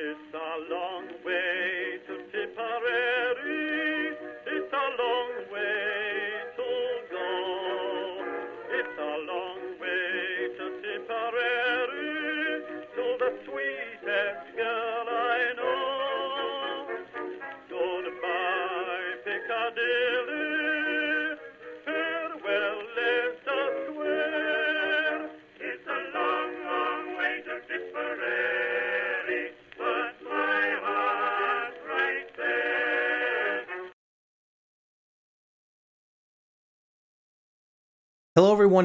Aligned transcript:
It's 0.00 0.32
a 0.32 0.72
long 0.72 1.06
way 1.26 1.67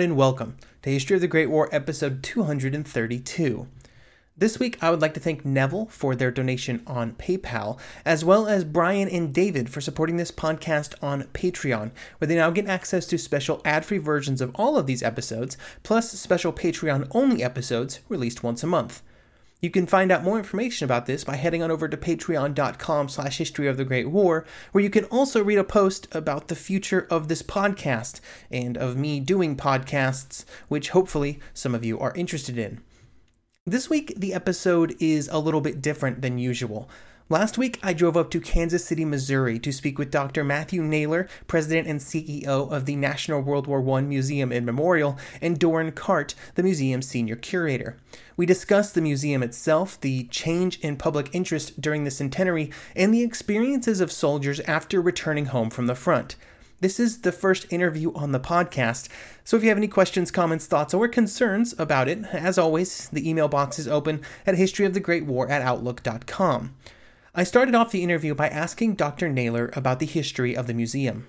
and 0.04 0.18
welcome 0.18 0.58
to 0.82 0.90
History 0.90 1.16
of 1.16 1.22
the 1.22 1.30
Great 1.30 1.50
War, 1.50 1.70
episode 1.72 2.22
232. 2.24 3.68
This 4.38 4.60
week, 4.60 4.78
I 4.82 4.92
would 4.92 5.00
like 5.00 5.14
to 5.14 5.22
thank 5.22 5.46
Neville 5.46 5.86
for 5.86 6.14
their 6.14 6.30
donation 6.30 6.84
on 6.86 7.14
PayPal, 7.14 7.80
as 8.04 8.26
well 8.26 8.46
as 8.46 8.66
Brian 8.66 9.08
and 9.08 9.34
David 9.34 9.70
for 9.70 9.80
supporting 9.80 10.18
this 10.18 10.30
podcast 10.30 10.94
on 11.02 11.24
Patreon, 11.34 11.92
where 12.18 12.28
they 12.28 12.36
now 12.36 12.50
get 12.50 12.68
access 12.68 13.06
to 13.06 13.18
special 13.18 13.62
ad 13.64 13.86
free 13.86 13.98
versions 13.98 14.42
of 14.42 14.52
all 14.56 14.78
of 14.78 14.88
these 14.88 15.04
episodes, 15.04 15.56
plus 15.84 16.12
special 16.12 16.52
Patreon 16.52 17.08
only 17.12 17.42
episodes 17.42 18.02
released 18.10 18.44
once 18.44 18.62
a 18.62 18.68
month. 18.68 19.02
You 19.64 19.70
can 19.70 19.88
find 19.88 20.12
out 20.12 20.26
more 20.26 20.38
information 20.38 20.84
about 20.84 21.06
this 21.06 21.24
by 21.24 21.38
heading 21.38 21.64
on 21.64 21.72
over 21.72 21.88
to 21.88 21.96
patreon.com 21.96 23.08
slash 23.08 23.38
history 23.38 23.66
of 23.70 23.78
the 23.78 23.86
Great 23.86 24.10
War, 24.10 24.46
where 24.74 24.84
you 24.84 24.90
can 24.90 25.06
also 25.06 25.42
read 25.42 25.58
a 25.58 25.64
post 25.64 26.06
about 26.14 26.50
the 26.50 26.56
future 26.56 27.08
of 27.10 27.30
this 27.30 27.42
podcast 27.42 28.20
and 28.52 28.78
of 28.78 28.98
me 28.98 29.22
doing 29.22 29.56
podcasts, 29.56 30.44
which 30.68 30.90
hopefully 30.90 31.40
some 31.54 31.74
of 31.74 31.86
you 31.86 31.98
are 31.98 32.14
interested 32.14 32.58
in. 32.58 32.82
This 33.66 33.90
week, 33.90 34.14
the 34.18 34.34
episode 34.34 34.98
is 35.00 35.30
a 35.30 35.40
little 35.40 35.62
bit 35.62 35.82
different 35.82 36.22
than 36.22 36.38
usual. 36.38 36.90
Last 37.30 37.58
week, 37.58 37.80
I 37.82 37.94
drove 37.94 38.18
up 38.18 38.30
to 38.32 38.42
Kansas 38.42 38.84
City, 38.84 39.06
Missouri 39.06 39.58
to 39.60 39.72
speak 39.72 39.98
with 39.98 40.12
Dr. 40.12 40.44
Matthew 40.44 40.84
Naylor, 40.84 41.30
President 41.48 41.88
and 41.88 42.02
CEO 42.02 42.70
of 42.70 42.86
the 42.86 42.98
National 42.98 43.42
World 43.42 43.66
War 43.66 43.98
I 43.98 44.02
Museum 44.02 44.52
and 44.52 44.66
Memorial, 44.66 45.18
and 45.42 45.58
Doran 45.58 45.94
Cart, 45.94 46.36
the 46.56 46.64
museum's 46.64 47.08
senior 47.08 47.38
curator. 47.38 47.96
We 48.36 48.46
discussed 48.46 48.94
the 48.94 49.02
museum 49.02 49.42
itself, 49.42 50.00
the 50.02 50.26
change 50.26 50.80
in 50.82 50.98
public 50.98 51.30
interest 51.32 51.80
during 51.80 52.04
the 52.04 52.12
centenary, 52.12 52.72
and 52.94 53.14
the 53.14 53.24
experiences 53.24 54.02
of 54.02 54.12
soldiers 54.12 54.60
after 54.62 55.02
returning 55.02 55.46
home 55.46 55.70
from 55.70 55.88
the 55.88 55.96
front. 55.96 56.36
This 56.82 57.00
is 57.00 57.22
the 57.22 57.32
first 57.32 57.72
interview 57.72 58.12
on 58.14 58.34
the 58.34 58.40
podcast, 58.42 59.08
so 59.46 59.56
if 59.56 59.64
you 59.64 59.70
have 59.70 59.78
any 59.78 59.88
questions, 59.88 60.30
comments, 60.30 60.66
thoughts, 60.66 60.94
or 60.94 61.08
concerns 61.08 61.74
about 61.80 62.10
it, 62.10 62.26
as 62.34 62.58
always, 62.58 63.08
the 63.08 63.28
email 63.28 63.48
box 63.48 63.80
is 63.80 63.88
open 63.88 64.20
at 64.46 64.56
historyofthegreatwar 64.56 65.50
at 65.50 65.62
outlook.com. 65.62 66.76
I 67.36 67.44
started 67.44 67.74
off 67.74 67.90
the 67.90 68.04
interview 68.04 68.36
by 68.36 68.48
asking 68.48 68.94
Dr. 68.94 69.28
Naylor 69.28 69.72
about 69.74 70.00
the 70.00 70.06
history 70.06 70.56
of 70.56 70.68
the 70.68 70.74
museum. 70.74 71.26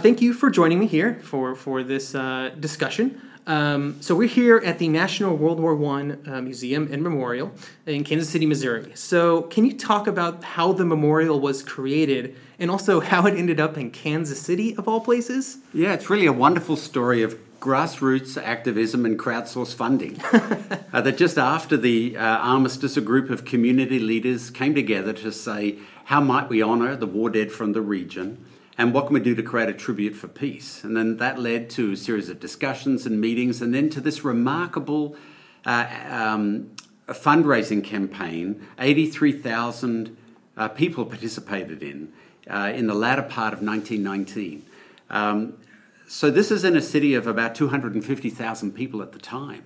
Thank 0.00 0.20
you 0.20 0.34
for 0.34 0.50
joining 0.50 0.80
me 0.80 0.86
here 0.86 1.20
for, 1.22 1.54
for 1.54 1.84
this 1.84 2.16
uh, 2.16 2.50
discussion. 2.58 3.20
Um, 3.46 3.98
so 4.00 4.16
we're 4.16 4.26
here 4.26 4.56
at 4.64 4.80
the 4.80 4.88
National 4.88 5.36
World 5.36 5.60
War 5.60 5.72
I 5.96 6.16
uh, 6.26 6.40
Museum 6.40 6.88
and 6.90 7.04
Memorial 7.04 7.52
in 7.86 8.02
Kansas 8.02 8.28
City, 8.28 8.46
Missouri. 8.46 8.90
So 8.96 9.42
can 9.42 9.64
you 9.64 9.76
talk 9.76 10.08
about 10.08 10.42
how 10.42 10.72
the 10.72 10.84
memorial 10.84 11.38
was 11.38 11.62
created 11.62 12.36
and 12.58 12.68
also 12.68 12.98
how 12.98 13.26
it 13.26 13.38
ended 13.38 13.60
up 13.60 13.78
in 13.78 13.92
Kansas 13.92 14.40
City, 14.40 14.74
of 14.76 14.88
all 14.88 15.00
places? 15.00 15.58
Yeah, 15.72 15.92
it's 15.92 16.10
really 16.10 16.26
a 16.26 16.32
wonderful 16.32 16.76
story 16.76 17.22
of 17.22 17.38
grassroots 17.64 18.36
activism 18.36 19.06
and 19.06 19.18
crowdsourced 19.18 19.74
funding. 19.74 20.20
uh, 20.92 21.00
that 21.00 21.16
just 21.16 21.38
after 21.38 21.78
the 21.78 22.14
uh, 22.14 22.20
armistice, 22.20 22.98
a 22.98 23.00
group 23.00 23.30
of 23.30 23.46
community 23.46 23.98
leaders 23.98 24.50
came 24.50 24.74
together 24.74 25.14
to 25.14 25.32
say, 25.32 25.78
how 26.04 26.20
might 26.20 26.50
we 26.50 26.62
honour 26.62 26.94
the 26.94 27.06
war 27.06 27.30
dead 27.30 27.50
from 27.50 27.72
the 27.72 27.80
region? 27.80 28.44
And 28.76 28.92
what 28.92 29.06
can 29.06 29.14
we 29.14 29.20
do 29.20 29.34
to 29.34 29.42
create 29.42 29.70
a 29.70 29.72
tribute 29.72 30.14
for 30.14 30.28
peace? 30.28 30.84
And 30.84 30.94
then 30.94 31.16
that 31.16 31.38
led 31.38 31.70
to 31.70 31.92
a 31.92 31.96
series 31.96 32.28
of 32.28 32.38
discussions 32.38 33.06
and 33.06 33.18
meetings, 33.18 33.62
and 33.62 33.74
then 33.74 33.88
to 33.90 34.00
this 34.00 34.24
remarkable 34.24 35.16
uh, 35.64 35.86
um, 36.10 36.70
fundraising 37.08 37.82
campaign 37.82 38.66
83,000 38.78 40.16
uh, 40.56 40.68
people 40.68 41.06
participated 41.06 41.82
in 41.82 42.12
uh, 42.46 42.72
in 42.74 42.86
the 42.86 42.94
latter 42.94 43.22
part 43.22 43.54
of 43.54 43.62
1919. 43.62 44.66
Um, 45.08 45.54
so 46.14 46.30
this 46.30 46.52
is 46.52 46.62
in 46.62 46.76
a 46.76 46.80
city 46.80 47.14
of 47.14 47.26
about 47.26 47.56
250,000 47.56 48.72
people 48.72 49.02
at 49.02 49.10
the 49.10 49.18
time. 49.18 49.64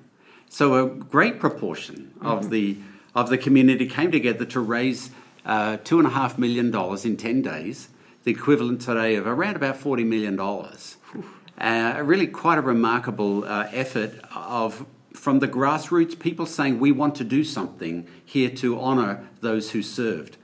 So 0.49 0.83
a 0.83 0.89
great 0.89 1.39
proportion 1.39 2.15
mm-hmm. 2.17 2.27
of 2.27 2.49
the 2.49 2.79
of 3.15 3.29
the 3.29 3.37
community 3.37 3.87
came 3.87 4.11
together 4.11 4.47
to 4.47 4.61
raise 4.61 5.11
uh, 5.45 5.77
two 5.85 5.99
and 5.99 6.07
a 6.07 6.11
half 6.11 6.39
million 6.39 6.71
dollars 6.71 7.05
in 7.05 7.19
10 7.19 7.43
days 7.43 7.91
the 8.25 8.31
equivalent 8.31 8.81
today 8.81 9.17
of 9.17 9.27
around 9.27 9.57
about 9.57 9.77
$40 9.79 10.07
million. 10.07 10.41
Uh, 10.41 12.03
really 12.03 12.27
quite 12.27 12.57
a 12.57 12.63
remarkable 12.63 13.45
uh, 13.45 13.69
effort 13.71 14.15
of 14.35 14.87
from 15.13 15.41
the 15.41 15.49
grassroots, 15.49 16.19
people 16.19 16.47
saying 16.47 16.81
we 16.81 16.93
want 16.93 17.15
to 17.17 17.25
do 17.25 17.45
something 17.45 18.09
here 18.25 18.49
to 18.49 18.81
honour 18.81 19.29
those 19.43 19.73
who 19.73 19.83
served, 19.83 20.39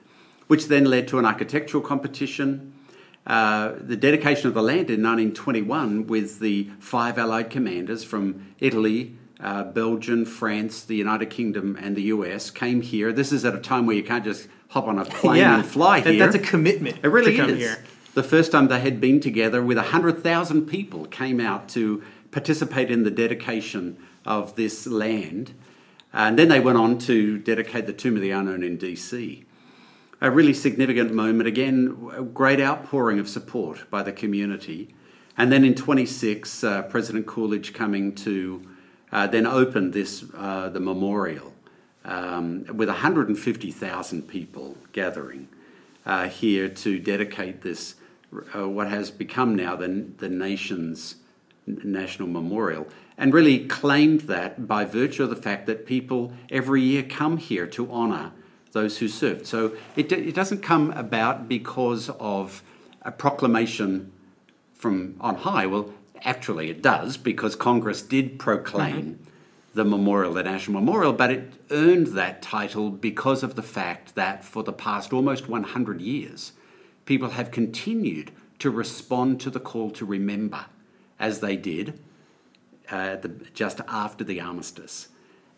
which 0.48 0.66
then 0.68 0.84
led 0.84 1.08
to 1.08 1.18
an 1.18 1.24
architectural 1.24 1.82
competition, 1.82 2.73
uh, 3.26 3.72
the 3.80 3.96
dedication 3.96 4.48
of 4.48 4.54
the 4.54 4.62
land 4.62 4.90
in 4.90 5.02
1921 5.02 6.06
with 6.06 6.40
the 6.40 6.70
five 6.78 7.18
Allied 7.18 7.50
commanders 7.50 8.04
from 8.04 8.54
Italy, 8.60 9.16
uh, 9.40 9.64
Belgium, 9.64 10.24
France, 10.24 10.84
the 10.84 10.96
United 10.96 11.26
Kingdom, 11.30 11.76
and 11.80 11.96
the 11.96 12.02
US 12.02 12.50
came 12.50 12.82
here. 12.82 13.12
This 13.12 13.32
is 13.32 13.44
at 13.44 13.54
a 13.54 13.60
time 13.60 13.86
where 13.86 13.96
you 13.96 14.02
can't 14.02 14.24
just 14.24 14.48
hop 14.68 14.86
on 14.86 14.98
a 14.98 15.04
plane 15.20 15.40
yeah, 15.40 15.56
and 15.56 15.66
fly 15.66 16.00
here. 16.00 16.18
That's 16.18 16.34
a 16.34 16.38
commitment. 16.38 16.98
It 17.02 17.08
really 17.08 17.38
is. 17.38 17.58
Here. 17.58 17.84
The 18.14 18.22
first 18.22 18.52
time 18.52 18.68
they 18.68 18.80
had 18.80 19.00
been 19.00 19.20
together 19.20 19.62
with 19.62 19.76
100,000 19.76 20.66
people 20.66 21.06
came 21.06 21.40
out 21.40 21.68
to 21.70 22.02
participate 22.30 22.90
in 22.90 23.04
the 23.04 23.10
dedication 23.10 23.96
of 24.24 24.54
this 24.56 24.86
land. 24.86 25.52
And 26.12 26.38
then 26.38 26.48
they 26.48 26.60
went 26.60 26.78
on 26.78 26.98
to 26.98 27.38
dedicate 27.38 27.86
the 27.86 27.92
Tomb 27.92 28.14
of 28.14 28.22
the 28.22 28.30
Unknown 28.30 28.62
in 28.62 28.78
DC. 28.78 29.44
A 30.24 30.30
really 30.30 30.54
significant 30.54 31.12
moment. 31.12 31.46
Again, 31.46 32.10
a 32.16 32.22
great 32.22 32.58
outpouring 32.58 33.18
of 33.18 33.28
support 33.28 33.90
by 33.90 34.02
the 34.02 34.10
community. 34.10 34.94
And 35.36 35.52
then 35.52 35.66
in 35.66 35.74
26, 35.74 36.64
uh, 36.64 36.82
President 36.84 37.26
Coolidge 37.26 37.74
coming 37.74 38.14
to 38.14 38.62
uh, 39.12 39.26
then 39.26 39.46
open 39.46 39.90
this, 39.90 40.24
uh, 40.34 40.70
the 40.70 40.80
memorial 40.80 41.52
um, 42.06 42.64
with 42.72 42.88
150,000 42.88 44.22
people 44.22 44.78
gathering 44.92 45.46
uh, 46.06 46.28
here 46.30 46.70
to 46.70 46.98
dedicate 46.98 47.60
this, 47.60 47.96
uh, 48.56 48.66
what 48.66 48.88
has 48.88 49.10
become 49.10 49.54
now 49.54 49.76
the, 49.76 50.06
the 50.16 50.30
nation's 50.30 51.16
national 51.66 52.28
memorial, 52.28 52.88
and 53.18 53.34
really 53.34 53.66
claimed 53.66 54.22
that 54.22 54.66
by 54.66 54.86
virtue 54.86 55.24
of 55.24 55.28
the 55.28 55.36
fact 55.36 55.66
that 55.66 55.84
people 55.84 56.32
every 56.50 56.80
year 56.80 57.02
come 57.02 57.36
here 57.36 57.66
to 57.66 57.92
honour 57.92 58.32
those 58.74 58.98
who 58.98 59.08
served. 59.08 59.46
So 59.46 59.72
it, 59.96 60.12
it 60.12 60.34
doesn't 60.34 60.62
come 60.62 60.90
about 60.90 61.48
because 61.48 62.10
of 62.20 62.62
a 63.02 63.10
proclamation 63.10 64.12
from 64.74 65.16
on 65.20 65.36
high. 65.36 65.64
Well, 65.64 65.94
actually, 66.22 66.68
it 66.68 66.82
does 66.82 67.16
because 67.16 67.56
Congress 67.56 68.02
did 68.02 68.38
proclaim. 68.38 69.02
Mm-hmm 69.02 69.30
the 69.74 69.84
memorial, 69.84 70.32
the 70.32 70.42
national 70.44 70.80
memorial, 70.80 71.12
but 71.12 71.32
it 71.32 71.52
earned 71.70 72.06
that 72.08 72.40
title 72.40 72.90
because 72.90 73.42
of 73.42 73.56
the 73.56 73.62
fact 73.62 74.14
that 74.14 74.44
for 74.44 74.62
the 74.62 74.72
past 74.72 75.12
almost 75.12 75.48
100 75.48 76.00
years, 76.00 76.52
people 77.04 77.30
have 77.30 77.50
continued 77.50 78.30
to 78.60 78.70
respond 78.70 79.40
to 79.40 79.50
the 79.50 79.58
call 79.58 79.90
to 79.90 80.06
remember, 80.06 80.66
as 81.18 81.40
they 81.40 81.56
did 81.56 82.00
uh, 82.90 83.16
the, 83.16 83.28
just 83.52 83.80
after 83.88 84.22
the 84.22 84.40
armistice, 84.40 85.08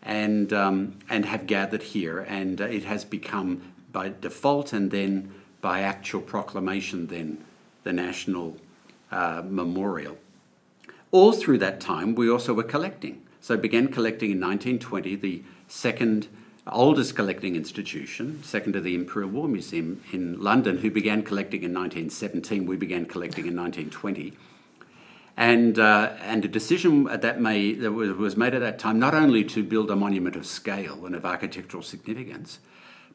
and 0.07 0.53
um, 0.53 0.97
and 1.09 1.25
have 1.25 1.45
gathered 1.45 1.83
here, 1.83 2.19
and 2.21 2.59
uh, 2.61 2.65
it 2.65 2.85
has 2.85 3.03
become 3.05 3.61
by 3.91 4.13
default 4.21 4.73
and 4.73 4.89
then 4.89 5.33
by 5.61 5.81
actual 5.81 6.21
proclamation 6.21 7.07
then 7.07 7.43
the 7.83 7.93
national 7.93 8.57
uh, 9.11 9.43
memorial. 9.45 10.17
All 11.11 11.33
through 11.33 11.57
that 11.59 11.79
time, 11.79 12.15
we 12.15 12.29
also 12.29 12.53
were 12.53 12.63
collecting. 12.63 13.21
So 13.41 13.55
began 13.57 13.87
collecting 13.89 14.31
in 14.31 14.39
1920, 14.39 15.15
the 15.15 15.43
second 15.67 16.27
oldest 16.69 17.15
collecting 17.15 17.55
institution, 17.55 18.41
second 18.43 18.73
to 18.73 18.81
the 18.81 18.95
Imperial 18.95 19.29
War 19.29 19.47
Museum 19.47 20.01
in 20.11 20.41
London, 20.41 20.77
who 20.79 20.91
began 20.91 21.21
collecting 21.23 21.63
in 21.63 21.73
1917. 21.73 22.65
We 22.65 22.75
began 22.75 23.05
collecting 23.05 23.45
in 23.45 23.55
1920. 23.55 24.33
And, 25.37 25.77
uh, 25.77 26.13
and 26.23 26.43
a 26.43 26.47
decision 26.47 27.03
that, 27.03 27.39
may, 27.39 27.73
that 27.73 27.91
was, 27.91 28.35
made 28.35 28.55
at 28.55 28.61
that 28.61 28.79
time 28.79 28.97
not 28.97 29.13
only 29.13 29.43
to 29.45 29.63
build 29.63 29.91
a 29.91 29.95
monument 29.95 30.35
of 30.35 30.47
scale 30.47 31.05
and 31.05 31.13
of 31.13 31.25
architectural 31.25 31.83
significance, 31.83 32.57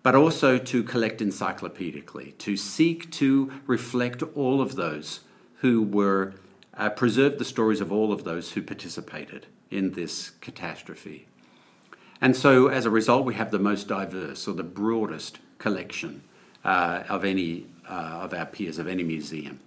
but 0.04 0.14
also 0.14 0.56
to 0.56 0.84
collect 0.84 1.20
encyclopedically, 1.20 2.38
to 2.38 2.56
seek 2.56 3.10
to 3.12 3.52
reflect 3.66 4.22
all 4.34 4.60
of 4.60 4.76
those 4.76 5.20
who 5.56 5.82
were, 5.82 6.34
uh, 6.76 6.90
preserve 6.90 7.38
the 7.38 7.44
stories 7.44 7.80
of 7.80 7.90
all 7.90 8.12
of 8.12 8.22
those 8.22 8.52
who 8.52 8.62
participated 8.62 9.46
in 9.70 9.92
this 9.92 10.30
catastrophe. 10.40 11.26
And 12.20 12.36
so, 12.36 12.68
as 12.68 12.86
a 12.86 12.90
result, 12.90 13.24
we 13.24 13.34
have 13.34 13.50
the 13.50 13.58
most 13.58 13.88
diverse 13.88 14.46
or 14.46 14.54
the 14.54 14.62
broadest 14.62 15.40
collection 15.58 16.22
uh, 16.64 17.02
of 17.08 17.24
any 17.24 17.66
uh, 17.88 18.20
of 18.22 18.32
our 18.32 18.46
peers, 18.46 18.78
of 18.78 18.86
any 18.86 19.02
museum. 19.02 19.58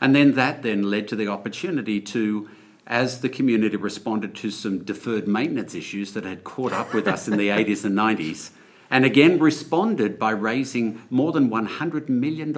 And 0.00 0.14
then 0.14 0.32
that 0.32 0.62
then 0.62 0.90
led 0.90 1.08
to 1.08 1.16
the 1.16 1.28
opportunity 1.28 2.00
to, 2.00 2.48
as 2.86 3.20
the 3.20 3.28
community 3.28 3.76
responded 3.76 4.34
to 4.36 4.50
some 4.50 4.82
deferred 4.84 5.28
maintenance 5.28 5.74
issues 5.74 6.14
that 6.14 6.24
had 6.24 6.44
caught 6.44 6.72
up 6.72 6.94
with 6.94 7.06
us 7.06 7.28
in 7.28 7.36
the 7.36 7.48
80s 7.60 7.84
and 7.84 7.96
90s, 7.96 8.50
and 8.90 9.04
again 9.04 9.38
responded 9.38 10.18
by 10.18 10.30
raising 10.30 11.02
more 11.10 11.32
than 11.32 11.50
$100 11.50 12.08
million, 12.08 12.56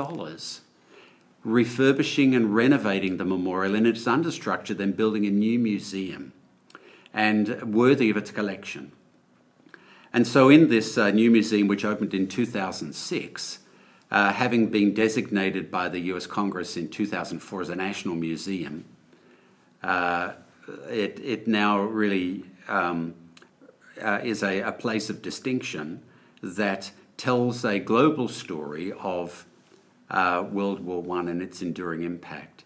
refurbishing 1.44 2.35
and 2.35 2.55
renovating 2.55 3.17
the 3.17 3.25
memorial 3.25 3.75
in 3.75 3.87
its 3.87 4.05
understructure, 4.05 4.77
then 4.77 4.93
building 4.93 5.27
a 5.27 5.31
new 5.31 5.59
museum 5.59 6.33
and 7.12 7.75
worthy 7.75 8.09
of 8.09 8.17
its 8.17 8.31
collection. 8.31 8.93
And 10.12 10.27
so, 10.27 10.49
in 10.49 10.69
this 10.69 10.99
uh, 10.99 11.11
new 11.11 11.31
museum, 11.31 11.69
which 11.69 11.85
opened 11.85 12.12
in 12.12 12.29
2006, 12.29 13.59
uh, 14.12 14.31
having 14.31 14.67
been 14.67 14.93
designated 14.93 15.70
by 15.70 15.88
the 15.88 15.99
US 16.12 16.26
Congress 16.26 16.76
in 16.76 16.88
2004 16.88 17.62
as 17.62 17.69
a 17.70 17.75
national 17.75 18.14
museum, 18.14 18.85
uh, 19.82 20.32
it, 20.91 21.19
it 21.25 21.49
now 21.49 21.81
really 21.81 22.44
um, 22.69 23.14
uh, 24.00 24.20
is 24.23 24.43
a, 24.43 24.61
a, 24.61 24.70
place 24.70 25.09
of 25.09 25.23
distinction 25.23 26.03
that 26.43 26.91
tells 27.17 27.64
a 27.64 27.79
global 27.79 28.29
story 28.29 28.93
of 28.93 29.47
uh, 30.11 30.44
World 30.53 30.81
War 30.81 31.03
I 31.17 31.31
and 31.31 31.43
its 31.43 31.62
enduring 31.62 32.03
impact. 32.03 32.65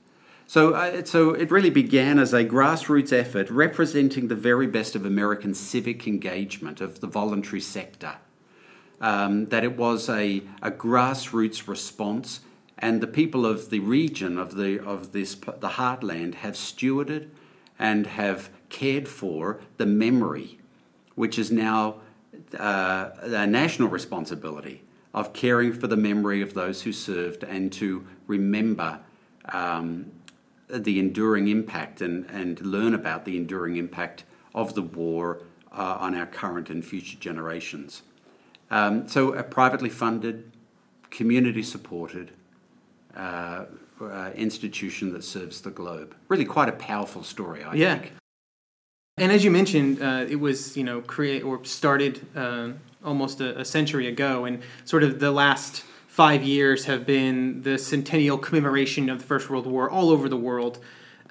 So, 0.48 0.74
uh, 0.74 1.04
so 1.04 1.30
it 1.30 1.52
really 1.52 1.70
began 1.70 2.18
as 2.18 2.34
a 2.34 2.44
grassroots 2.44 3.12
effort 3.12 3.50
representing 3.50 4.26
the 4.26 4.34
very 4.34 4.66
best 4.66 4.96
of 4.96 5.06
American 5.06 5.54
civic 5.54 6.08
engagement 6.08 6.80
of 6.80 7.00
the 7.00 7.06
voluntary 7.06 7.60
sector 7.60 8.16
um, 9.00 9.46
that 9.46 9.64
it 9.64 9.76
was 9.76 10.08
a, 10.08 10.42
a 10.62 10.70
grassroots 10.70 11.68
response, 11.68 12.40
and 12.78 13.00
the 13.00 13.06
people 13.06 13.46
of 13.46 13.70
the 13.70 13.80
region 13.80 14.38
of 14.38 14.54
the 14.54 14.82
of 14.84 15.12
this 15.12 15.34
the 15.34 15.70
heartland 15.70 16.36
have 16.36 16.54
stewarded 16.54 17.30
and 17.78 18.06
have 18.06 18.50
cared 18.68 19.08
for 19.08 19.60
the 19.76 19.86
memory, 19.86 20.58
which 21.14 21.38
is 21.38 21.50
now 21.50 21.96
uh, 22.58 23.10
a 23.22 23.46
national 23.46 23.88
responsibility 23.88 24.82
of 25.14 25.32
caring 25.32 25.72
for 25.72 25.86
the 25.86 25.96
memory 25.96 26.42
of 26.42 26.54
those 26.54 26.82
who 26.82 26.92
served 26.92 27.42
and 27.42 27.72
to 27.72 28.06
remember 28.26 29.00
um, 29.50 30.12
the 30.68 30.98
enduring 30.98 31.48
impact 31.48 32.00
and, 32.00 32.28
and 32.30 32.60
learn 32.60 32.92
about 32.92 33.24
the 33.24 33.36
enduring 33.36 33.76
impact 33.76 34.24
of 34.54 34.74
the 34.74 34.82
war 34.82 35.40
uh, 35.72 35.96
on 36.00 36.14
our 36.14 36.26
current 36.26 36.68
and 36.70 36.84
future 36.84 37.16
generations. 37.18 38.02
Um, 38.70 39.06
so, 39.08 39.32
a 39.32 39.42
privately 39.42 39.90
funded, 39.90 40.50
community 41.10 41.62
supported 41.62 42.32
uh, 43.16 43.66
uh, 44.00 44.30
institution 44.34 45.12
that 45.12 45.24
serves 45.24 45.60
the 45.60 45.70
globe. 45.70 46.14
Really, 46.28 46.44
quite 46.44 46.68
a 46.68 46.72
powerful 46.72 47.22
story, 47.22 47.62
I 47.62 47.74
yeah. 47.74 47.98
think. 47.98 48.12
And 49.18 49.32
as 49.32 49.44
you 49.44 49.50
mentioned, 49.50 50.02
uh, 50.02 50.26
it 50.28 50.36
was 50.36 50.76
you 50.76 50.84
know 50.84 51.00
create 51.00 51.42
or 51.42 51.64
started 51.64 52.26
uh, 52.36 52.72
almost 53.04 53.40
a, 53.40 53.60
a, 53.60 53.64
century 53.64 54.08
ago, 54.08 54.44
and 54.44 54.62
sort 54.84 55.02
of 55.02 55.20
the 55.20 55.30
last 55.30 55.84
five 56.08 56.42
years 56.42 56.84
have 56.84 57.06
been 57.06 57.62
the 57.62 57.78
centennial 57.78 58.36
commemoration 58.36 59.08
of 59.08 59.18
the 59.18 59.24
First 59.24 59.48
World 59.48 59.66
War 59.66 59.88
all 59.88 60.10
over 60.10 60.28
the 60.28 60.36
world. 60.36 60.78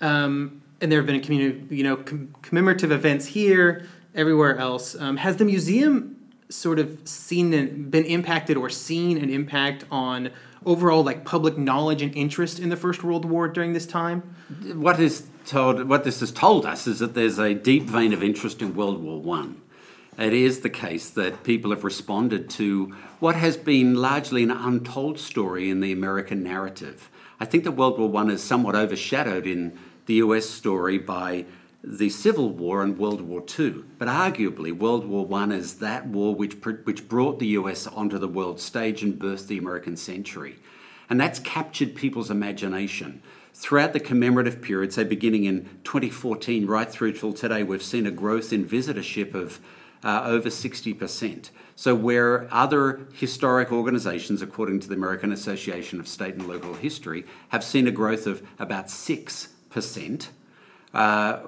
Um, 0.02 0.62
and 0.82 0.92
there 0.92 1.00
have 1.00 1.06
been 1.06 1.22
community, 1.22 1.76
you 1.76 1.84
know, 1.84 1.98
com- 1.98 2.34
commemorative 2.42 2.92
events 2.92 3.28
here, 3.28 3.88
everywhere 4.14 4.58
else. 4.58 4.96
Um, 5.00 5.18
has 5.18 5.38
the 5.38 5.46
museum 5.46 6.15
sort 6.50 6.80
of 6.80 7.00
seen 7.08 7.54
and 7.54 7.90
been 7.90 8.06
impacted 8.06 8.58
or 8.58 8.70
seen 8.70 9.18
an 9.18 9.30
impact 9.30 9.84
on 9.90 10.30
overall 10.66 11.04
like 11.04 11.26
public 11.26 11.58
knowledge 11.58 12.02
and 12.02 12.16
interest 12.16 12.60
in 12.60 12.70
the 12.70 12.78
First 12.78 13.04
World 13.04 13.26
War 13.26 13.48
during 13.48 13.74
this 13.74 13.86
time? 13.86 14.36
What 14.74 15.00
is 15.00 15.28
told, 15.46 15.88
what 15.88 16.04
this 16.04 16.20
has 16.20 16.32
told 16.32 16.66
us 16.66 16.88
is 16.88 17.00
that 17.00 17.14
there's 17.14 17.40
a 17.40 17.54
deep 17.54 17.84
vein 17.84 18.14
of 18.14 18.24
interest 18.24 18.62
in 18.62 18.76
World 18.76 19.02
War 19.02 19.22
One. 19.22 19.62
It 20.18 20.34
is 20.34 20.62
the 20.62 20.70
case 20.70 21.10
that 21.10 21.44
people 21.44 21.72
have 21.72 21.84
responded 21.84 22.50
to 22.52 22.96
what 23.20 23.36
has 23.36 23.58
been 23.58 23.96
largely 23.96 24.44
an 24.44 24.52
untold 24.52 25.20
story 25.20 25.70
in 25.70 25.82
the 25.82 25.92
American 25.92 26.42
narrative. 26.42 27.10
I 27.40 27.46
think 27.46 27.66
that 27.66 27.74
World 27.74 28.00
War 28.00 28.10
One 28.10 28.30
is 28.30 28.42
somewhat 28.42 28.76
overshadowed 28.76 29.46
in 29.46 29.78
the 30.06 30.16
US 30.16 30.46
story 30.50 30.98
by 30.98 31.46
the 31.88 32.10
Civil 32.10 32.50
War 32.50 32.82
and 32.82 32.98
World 32.98 33.22
War 33.22 33.44
II. 33.60 33.84
But 34.00 34.08
arguably, 34.08 34.76
World 34.76 35.06
War 35.06 35.28
I 35.32 35.46
is 35.52 35.76
that 35.76 36.08
war 36.08 36.34
which, 36.34 36.56
which 36.84 37.08
brought 37.08 37.38
the 37.38 37.48
US 37.60 37.86
onto 37.86 38.18
the 38.18 38.28
world 38.28 38.60
stage 38.60 39.04
and 39.04 39.20
birthed 39.20 39.48
the 39.48 39.60
American 39.60 39.96
century. 39.96 40.58
And 41.10 41.20
that's 41.20 41.38
captured 41.38 41.94
people's 41.94 42.32
imagination. 42.32 43.22
Throughout 43.54 43.94
the 43.94 44.00
commemorative 44.00 44.64
period, 44.64 44.94
say 44.94 45.04
beginning 45.04 45.44
in 45.44 45.70
2014 45.84 46.66
right 46.66 46.90
through 46.90 47.14
till 47.14 47.34
today, 47.34 47.62
we've 47.62 47.84
seen 47.84 48.08
a 48.08 48.12
growth 48.12 48.52
in 48.52 48.66
visitorship 48.66 49.36
of 49.36 49.60
uh, 50.04 50.24
over 50.26 50.50
60%. 50.50 51.52
So, 51.76 51.94
where 51.94 52.48
other 52.52 53.08
historic 53.14 53.72
organisations, 53.72 54.42
according 54.42 54.80
to 54.82 54.88
the 54.88 54.96
American 54.96 55.32
Association 55.32 56.00
of 56.00 56.08
State 56.08 56.34
and 56.34 56.48
Local 56.48 56.74
History, 56.74 57.26
have 57.50 57.64
seen 57.64 57.88
a 57.88 57.92
growth 57.92 58.26
of 58.28 58.42
about 58.60 58.88
6%, 58.88 60.28
uh, 60.96 61.42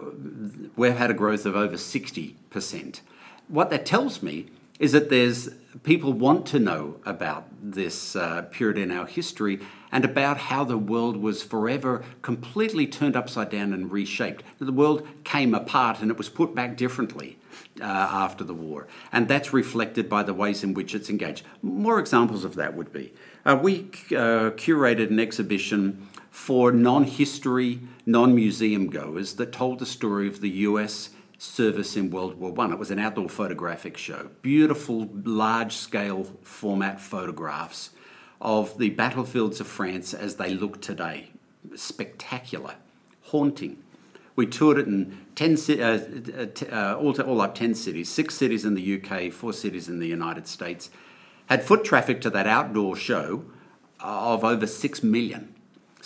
we've 0.75 0.97
had 0.97 1.09
a 1.09 1.13
growth 1.13 1.45
of 1.45 1.55
over 1.55 1.75
60%. 1.75 3.01
What 3.47 3.69
that 3.69 3.85
tells 3.85 4.21
me 4.21 4.47
is 4.77 4.91
that 4.91 5.09
there's 5.09 5.49
people 5.83 6.13
want 6.13 6.45
to 6.47 6.59
know 6.59 6.97
about 7.05 7.45
this 7.61 8.15
uh, 8.15 8.43
period 8.51 8.77
in 8.77 8.91
our 8.91 9.07
history 9.07 9.59
and 9.91 10.03
about 10.03 10.37
how 10.37 10.63
the 10.63 10.77
world 10.77 11.17
was 11.17 11.41
forever 11.43 12.03
completely 12.21 12.85
turned 12.85 13.15
upside 13.15 13.49
down 13.49 13.73
and 13.73 13.91
reshaped. 13.91 14.43
The 14.59 14.71
world 14.71 15.07
came 15.23 15.55
apart 15.55 16.01
and 16.01 16.11
it 16.11 16.17
was 16.17 16.29
put 16.29 16.53
back 16.53 16.75
differently 16.75 17.39
uh, 17.79 17.85
after 17.85 18.43
the 18.43 18.53
war, 18.53 18.87
and 19.11 19.27
that's 19.27 19.53
reflected 19.53 20.09
by 20.09 20.23
the 20.23 20.33
ways 20.33 20.63
in 20.63 20.73
which 20.73 20.93
it's 20.93 21.09
engaged. 21.09 21.43
More 21.61 21.99
examples 21.99 22.43
of 22.43 22.55
that 22.55 22.75
would 22.75 22.91
be 22.91 23.13
uh, 23.45 23.57
we 23.61 23.83
uh, 24.11 24.51
curated 24.57 25.09
an 25.09 25.19
exhibition 25.19 26.07
for 26.37 26.71
non 26.71 27.03
history, 27.03 27.79
non 28.05 28.33
museum 28.33 28.89
goers 28.89 29.33
that 29.33 29.51
told 29.51 29.79
the 29.79 29.85
story 29.85 30.27
of 30.27 30.39
the 30.39 30.49
US 30.67 31.09
service 31.39 31.97
in 31.97 32.11
World 32.11 32.39
War 32.39 32.51
One. 32.51 32.71
It 32.71 32.79
was 32.79 32.91
an 32.91 32.99
outdoor 32.99 33.27
photographic 33.27 33.97
show, 33.97 34.29
beautiful, 34.43 35.09
large 35.25 35.73
scale 35.73 36.25
format 36.43 37.01
photographs 37.01 37.89
of 38.39 38.77
the 38.77 38.91
battlefields 38.91 39.59
of 39.59 39.67
France 39.67 40.13
as 40.13 40.35
they 40.35 40.53
look 40.53 40.79
today. 40.79 41.31
Spectacular, 41.75 42.75
haunting. 43.23 43.83
We 44.35 44.45
toured 44.45 44.77
it 44.77 44.87
in 44.87 45.25
10, 45.35 45.57
uh, 45.81 46.47
uh, 46.71 46.95
all, 46.95 47.19
all 47.19 47.41
up 47.41 47.55
10 47.55 47.73
cities, 47.73 48.09
six 48.09 48.35
cities 48.35 48.63
in 48.63 48.75
the 48.75 49.01
UK, 49.01 49.33
four 49.33 49.53
cities 49.53 49.89
in 49.89 49.97
the 49.97 50.07
United 50.07 50.47
States. 50.47 50.91
Had 51.47 51.63
foot 51.63 51.83
traffic 51.83 52.21
to 52.21 52.29
that 52.29 52.45
outdoor 52.45 52.95
show 52.95 53.45
of 53.99 54.43
over 54.43 54.67
6 54.67 55.03
million. 55.03 55.55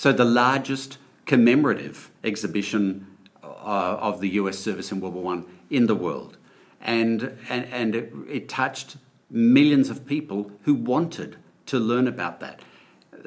So, 0.01 0.11
the 0.11 0.25
largest 0.25 0.97
commemorative 1.27 2.09
exhibition 2.23 3.05
uh, 3.43 3.97
of 4.01 4.19
the 4.19 4.29
US 4.29 4.57
service 4.57 4.91
in 4.91 4.99
World 4.99 5.13
War 5.13 5.35
I 5.35 5.43
in 5.69 5.85
the 5.85 5.93
world. 5.93 6.39
And, 6.81 7.37
and, 7.49 7.65
and 7.65 7.93
it, 7.93 8.11
it 8.27 8.49
touched 8.49 8.97
millions 9.29 9.91
of 9.91 10.07
people 10.07 10.51
who 10.63 10.73
wanted 10.73 11.35
to 11.67 11.77
learn 11.77 12.07
about 12.07 12.39
that. 12.39 12.61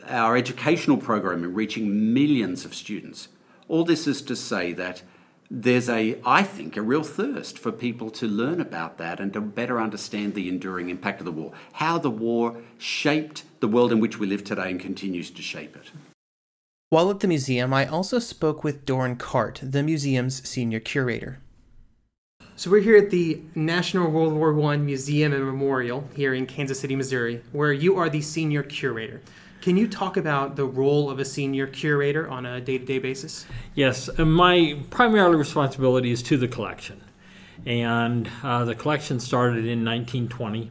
Our 0.09 0.37
educational 0.37 0.97
programming 0.97 1.55
reaching 1.55 2.13
millions 2.13 2.65
of 2.65 2.75
students. 2.75 3.29
All 3.69 3.85
this 3.85 4.09
is 4.09 4.21
to 4.23 4.35
say 4.35 4.73
that 4.73 5.05
there's 5.49 5.89
a, 5.89 6.19
I 6.27 6.43
think, 6.43 6.77
a 6.77 6.83
real 6.83 7.05
thirst 7.05 7.57
for 7.57 7.71
people 7.71 8.11
to 8.11 8.27
learn 8.27 8.61
about 8.61 8.99
that 8.99 9.21
and 9.21 9.33
to 9.35 9.41
better 9.41 9.81
understand 9.81 10.35
the 10.35 10.49
enduring 10.49 10.91
impact 10.91 11.21
of 11.21 11.25
the 11.25 11.31
war, 11.31 11.53
how 11.75 11.99
the 11.99 12.11
war 12.11 12.57
shaped 12.79 13.45
the 13.61 13.69
world 13.69 13.93
in 13.93 14.01
which 14.01 14.19
we 14.19 14.27
live 14.27 14.43
today 14.43 14.73
and 14.73 14.81
continues 14.81 15.31
to 15.31 15.41
shape 15.41 15.77
it. 15.77 15.93
While 16.95 17.11
at 17.11 17.19
the 17.19 17.27
museum, 17.27 17.75
I 17.75 17.87
also 17.87 18.21
spoke 18.21 18.63
with 18.63 18.87
Doran 18.87 19.17
Cart, 19.17 19.59
the 19.65 19.83
museum's 19.83 20.49
senior 20.49 20.79
curator. 20.79 21.41
So 22.55 22.71
we're 22.71 22.83
here 22.83 22.97
at 22.97 23.11
the 23.11 23.43
National 23.57 24.09
World 24.09 24.33
War 24.33 24.57
I 24.71 24.77
Museum 24.77 25.33
and 25.33 25.45
Memorial 25.45 26.09
here 26.15 26.35
in 26.35 26.47
Kansas 26.47 26.79
City, 26.79 26.95
Missouri, 26.95 27.43
where 27.51 27.73
you 27.73 27.97
are 27.97 28.09
the 28.09 28.21
senior 28.21 28.63
curator. 28.63 29.21
Can 29.61 29.77
you 29.77 29.89
talk 29.89 30.17
about 30.17 30.55
the 30.55 30.67
role 30.67 31.11
of 31.11 31.19
a 31.19 31.25
senior 31.25 31.67
curator 31.67 32.31
on 32.31 32.47
a 32.47 32.61
day 32.61 32.79
to 32.79 32.85
day 32.85 33.01
basis? 33.01 33.45
Yes, 33.75 34.09
my 34.17 34.79
primary 34.91 35.35
responsibility 35.35 36.13
is 36.13 36.23
to 36.23 36.37
the 36.37 36.47
collection. 36.47 37.03
And 37.67 38.31
uh, 38.45 38.65
the 38.67 38.77
collection 38.77 39.19
started 39.19 39.65
in 39.65 39.85
1920, 39.85 40.71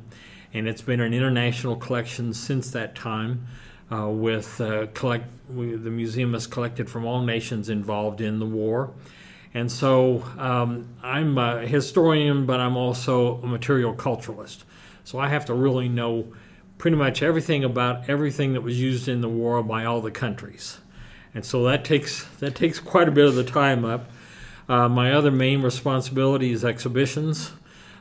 and 0.53 0.70
it's 0.70 0.84
been 0.84 1.01
an 1.01 1.13
international 1.13 1.75
collection 1.75 2.34
since 2.34 2.72
that 2.72 2.96
time. 2.96 3.46
Uh, 3.92 4.08
with 4.10 4.60
uh, 4.60 4.88
collect, 4.94 5.25
we, 5.50 5.75
the 5.75 5.92
museum 5.92 6.34
has 6.34 6.48
collected 6.48 6.90
from 6.90 7.06
all 7.06 7.22
nations 7.22 7.70
involved 7.70 8.22
in 8.22 8.40
the 8.40 8.46
war. 8.46 8.92
And 9.54 9.72
so 9.72 10.24
um, 10.38 10.88
I'm 11.04 11.38
a 11.38 11.68
historian, 11.68 12.46
but 12.46 12.60
I'm 12.60 12.75
also 12.75 13.38
a 13.44 13.48
material 13.48 13.94
culturalist. 13.94 14.63
So 15.04 15.20
I 15.20 15.28
have 15.28 15.46
to 15.46 15.54
really 15.54 15.90
know 15.90 16.34
pretty 16.78 16.98
much 16.98 17.22
everything 17.22 17.63
about 17.63 18.10
everything 18.10 18.54
that 18.54 18.62
was 18.62 18.82
used 18.82 19.08
in 19.08 19.22
the 19.22 19.30
war 19.30 19.62
by 19.62 19.86
all 19.86 20.02
the 20.02 20.12
countries. 20.12 20.80
And 21.36 21.46
so 21.46 21.63
that 21.66 21.86
takes 21.86 22.25
that 22.40 22.56
takes 22.56 22.80
quite 22.80 23.08
a 23.08 23.12
bit 23.12 23.25
of 23.25 23.36
the 23.36 23.44
time 23.44 23.86
up. 23.86 24.10
Uh, 24.68 24.88
my 24.88 25.12
other 25.12 25.32
main 25.32 25.62
responsibility 25.62 26.52
is 26.52 26.63
exhibitions, 26.63 27.52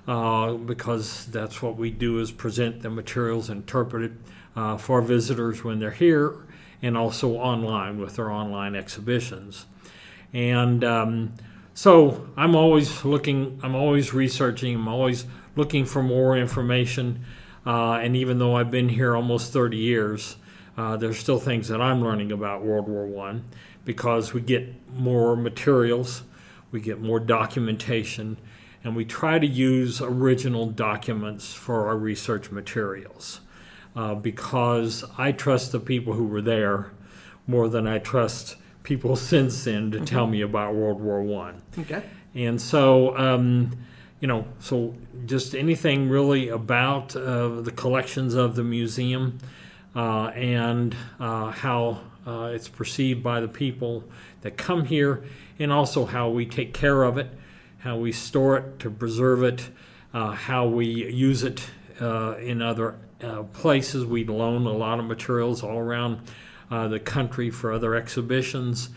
uh, 0.06 0.52
because 0.52 1.26
that's 1.26 1.60
what 1.60 1.76
we 1.76 1.90
do 1.90 2.20
is 2.20 2.30
present 2.30 2.82
the 2.82 2.90
materials, 2.90 3.50
interpret 3.50 4.02
it 4.04 4.12
uh, 4.56 4.76
for 4.76 5.00
visitors 5.00 5.64
when 5.64 5.78
they're 5.78 5.90
here, 5.90 6.46
and 6.80 6.96
also 6.96 7.36
online 7.36 7.98
with 7.98 8.18
our 8.18 8.30
online 8.30 8.74
exhibitions. 8.74 9.66
And 10.32 10.82
um, 10.82 11.34
so 11.74 12.28
I'm 12.36 12.54
always 12.54 13.04
looking, 13.04 13.60
I'm 13.62 13.74
always 13.74 14.12
researching, 14.12 14.74
I'm 14.74 14.88
always 14.88 15.26
looking 15.56 15.84
for 15.84 16.02
more 16.02 16.36
information. 16.36 17.24
Uh, 17.64 17.92
and 17.94 18.16
even 18.16 18.38
though 18.38 18.56
I've 18.56 18.70
been 18.70 18.88
here 18.88 19.14
almost 19.14 19.52
30 19.52 19.76
years, 19.76 20.36
uh, 20.76 20.96
there's 20.96 21.18
still 21.18 21.38
things 21.38 21.68
that 21.68 21.80
I'm 21.80 22.02
learning 22.02 22.32
about 22.32 22.64
World 22.64 22.88
War 22.88 23.06
One 23.06 23.44
because 23.84 24.32
we 24.32 24.40
get 24.40 24.90
more 24.90 25.36
materials, 25.36 26.22
we 26.70 26.80
get 26.80 27.00
more 27.00 27.20
documentation, 27.20 28.38
and 28.84 28.96
we 28.96 29.04
try 29.04 29.38
to 29.38 29.46
use 29.46 30.00
original 30.00 30.66
documents 30.66 31.52
for 31.52 31.86
our 31.86 31.96
research 31.96 32.50
materials 32.50 33.40
uh, 33.94 34.14
because 34.14 35.04
I 35.18 35.32
trust 35.32 35.72
the 35.72 35.80
people 35.80 36.14
who 36.14 36.26
were 36.26 36.42
there 36.42 36.90
more 37.46 37.68
than 37.68 37.86
I 37.86 37.98
trust 37.98 38.56
people 38.82 39.16
since 39.32 39.64
then 39.64 39.90
to 39.92 40.00
tell 40.00 40.26
me 40.26 40.40
about 40.40 40.74
World 40.74 41.00
War 41.00 41.22
One. 41.22 41.62
Okay. 41.78 42.02
And 42.34 42.60
so, 42.60 43.16
um, 43.16 43.76
you 44.20 44.28
know, 44.28 44.46
so 44.58 44.94
just 45.26 45.54
anything 45.54 46.08
really 46.08 46.48
about 46.48 47.14
uh, 47.14 47.60
the 47.60 47.72
collections 47.72 48.34
of 48.34 48.56
the 48.56 48.64
museum 48.64 49.38
uh, 49.94 50.28
and 50.28 50.96
uh, 51.20 51.50
how 51.50 52.00
uh, 52.26 52.50
it's 52.54 52.68
perceived 52.68 53.22
by 53.22 53.40
the 53.40 53.48
people 53.48 54.04
that 54.42 54.56
come 54.56 54.84
here, 54.84 55.24
and 55.58 55.72
also 55.72 56.06
how 56.06 56.28
we 56.28 56.46
take 56.46 56.72
care 56.72 57.02
of 57.02 57.18
it, 57.18 57.28
how 57.78 57.96
we 57.96 58.12
store 58.12 58.56
it 58.58 58.78
to 58.78 58.90
preserve 58.90 59.42
it, 59.42 59.68
uh, 60.14 60.30
how 60.30 60.66
we 60.66 60.86
use 60.86 61.42
it 61.42 61.66
uh, 62.00 62.36
in 62.36 62.62
other 62.62 62.96
places. 63.52 64.04
We 64.04 64.24
loan 64.24 64.66
a 64.66 64.72
lot 64.72 64.98
of 64.98 65.04
materials 65.04 65.62
all 65.62 65.78
around 65.78 66.20
the 66.70 67.00
country 67.00 67.50
for 67.50 67.72
other 67.72 67.94
exhibitions. 67.94 68.88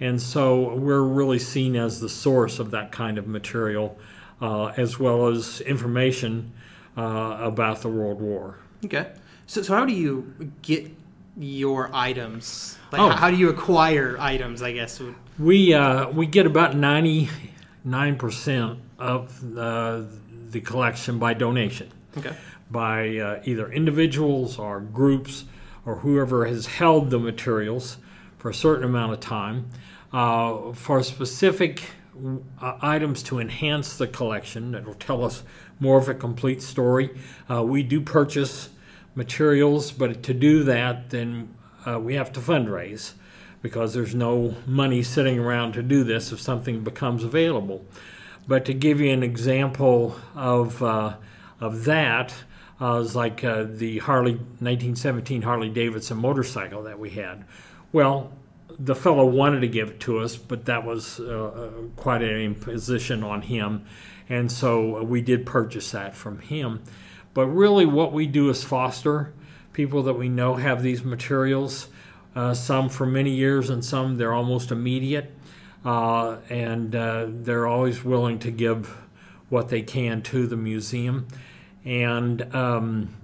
And 0.00 0.20
so 0.20 0.74
we're 0.74 1.02
really 1.02 1.38
seen 1.38 1.76
as 1.76 2.00
the 2.00 2.08
source 2.08 2.58
of 2.58 2.70
that 2.72 2.90
kind 2.92 3.16
of 3.18 3.26
material, 3.28 3.96
uh, 4.40 4.66
as 4.76 4.98
well 4.98 5.28
as 5.28 5.60
information 5.60 6.52
uh, 6.96 7.38
about 7.40 7.82
the 7.82 7.88
World 7.88 8.20
War. 8.20 8.58
Okay. 8.84 9.12
So, 9.46 9.62
so 9.62 9.74
how 9.74 9.84
do 9.84 9.92
you 9.92 10.52
get 10.62 10.90
your 11.38 11.90
items? 11.94 12.76
Like, 12.92 13.00
Oh. 13.00 13.08
how, 13.10 13.30
do 13.30 13.36
you 13.36 13.48
acquire 13.50 14.16
items? 14.18 14.62
I 14.62 14.72
guess. 14.72 15.00
We 15.38 15.74
uh, 15.74 16.08
we 16.10 16.26
get 16.26 16.46
about 16.46 16.76
ninety 16.76 17.28
nine 17.84 18.16
percent 18.16 18.78
of 18.98 19.56
uh, 19.58 20.02
the 20.50 20.60
collection 20.60 21.18
by 21.18 21.34
donation, 21.34 21.90
Okay. 22.16 22.34
By 22.70 23.16
uh, 23.18 23.40
either 23.44 23.70
individuals 23.70 24.58
or 24.58 24.80
groups 24.80 25.44
or 25.86 25.96
whoever 25.96 26.46
has 26.46 26.66
held 26.66 27.10
the 27.10 27.18
materials 27.18 27.98
for 28.38 28.50
a 28.50 28.54
certain 28.54 28.84
amount 28.84 29.12
of 29.12 29.20
time. 29.20 29.68
Uh, 30.12 30.72
for 30.72 31.02
specific 31.02 31.82
uh, 32.60 32.78
items 32.80 33.22
to 33.22 33.40
enhance 33.40 33.96
the 33.96 34.06
collection 34.06 34.70
that 34.72 34.86
will 34.86 34.94
tell 34.94 35.24
us 35.24 35.42
more 35.80 35.98
of 35.98 36.08
a 36.08 36.14
complete 36.14 36.62
story, 36.62 37.10
uh, 37.50 37.62
we 37.62 37.82
do 37.82 38.00
purchase 38.00 38.68
materials, 39.14 39.90
but 39.90 40.22
to 40.22 40.32
do 40.32 40.62
that, 40.64 41.10
then 41.10 41.54
uh, 41.86 41.98
we 41.98 42.14
have 42.14 42.32
to 42.32 42.40
fundraise 42.40 43.12
because 43.62 43.94
there's 43.94 44.14
no 44.14 44.54
money 44.66 45.02
sitting 45.02 45.38
around 45.38 45.72
to 45.72 45.82
do 45.82 46.04
this 46.04 46.32
if 46.32 46.40
something 46.40 46.84
becomes 46.84 47.24
available. 47.24 47.84
But 48.46 48.66
to 48.66 48.74
give 48.74 49.00
you 49.00 49.10
an 49.10 49.22
example 49.22 50.16
of 50.34 50.82
uh, 50.82 51.16
of 51.60 51.84
that, 51.84 52.34
uh, 52.84 53.00
like 53.14 53.42
uh, 53.42 53.64
the 53.66 53.98
Harley 53.98 54.32
1917 54.32 55.40
Harley 55.40 55.70
Davidson 55.70 56.18
motorcycle 56.18 56.82
that 56.82 56.98
we 56.98 57.10
had. 57.10 57.44
Well, 57.92 58.30
the 58.78 58.94
fellow 58.94 59.24
wanted 59.24 59.60
to 59.60 59.68
give 59.68 59.88
it 59.88 60.00
to 60.00 60.18
us, 60.18 60.36
but 60.36 60.66
that 60.66 60.84
was 60.84 61.18
uh, 61.18 61.24
uh, 61.24 61.70
quite 61.96 62.22
an 62.22 62.38
imposition 62.40 63.22
on 63.22 63.40
him, 63.40 63.86
and 64.28 64.52
so 64.52 65.02
we 65.02 65.22
did 65.22 65.46
purchase 65.46 65.92
that 65.92 66.14
from 66.14 66.40
him. 66.40 66.82
But 67.32 67.46
really, 67.46 67.86
what 67.86 68.12
we 68.12 68.26
do 68.26 68.50
is 68.50 68.62
foster 68.62 69.32
people 69.72 70.02
that 70.02 70.14
we 70.14 70.28
know 70.28 70.56
have 70.56 70.82
these 70.82 71.02
materials. 71.02 71.88
Uh, 72.36 72.52
some 72.52 72.90
for 72.90 73.06
many 73.06 73.30
years, 73.30 73.70
and 73.70 73.82
some 73.82 74.18
they're 74.18 74.32
almost 74.34 74.70
immediate, 74.70 75.32
uh, 75.86 76.38
and 76.50 76.94
uh, 76.94 77.26
they're 77.28 77.66
always 77.66 78.04
willing 78.04 78.40
to 78.40 78.50
give 78.50 78.94
what 79.48 79.68
they 79.68 79.80
can 79.80 80.20
to 80.20 80.46
the 80.46 80.56
museum, 80.56 81.28
and. 81.84 82.54
Um, 82.54 83.16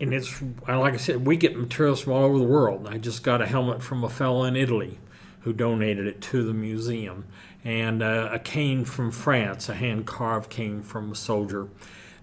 and 0.00 0.14
it's 0.14 0.40
like 0.68 0.94
I 0.94 0.96
said, 0.96 1.26
we 1.26 1.36
get 1.36 1.56
materials 1.56 2.02
from 2.02 2.12
all 2.12 2.24
over 2.24 2.38
the 2.38 2.44
world. 2.44 2.86
I 2.88 2.98
just 2.98 3.24
got 3.24 3.42
a 3.42 3.46
helmet 3.46 3.82
from 3.82 4.04
a 4.04 4.08
fellow 4.08 4.44
in 4.44 4.54
Italy 4.54 4.98
who 5.40 5.52
donated 5.52 6.06
it 6.06 6.20
to 6.20 6.44
the 6.44 6.54
museum, 6.54 7.24
and 7.64 8.02
uh, 8.02 8.28
a 8.30 8.38
cane 8.38 8.84
from 8.84 9.10
France, 9.10 9.68
a 9.68 9.74
hand 9.74 10.06
carved 10.06 10.50
cane 10.50 10.82
from 10.82 11.12
a 11.12 11.14
soldier 11.14 11.68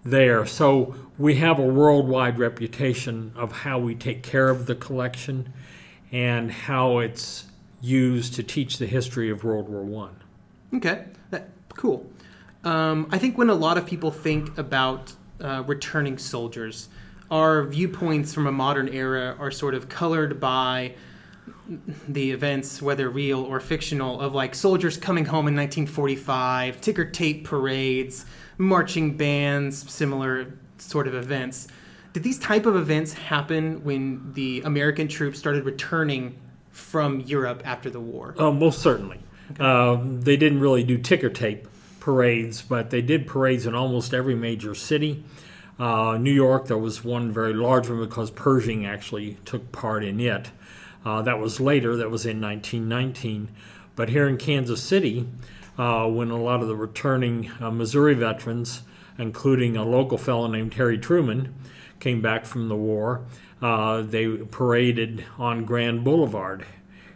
there. 0.06 0.46
So 0.46 0.96
we 1.18 1.36
have 1.36 1.60
a 1.60 1.66
worldwide 1.66 2.40
reputation 2.40 3.34
of 3.36 3.52
how 3.52 3.80
we 3.80 3.96
take 3.96 4.24
care 4.24 4.50
of 4.50 4.68
the 4.68 4.76
collection 4.76 5.52
and 6.12 6.52
how 6.52 7.00
it's 7.00 7.46
used 7.82 8.36
to 8.36 8.44
teach 8.44 8.78
the 8.78 8.86
history 8.86 9.30
of 9.30 9.44
World 9.44 9.68
War 9.68 9.84
One. 9.84 10.16
Okay. 10.74 11.06
That, 11.32 11.50
cool. 11.70 12.06
Um, 12.66 13.08
I 13.12 13.20
think 13.20 13.38
when 13.38 13.50
a 13.50 13.56
lot 13.56 13.78
of 13.78 13.86
people 13.86 14.12
think 14.12 14.58
about 14.58 15.14
uh, 15.40 15.64
returning 15.68 16.18
soldiers, 16.18 16.90
our 17.30 17.64
viewpoints 17.64 18.34
from 18.34 18.48
a 18.48 18.52
modern 18.52 18.90
era 18.90 19.36
are 19.40 19.52
sort 19.52 19.76
of 19.76 19.88
colored 19.88 20.40
by 20.40 20.96
the 22.08 22.32
events, 22.32 22.82
whether 22.82 23.10
real 23.10 23.42
or 23.42 23.60
fictional, 23.60 24.20
of 24.20 24.34
like 24.34 24.56
soldiers 24.56 24.98
coming 24.98 25.26
home 25.26 25.48
in 25.48 25.56
1945, 25.56 26.82
ticker 26.82 27.06
tape 27.06 27.46
parades, 27.46 28.26
marching 28.58 29.16
bands, 29.16 29.92
similar 29.92 30.54
sort 30.80 31.08
of 31.08 31.14
events. 31.14 31.68
Did 32.14 32.24
these 32.24 32.40
type 32.40 32.66
of 32.66 32.76
events 32.76 33.14
happen 33.14 33.84
when 33.84 34.34
the 34.34 34.62
American 34.62 35.08
troops 35.08 35.38
started 35.38 35.66
returning 35.66 36.40
from 36.72 37.20
Europe 37.22 37.62
after 37.66 37.90
the 37.90 38.00
war? 38.00 38.34
Oh, 38.38 38.52
most 38.52 38.80
certainly. 38.80 39.20
Um, 39.60 40.22
they 40.22 40.38
didn't 40.38 40.60
really 40.60 40.84
do 40.84 40.98
ticker 40.98 41.30
tape 41.30 41.68
parades, 42.06 42.62
but 42.62 42.92
they 42.92 43.02
did 43.02 43.26
parades 43.26 43.66
in 43.66 43.74
almost 43.74 44.14
every 44.14 44.36
major 44.36 44.76
city. 44.76 45.24
Uh, 45.80 46.20
New 46.20 46.32
York, 46.32 46.68
there 46.68 46.78
was 46.78 47.04
one 47.04 47.32
very 47.32 47.52
large 47.52 47.90
one 47.90 48.00
because 48.00 48.30
Pershing 48.30 48.86
actually 48.86 49.40
took 49.44 49.72
part 49.72 50.04
in 50.04 50.20
it. 50.20 50.52
Uh, 51.04 51.24
that 51.24 51.40
was 51.40 51.60
later, 51.60 51.96
that 51.96 52.12
was 52.12 52.24
in 52.24 52.40
1919. 52.40 53.50
But 53.96 54.10
here 54.10 54.28
in 54.28 54.38
Kansas 54.38 54.84
City, 54.84 55.28
uh, 55.80 56.06
when 56.06 56.30
a 56.30 56.38
lot 56.38 56.62
of 56.62 56.68
the 56.68 56.76
returning 56.76 57.52
uh, 57.60 57.72
Missouri 57.72 58.14
veterans, 58.14 58.84
including 59.18 59.76
a 59.76 59.84
local 59.84 60.20
fellow 60.20 60.46
named 60.46 60.76
Harry 60.76 61.00
Truman, 61.00 61.56
came 62.00 62.22
back 62.22 62.46
from 62.46 62.70
the 62.70 62.76
war, 62.76 63.26
uh, 63.64 64.04
they 64.04 64.28
paraded 64.38 65.26
on 65.40 65.66
Grand 65.66 66.04
Boulevard 66.04 66.68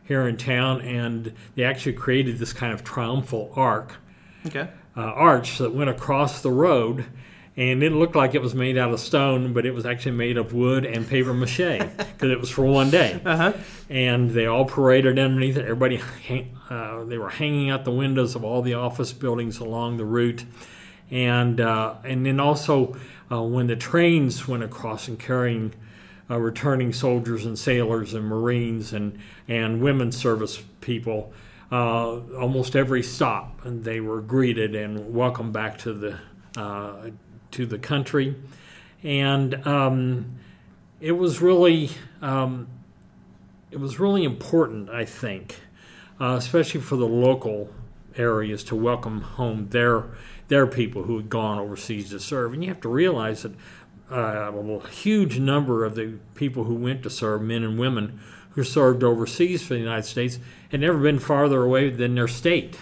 here 0.03 0.27
in 0.27 0.35
town, 0.35 0.81
and 0.81 1.31
they 1.53 1.63
actually 1.63 1.93
created 1.93 2.39
this 2.39 2.53
kind 2.53 2.73
of 2.73 2.83
triumphal 2.83 3.53
arc 3.55 3.97
Okay. 4.47 4.67
Uh, 4.95 5.01
arch 5.01 5.57
that 5.57 5.73
went 5.73 5.89
across 5.89 6.41
the 6.41 6.51
road, 6.51 7.05
and 7.55 7.83
it 7.83 7.91
looked 7.91 8.15
like 8.15 8.35
it 8.35 8.41
was 8.41 8.55
made 8.55 8.77
out 8.77 8.91
of 8.91 8.99
stone, 8.99 9.53
but 9.53 9.65
it 9.65 9.71
was 9.71 9.85
actually 9.85 10.13
made 10.13 10.37
of 10.37 10.53
wood 10.53 10.85
and 10.85 11.07
paper 11.07 11.33
mache 11.33 11.57
because 11.97 12.31
it 12.31 12.39
was 12.39 12.49
for 12.49 12.63
one 12.63 12.89
day. 12.89 13.21
Uh 13.25 13.37
huh. 13.37 13.53
And 13.89 14.31
they 14.31 14.45
all 14.45 14.65
paraded 14.65 15.19
underneath 15.19 15.57
it. 15.57 15.63
Everybody, 15.63 15.97
hang, 15.97 16.57
uh, 16.69 17.03
they 17.03 17.17
were 17.17 17.29
hanging 17.29 17.69
out 17.69 17.85
the 17.85 17.91
windows 17.91 18.35
of 18.35 18.43
all 18.43 18.61
the 18.61 18.75
office 18.75 19.13
buildings 19.13 19.59
along 19.59 19.97
the 19.97 20.05
route, 20.05 20.45
and 21.11 21.59
uh, 21.59 21.95
and 22.03 22.25
then 22.25 22.39
also 22.39 22.97
uh, 23.31 23.41
when 23.41 23.67
the 23.67 23.75
trains 23.75 24.47
went 24.47 24.63
across 24.63 25.07
and 25.07 25.19
carrying 25.19 25.73
uh, 26.29 26.37
returning 26.37 26.93
soldiers 26.93 27.45
and 27.45 27.57
sailors 27.57 28.13
and 28.13 28.25
Marines 28.25 28.93
and, 28.93 29.17
and 29.47 29.81
women's 29.81 30.15
service 30.15 30.61
people. 30.81 31.33
Uh, 31.71 32.19
almost 32.39 32.75
every 32.75 33.03
stop, 33.03 33.61
they 33.63 33.99
were 33.99 34.21
greeted 34.21 34.73
and 34.75 35.13
welcomed 35.13 35.53
back 35.53 35.77
to 35.77 35.93
the 35.93 36.17
uh, 36.57 37.11
to 37.51 37.65
the 37.65 37.77
country, 37.77 38.35
and 39.03 39.67
um, 39.67 40.39
it 40.99 41.11
was 41.11 41.41
really 41.41 41.91
um, 42.23 42.67
it 43.71 43.79
was 43.79 43.99
really 43.99 44.23
important, 44.23 44.89
I 44.89 45.05
think, 45.05 45.59
uh, 46.19 46.35
especially 46.37 46.81
for 46.81 46.95
the 46.95 47.07
local 47.07 47.69
areas 48.15 48.63
to 48.65 48.75
welcome 48.75 49.21
home 49.21 49.69
their 49.69 50.05
their 50.47 50.65
people 50.65 51.03
who 51.03 51.17
had 51.17 51.29
gone 51.29 51.59
overseas 51.59 52.09
to 52.09 52.19
serve. 52.19 52.53
And 52.53 52.63
you 52.63 52.69
have 52.69 52.81
to 52.81 52.89
realize 52.89 53.43
that 53.43 53.53
uh, 54.11 54.51
a 54.51 54.87
huge 54.87 55.37
number 55.37 55.85
of 55.85 55.93
the 55.93 56.17
people 56.33 56.63
who 56.63 56.73
went 56.73 57.03
to 57.03 57.09
serve, 57.09 57.43
men 57.43 57.63
and 57.63 57.77
women 57.77 58.19
who 58.51 58.63
served 58.63 59.03
overseas 59.03 59.61
for 59.61 59.75
the 59.75 59.79
United 59.79 60.05
States, 60.05 60.39
had 60.69 60.79
never 60.79 60.97
been 60.97 61.19
farther 61.19 61.63
away 61.63 61.89
than 61.89 62.15
their 62.15 62.27
state. 62.27 62.77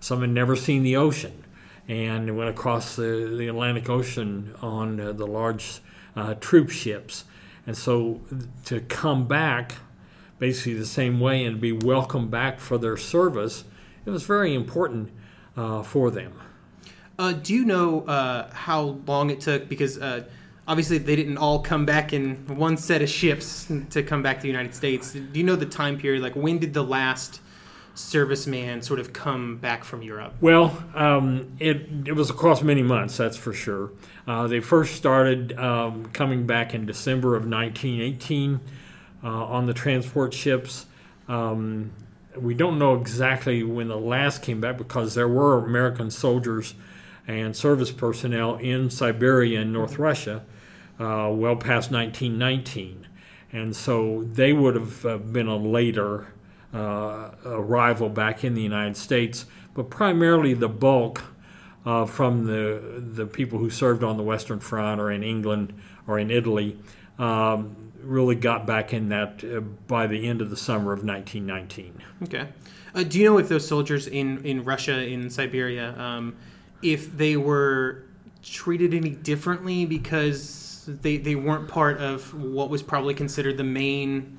Some 0.00 0.20
had 0.20 0.30
never 0.30 0.56
seen 0.56 0.82
the 0.82 0.96
ocean 0.96 1.44
and 1.88 2.36
went 2.36 2.50
across 2.50 2.96
the, 2.96 3.34
the 3.38 3.48
Atlantic 3.48 3.88
Ocean 3.88 4.54
on 4.60 4.98
uh, 5.00 5.12
the 5.12 5.26
large 5.26 5.80
uh, 6.16 6.34
troop 6.34 6.70
ships. 6.70 7.24
And 7.66 7.76
so 7.76 8.20
to 8.64 8.80
come 8.80 9.26
back 9.26 9.76
basically 10.38 10.74
the 10.74 10.86
same 10.86 11.20
way 11.20 11.44
and 11.44 11.60
be 11.60 11.72
welcomed 11.72 12.30
back 12.30 12.60
for 12.60 12.78
their 12.78 12.96
service, 12.96 13.64
it 14.04 14.10
was 14.10 14.24
very 14.24 14.54
important 14.54 15.10
uh, 15.56 15.82
for 15.82 16.10
them. 16.10 16.32
Uh, 17.18 17.32
do 17.32 17.54
you 17.54 17.64
know 17.64 18.02
uh, 18.02 18.52
how 18.52 18.98
long 19.06 19.30
it 19.30 19.40
took? 19.40 19.68
Because 19.68 19.98
uh, 19.98 20.24
obviously 20.68 20.98
they 20.98 21.16
didn't 21.16 21.38
all 21.38 21.60
come 21.60 21.86
back 21.86 22.12
in 22.12 22.36
one 22.46 22.76
set 22.76 23.02
of 23.02 23.08
ships 23.08 23.70
to 23.90 24.02
come 24.02 24.22
back 24.22 24.36
to 24.36 24.42
the 24.42 24.48
United 24.48 24.74
States. 24.74 25.12
Do 25.12 25.28
you 25.32 25.44
know 25.44 25.56
the 25.56 25.66
time 25.66 25.98
period? 25.98 26.22
Like 26.22 26.34
when 26.34 26.58
did 26.58 26.74
the 26.74 26.82
last 26.82 27.40
serviceman 27.94 28.84
sort 28.84 29.00
of 29.00 29.12
come 29.12 29.56
back 29.56 29.82
from 29.84 30.02
Europe? 30.02 30.34
Well, 30.40 30.84
um, 30.94 31.56
it 31.58 31.88
it 32.06 32.12
was 32.12 32.30
across 32.30 32.62
many 32.62 32.82
months, 32.82 33.16
that's 33.16 33.36
for 33.36 33.52
sure. 33.52 33.90
Uh, 34.26 34.46
they 34.46 34.60
first 34.60 34.96
started 34.96 35.58
um, 35.58 36.06
coming 36.06 36.46
back 36.46 36.74
in 36.74 36.84
December 36.84 37.36
of 37.36 37.46
1918 37.46 38.60
uh, 39.22 39.28
on 39.28 39.66
the 39.66 39.74
transport 39.74 40.34
ships. 40.34 40.86
Um, 41.28 41.92
we 42.36 42.54
don't 42.54 42.78
know 42.78 42.94
exactly 42.94 43.62
when 43.62 43.88
the 43.88 43.96
last 43.96 44.42
came 44.42 44.60
back 44.60 44.76
because 44.76 45.14
there 45.14 45.28
were 45.28 45.64
American 45.64 46.10
soldiers 46.10 46.74
and 47.26 47.56
service 47.56 47.90
personnel 47.90 48.56
in 48.56 48.90
Siberia 48.90 49.62
and 49.62 49.72
North 49.72 49.98
Russia 49.98 50.44
uh, 50.98 51.30
well 51.32 51.56
past 51.56 51.90
1919. 51.90 53.06
And 53.52 53.74
so 53.74 54.24
they 54.24 54.52
would 54.52 54.74
have 54.74 55.06
uh, 55.06 55.18
been 55.18 55.46
a 55.46 55.56
later 55.56 56.26
uh, 56.74 57.30
arrival 57.44 58.08
back 58.08 58.44
in 58.44 58.54
the 58.54 58.62
United 58.62 58.96
States, 58.96 59.46
but 59.74 59.88
primarily 59.88 60.52
the 60.52 60.68
bulk 60.68 61.22
uh, 61.84 62.04
from 62.04 62.46
the, 62.46 63.00
the 63.00 63.26
people 63.26 63.58
who 63.58 63.70
served 63.70 64.02
on 64.02 64.16
the 64.16 64.22
Western 64.22 64.60
Front 64.60 65.00
or 65.00 65.10
in 65.10 65.22
England 65.22 65.72
or 66.06 66.18
in 66.18 66.30
Italy 66.30 66.76
um, 67.18 67.92
really 68.02 68.34
got 68.34 68.66
back 68.66 68.92
in 68.92 69.08
that 69.08 69.42
uh, 69.44 69.60
by 69.60 70.06
the 70.06 70.26
end 70.26 70.42
of 70.42 70.50
the 70.50 70.56
summer 70.56 70.92
of 70.92 71.04
1919. 71.04 72.02
Okay. 72.24 72.48
Uh, 72.94 73.02
do 73.02 73.18
you 73.18 73.24
know 73.24 73.38
if 73.38 73.48
those 73.48 73.66
soldiers 73.66 74.06
in, 74.06 74.44
in 74.44 74.64
Russia, 74.64 75.06
in 75.06 75.30
Siberia, 75.30 75.98
um, 75.98 76.36
if 76.82 77.16
they 77.16 77.36
were 77.36 78.02
treated 78.42 78.94
any 78.94 79.10
differently 79.10 79.84
because 79.84 80.65
they, 80.86 81.16
they 81.16 81.34
weren't 81.34 81.68
part 81.68 81.98
of 81.98 82.32
what 82.34 82.70
was 82.70 82.82
probably 82.82 83.14
considered 83.14 83.56
the 83.56 83.64
main 83.64 84.38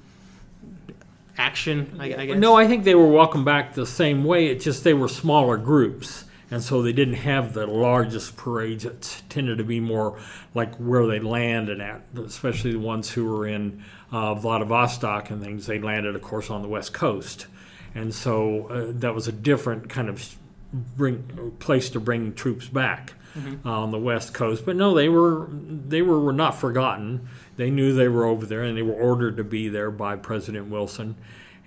action, 1.38 1.98
I, 2.00 2.06
I 2.14 2.26
guess? 2.26 2.38
No, 2.38 2.56
I 2.56 2.68
think 2.68 2.84
they 2.84 2.96
were 2.96 3.08
welcomed 3.08 3.46
back 3.46 3.74
the 3.74 3.86
same 3.86 4.24
way. 4.24 4.48
It's 4.48 4.64
just 4.64 4.84
they 4.84 4.94
were 4.94 5.08
smaller 5.08 5.58
groups. 5.58 6.26
And 6.50 6.64
so 6.64 6.82
they 6.82 6.94
didn't 6.94 7.16
have 7.16 7.54
the 7.54 7.68
largest 7.68 8.38
parades. 8.38 8.86
It 8.86 9.22
tended 9.28 9.58
to 9.58 9.66
be 9.66 9.82
more 9.82 10.18
like 10.56 10.74
where 10.78 11.06
they 11.06 11.20
landed 11.20 11.82
at, 11.82 12.04
especially 12.18 12.72
the 12.72 12.80
ones 12.80 13.10
who 13.10 13.26
were 13.26 13.46
in 13.46 13.84
uh, 14.14 14.34
Vladivostok 14.36 15.30
and 15.30 15.44
things. 15.44 15.66
They 15.66 15.80
landed, 15.80 16.16
of 16.16 16.22
course, 16.22 16.50
on 16.50 16.62
the 16.62 16.70
west 16.70 16.94
coast. 16.94 17.48
And 17.94 18.14
so 18.14 18.68
uh, 18.68 18.86
that 19.00 19.14
was 19.14 19.28
a 19.28 19.34
different 19.34 19.90
kind 19.90 20.08
of 20.08 20.38
bring 20.72 21.54
place 21.60 21.90
to 21.90 22.00
bring 22.00 22.34
troops 22.34 22.68
back 22.68 23.14
mm-hmm. 23.38 23.68
uh, 23.68 23.72
on 23.72 23.92
the 23.92 24.00
west 24.00 24.34
coast. 24.34 24.66
But 24.66 24.76
no, 24.76 24.94
they 24.94 25.10
were 25.10 25.48
they 25.52 26.02
were, 26.02 26.20
were 26.20 26.34
not 26.34 26.56
forgotten. 26.56 27.28
They 27.56 27.70
knew 27.70 27.94
they 27.94 28.08
were 28.08 28.26
over 28.26 28.46
there, 28.46 28.64
and 28.64 28.78
they 28.78 28.82
were 28.82 28.94
ordered 28.94 29.38
to 29.38 29.44
be 29.44 29.70
there 29.70 29.92
by 29.92 30.16
President 30.16 30.70
Wilson. 30.70 31.16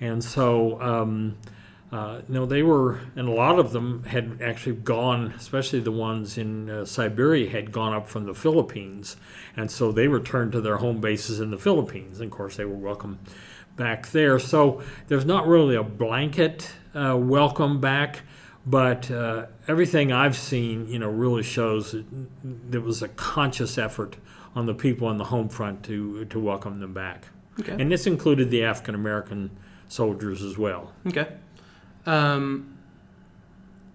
And 0.01 0.25
so, 0.25 0.81
um, 0.81 1.37
uh, 1.93 2.23
no, 2.29 2.47
they 2.47 2.63
were, 2.63 3.01
and 3.17 3.29
a 3.29 3.33
lot 3.33 3.59
of 3.59 3.73
them 3.73 4.05
had 4.05 4.41
actually 4.41 4.77
gone, 4.77 5.35
especially 5.37 5.81
the 5.81 5.93
ones 5.93 6.39
in 6.39 6.71
uh, 6.71 6.85
Siberia, 6.85 7.51
had 7.51 7.71
gone 7.71 7.93
up 7.93 8.09
from 8.09 8.25
the 8.25 8.35
Philippines, 8.35 9.17
and 9.57 9.71
so 9.71 9.93
they 9.93 10.09
returned 10.09 10.53
to 10.53 10.61
their 10.61 10.79
home 10.79 11.01
bases 11.01 11.41
in 11.41 11.51
the 11.51 11.59
Philippines. 11.59 12.21
And 12.21 12.33
of 12.33 12.37
course, 12.37 12.57
they 12.57 12.65
were 12.65 12.77
welcome 12.77 13.19
back 13.77 14.11
there. 14.11 14.39
So 14.39 14.83
there's 15.09 15.25
not 15.25 15.47
really 15.47 15.75
a 15.75 15.83
blanket 15.83 16.73
uh, 16.95 17.17
welcome 17.17 17.81
back. 17.81 18.23
But 18.67 19.11
uh, 19.11 19.47
everything 19.67 20.13
I've 20.13 20.37
seen, 20.37 20.87
you 20.87 20.99
know, 20.99 21.09
really 21.09 21.43
shows 21.43 21.93
that 21.93 22.05
there 22.43 22.81
was 22.81 23.03
a 23.03 23.09
conscious 23.09 23.79
effort 23.79 24.17
on 24.55 24.67
the 24.67 24.75
people 24.75 25.09
on 25.09 25.17
the 25.17 25.25
home 25.25 25.49
front 25.49 25.83
to 25.85 26.25
to 26.27 26.39
welcome 26.39 26.81
them 26.81 26.93
back. 26.93 27.27
Okay. 27.59 27.73
And 27.73 27.91
this 27.91 28.07
included 28.07 28.51
the 28.51 28.65
African 28.65 28.95
American 28.95 29.51
soldiers 29.89 30.43
as 30.43 30.59
well. 30.59 30.93
Okay. 31.07 31.29
Um, 32.07 32.77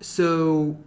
so 0.02 0.78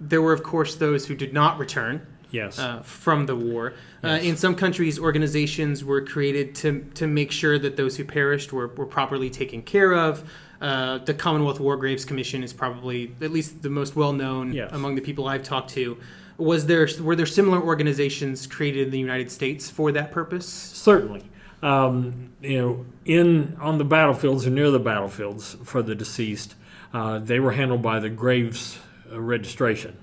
there 0.00 0.22
were, 0.22 0.32
of 0.32 0.42
course, 0.42 0.76
those 0.76 1.06
who 1.06 1.14
did 1.14 1.32
not 1.32 1.58
return. 1.58 2.06
Yes. 2.30 2.58
Uh, 2.58 2.80
from 2.82 3.26
the 3.26 3.36
war. 3.36 3.74
Uh, 4.02 4.18
in 4.20 4.36
some 4.36 4.56
countries, 4.56 4.98
organizations 4.98 5.84
were 5.84 6.04
created 6.04 6.56
to, 6.56 6.84
to 6.94 7.06
make 7.06 7.30
sure 7.30 7.60
that 7.60 7.76
those 7.76 7.96
who 7.96 8.04
perished 8.04 8.52
were, 8.52 8.66
were 8.66 8.86
properly 8.86 9.30
taken 9.30 9.62
care 9.62 9.94
of. 9.94 10.28
Uh, 10.60 10.98
the 10.98 11.14
Commonwealth 11.14 11.60
War 11.60 11.76
Graves 11.76 12.04
Commission 12.04 12.42
is 12.42 12.52
probably 12.52 13.12
at 13.20 13.30
least 13.32 13.62
the 13.62 13.70
most 13.70 13.96
well 13.96 14.12
known 14.12 14.52
Yes. 14.52 14.70
among 14.72 14.94
the 14.94 15.00
people 15.02 15.26
I've 15.28 15.42
talked 15.42 15.70
to. 15.70 15.98
Was 16.36 16.66
there 16.66 16.88
were 17.00 17.14
there 17.16 17.26
similar 17.26 17.60
organizations 17.62 18.46
created 18.46 18.86
in 18.86 18.90
the 18.90 18.98
United 18.98 19.30
States 19.30 19.70
for 19.70 19.92
that 19.92 20.10
purpose? 20.12 20.46
Certainly. 20.48 21.22
Um, 21.62 22.32
you 22.42 22.58
know, 22.60 22.86
in 23.04 23.56
on 23.60 23.78
the 23.78 23.84
battlefields 23.84 24.46
or 24.46 24.50
near 24.50 24.70
the 24.70 24.80
battlefields 24.80 25.56
for 25.64 25.82
the 25.82 25.94
deceased, 25.94 26.54
uh, 26.92 27.18
they 27.18 27.40
were 27.40 27.52
handled 27.52 27.82
by 27.82 28.00
the 28.00 28.10
Graves 28.10 28.78
uh, 29.10 29.20
Registration, 29.20 29.96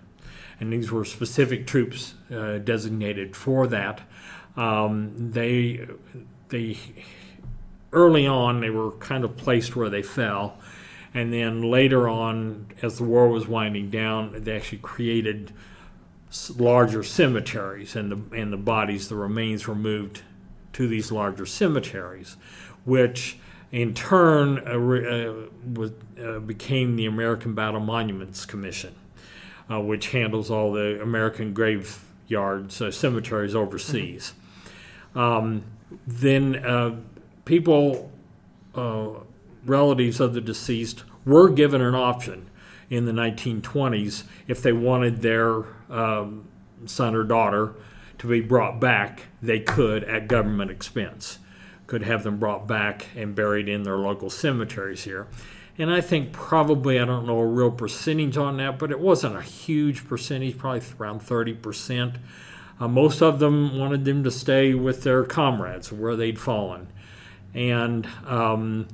and 0.60 0.72
these 0.74 0.92
were 0.92 1.06
specific 1.06 1.68
troops 1.68 2.16
uh, 2.34 2.58
designated 2.60 3.36
for 3.36 3.68
that. 3.68 4.02
Um, 4.58 5.14
they 5.32 5.86
they 6.50 6.78
early 7.94 8.28
on 8.28 8.62
they 8.62 8.70
were 8.70 8.92
kind 8.94 9.24
of 9.24 9.38
placed 9.38 9.76
where 9.76 9.90
they 9.90 10.02
fell, 10.02 10.58
and 11.14 11.34
then 11.34 11.62
later 11.62 12.08
on, 12.08 12.68
as 12.82 12.98
the 12.98 13.04
war 13.04 13.28
was 13.28 13.48
winding 13.48 13.90
down, 13.90 14.44
they 14.44 14.56
actually 14.56 14.78
created 14.80 15.52
larger 16.58 17.04
cemeteries, 17.04 17.96
and 17.96 18.12
the 18.12 18.38
and 18.38 18.54
the 18.54 18.58
bodies, 18.58 19.10
the 19.10 19.16
remains, 19.16 19.68
were 19.68 19.76
moved 19.76 20.22
to 20.74 20.88
these 20.88 21.12
larger 21.12 21.46
cemeteries, 21.46 22.38
which 22.86 23.38
in 23.72 23.94
turn 23.94 24.60
uh, 24.60 24.72
uh, 24.72 25.34
was, 25.74 25.92
uh, 26.22 26.40
became 26.40 26.96
the 26.96 27.06
American 27.06 27.54
Battle 27.54 27.80
Monuments 27.80 28.46
Commission, 28.46 28.94
uh, 29.70 29.80
which 29.80 30.12
handles 30.12 30.52
all 30.52 30.72
the 30.72 31.02
American 31.02 31.54
graveyards, 31.54 32.82
uh, 32.82 32.92
cemeteries 32.92 33.56
overseas. 33.56 34.34
Um, 35.16 35.64
then 36.08 36.56
uh, 36.56 36.96
people, 37.46 38.12
uh, 38.76 39.10
relatives 39.66 40.20
of 40.20 40.34
the 40.34 40.42
deceased, 40.42 41.04
were 41.26 41.50
given 41.50 41.82
an 41.82 41.96
option 41.96 42.50
in 42.90 43.06
the 43.06 43.12
1920s 43.12 44.24
if 44.48 44.62
they 44.62 44.74
wanted 44.74 45.22
their 45.22 45.64
um, 45.90 46.46
son 46.86 47.16
or 47.16 47.24
daughter 47.24 47.74
to 48.18 48.28
be 48.28 48.42
brought 48.42 48.80
back, 48.80 49.28
they 49.42 49.60
could 49.60 50.04
at 50.04 50.28
government 50.28 50.70
expense. 50.70 51.40
Could 51.88 52.04
have 52.04 52.24
them 52.24 52.38
brought 52.38 52.68
back 52.68 53.08
and 53.16 53.34
buried 53.34 53.68
in 53.68 53.84
their 53.84 53.98
local 53.98 54.30
cemeteries 54.30 55.06
here. 55.06 55.28
And 55.78 55.90
I 55.90 56.02
think 56.02 56.32
probably, 56.32 57.00
I 57.00 57.06
don't 57.06 57.26
know 57.26 57.40
a 57.40 57.46
real 57.48 57.72
percentage 57.72 58.38
on 58.38 58.58
that, 58.58 58.78
but 58.78 58.92
it 58.92 59.00
wasn't 59.00 59.38
a 59.38 59.42
huge 59.42 60.08
percentage, 60.08 60.58
probably 60.58 60.84
around 61.00 61.22
30%. 61.22 62.18
Uh, 62.80 62.88
most 62.88 63.22
of 63.22 63.40
them 63.40 63.78
wanted 63.78 64.06
them 64.06 64.24
to 64.24 64.32
stay 64.32 64.74
with 64.74 65.04
their 65.04 65.24
comrades 65.24 65.92
where 65.92 66.16
they'd 66.16 66.40
fallen. 66.40 66.88
And 67.54 68.08
um, 68.26 68.88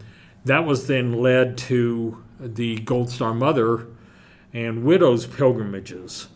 that 0.45 0.65
was 0.65 0.87
then 0.87 1.13
led 1.13 1.57
to 1.59 2.23
the 2.39 2.77
Gold 2.79 3.09
Star 3.09 3.33
Mother 3.33 3.87
and 4.53 4.83
Widows 4.83 5.25
pilgrimages 5.25 6.27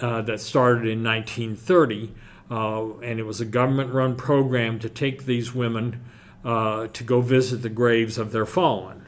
uh, 0.00 0.22
that 0.22 0.40
started 0.40 0.86
in 0.86 1.02
1930, 1.02 2.12
uh, 2.50 2.98
and 3.00 3.18
it 3.18 3.24
was 3.24 3.40
a 3.40 3.44
government-run 3.44 4.16
program 4.16 4.78
to 4.78 4.88
take 4.88 5.24
these 5.24 5.54
women 5.54 6.02
uh, 6.44 6.86
to 6.88 7.04
go 7.04 7.20
visit 7.20 7.62
the 7.62 7.68
graves 7.68 8.18
of 8.18 8.32
their 8.32 8.46
fallen 8.46 9.06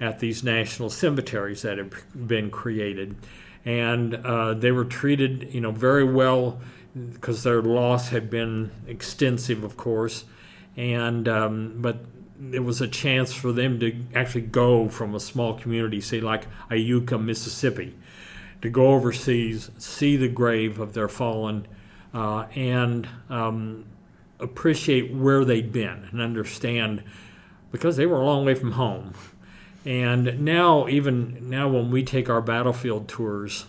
at 0.00 0.20
these 0.20 0.42
national 0.42 0.90
cemeteries 0.90 1.62
that 1.62 1.78
had 1.78 1.92
been 2.26 2.50
created, 2.50 3.16
and 3.64 4.14
uh, 4.14 4.54
they 4.54 4.70
were 4.70 4.84
treated, 4.84 5.52
you 5.52 5.60
know, 5.60 5.70
very 5.70 6.04
well 6.04 6.60
because 7.12 7.42
their 7.42 7.60
loss 7.60 8.08
had 8.08 8.30
been 8.30 8.70
extensive, 8.86 9.64
of 9.64 9.76
course, 9.76 10.24
and 10.76 11.28
um, 11.28 11.74
but 11.78 11.98
it 12.52 12.60
was 12.60 12.80
a 12.80 12.88
chance 12.88 13.32
for 13.32 13.52
them 13.52 13.80
to 13.80 13.96
actually 14.14 14.42
go 14.42 14.88
from 14.88 15.14
a 15.14 15.20
small 15.20 15.54
community, 15.54 16.00
say 16.00 16.20
like 16.20 16.46
Iuka, 16.70 17.22
Mississippi, 17.22 17.94
to 18.62 18.68
go 18.68 18.88
overseas, 18.88 19.70
see 19.78 20.16
the 20.16 20.28
grave 20.28 20.78
of 20.78 20.92
their 20.92 21.08
fallen, 21.08 21.66
uh, 22.12 22.46
and 22.54 23.08
um, 23.30 23.84
appreciate 24.38 25.12
where 25.12 25.44
they'd 25.44 25.72
been 25.72 26.08
and 26.10 26.20
understand 26.20 27.02
because 27.72 27.96
they 27.96 28.06
were 28.06 28.20
a 28.20 28.24
long 28.24 28.44
way 28.44 28.54
from 28.54 28.72
home. 28.72 29.14
And 29.84 30.40
now, 30.40 30.88
even 30.88 31.48
now, 31.48 31.68
when 31.68 31.90
we 31.90 32.02
take 32.02 32.28
our 32.28 32.40
battlefield 32.40 33.08
tours, 33.08 33.66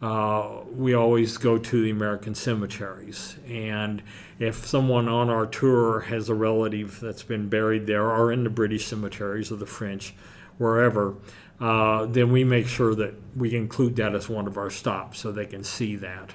uh, 0.00 0.60
we 0.72 0.94
always 0.94 1.36
go 1.38 1.58
to 1.58 1.82
the 1.82 1.90
American 1.90 2.34
cemeteries. 2.34 3.36
And 3.48 4.02
if 4.38 4.66
someone 4.66 5.08
on 5.08 5.28
our 5.28 5.46
tour 5.46 6.00
has 6.00 6.28
a 6.28 6.34
relative 6.34 7.00
that's 7.00 7.24
been 7.24 7.48
buried 7.48 7.86
there 7.86 8.10
or 8.10 8.30
in 8.30 8.44
the 8.44 8.50
British 8.50 8.86
cemeteries 8.86 9.50
or 9.50 9.56
the 9.56 9.66
French, 9.66 10.14
wherever, 10.56 11.16
uh, 11.60 12.06
then 12.06 12.30
we 12.30 12.44
make 12.44 12.68
sure 12.68 12.94
that 12.94 13.14
we 13.36 13.54
include 13.56 13.96
that 13.96 14.14
as 14.14 14.28
one 14.28 14.46
of 14.46 14.56
our 14.56 14.70
stops 14.70 15.18
so 15.18 15.32
they 15.32 15.46
can 15.46 15.64
see 15.64 15.96
that. 15.96 16.32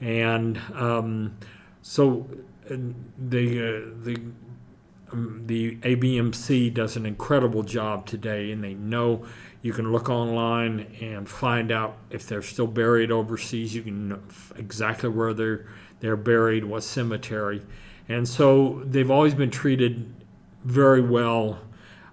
And 0.00 0.58
um, 0.74 1.36
so 1.82 2.28
the, 2.68 2.78
uh, 3.58 4.04
the 4.04 4.20
um, 5.12 5.42
the 5.46 5.76
ABMC 5.76 6.72
does 6.72 6.96
an 6.96 7.06
incredible 7.06 7.62
job 7.62 8.06
today, 8.06 8.50
and 8.50 8.64
they 8.64 8.74
know 8.74 9.26
you 9.62 9.72
can 9.72 9.92
look 9.92 10.10
online 10.10 10.94
and 11.00 11.28
find 11.28 11.70
out 11.70 11.96
if 12.10 12.26
they're 12.26 12.42
still 12.42 12.66
buried 12.66 13.10
overseas. 13.10 13.74
You 13.74 13.82
can 13.82 14.08
know 14.08 14.20
exactly 14.56 15.08
where 15.08 15.32
they're 15.32 15.66
they're 16.00 16.16
buried, 16.16 16.64
what 16.64 16.82
cemetery, 16.82 17.62
and 18.08 18.28
so 18.28 18.82
they've 18.84 19.10
always 19.10 19.34
been 19.34 19.50
treated 19.50 20.12
very 20.64 21.00
well. 21.00 21.60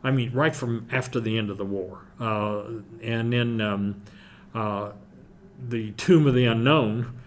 I 0.04 0.12
mean, 0.12 0.32
right 0.32 0.56
from 0.56 0.88
after 0.92 1.20
the 1.20 1.38
end 1.38 1.50
of 1.50 1.58
the 1.58 1.66
war, 1.66 2.00
uh, 2.20 2.64
and 3.02 3.34
then 3.34 3.60
um, 3.60 4.02
uh, 4.54 4.92
the 5.68 5.92
Tomb 5.92 6.28
of 6.28 6.36
the 6.36 6.46
Unknown 6.46 7.20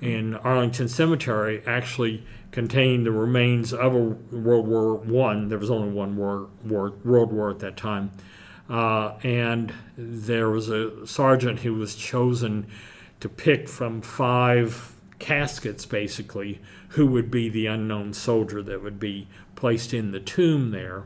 in 0.00 0.34
Arlington 0.34 0.88
Cemetery 0.88 1.62
actually 1.66 2.24
contained 2.50 3.06
the 3.06 3.12
remains 3.12 3.72
of 3.72 3.94
a 3.94 3.98
World 3.98 4.68
War 4.68 4.94
One. 4.94 5.48
There 5.48 5.58
was 5.58 5.70
only 5.70 5.88
one 5.88 6.16
war, 6.16 6.48
war, 6.64 6.92
World 7.04 7.32
War 7.32 7.50
at 7.50 7.60
that 7.60 7.76
time, 7.76 8.10
uh, 8.72 9.18
and 9.22 9.70
there 9.98 10.48
was 10.48 10.70
a 10.70 11.06
sergeant 11.06 11.60
who 11.60 11.74
was 11.74 11.94
chosen 11.94 12.66
to 13.20 13.28
pick 13.28 13.68
from 13.68 14.00
five 14.00 14.94
caskets, 15.18 15.84
basically, 15.84 16.58
who 16.88 17.06
would 17.06 17.30
be 17.30 17.50
the 17.50 17.66
unknown 17.66 18.14
soldier 18.14 18.62
that 18.62 18.82
would 18.82 18.98
be 18.98 19.28
placed 19.56 19.92
in 19.92 20.10
the 20.12 20.20
tomb 20.20 20.70
there. 20.70 21.04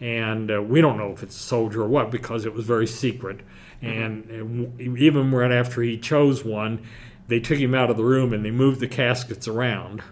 And 0.00 0.50
uh, 0.50 0.62
we 0.62 0.80
don't 0.80 0.96
know 0.96 1.12
if 1.12 1.22
it's 1.22 1.36
a 1.36 1.42
soldier 1.42 1.82
or 1.82 1.88
what 1.88 2.10
because 2.10 2.46
it 2.46 2.54
was 2.54 2.64
very 2.64 2.86
secret. 2.86 3.40
And 3.82 4.72
uh, 4.80 4.82
even 4.98 5.30
right 5.30 5.52
after 5.52 5.82
he 5.82 5.98
chose 5.98 6.42
one, 6.42 6.86
they 7.28 7.38
took 7.38 7.58
him 7.58 7.74
out 7.74 7.90
of 7.90 7.98
the 7.98 8.04
room 8.04 8.32
and 8.32 8.42
they 8.42 8.50
moved 8.50 8.80
the 8.80 8.88
caskets 8.88 9.46
around 9.46 10.02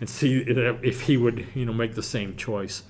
and 0.00 0.10
see 0.10 0.40
if 0.40 1.02
he 1.02 1.16
would, 1.16 1.46
you 1.54 1.64
know, 1.64 1.72
make 1.72 1.94
the 1.94 2.02
same 2.02 2.34
choice. 2.36 2.82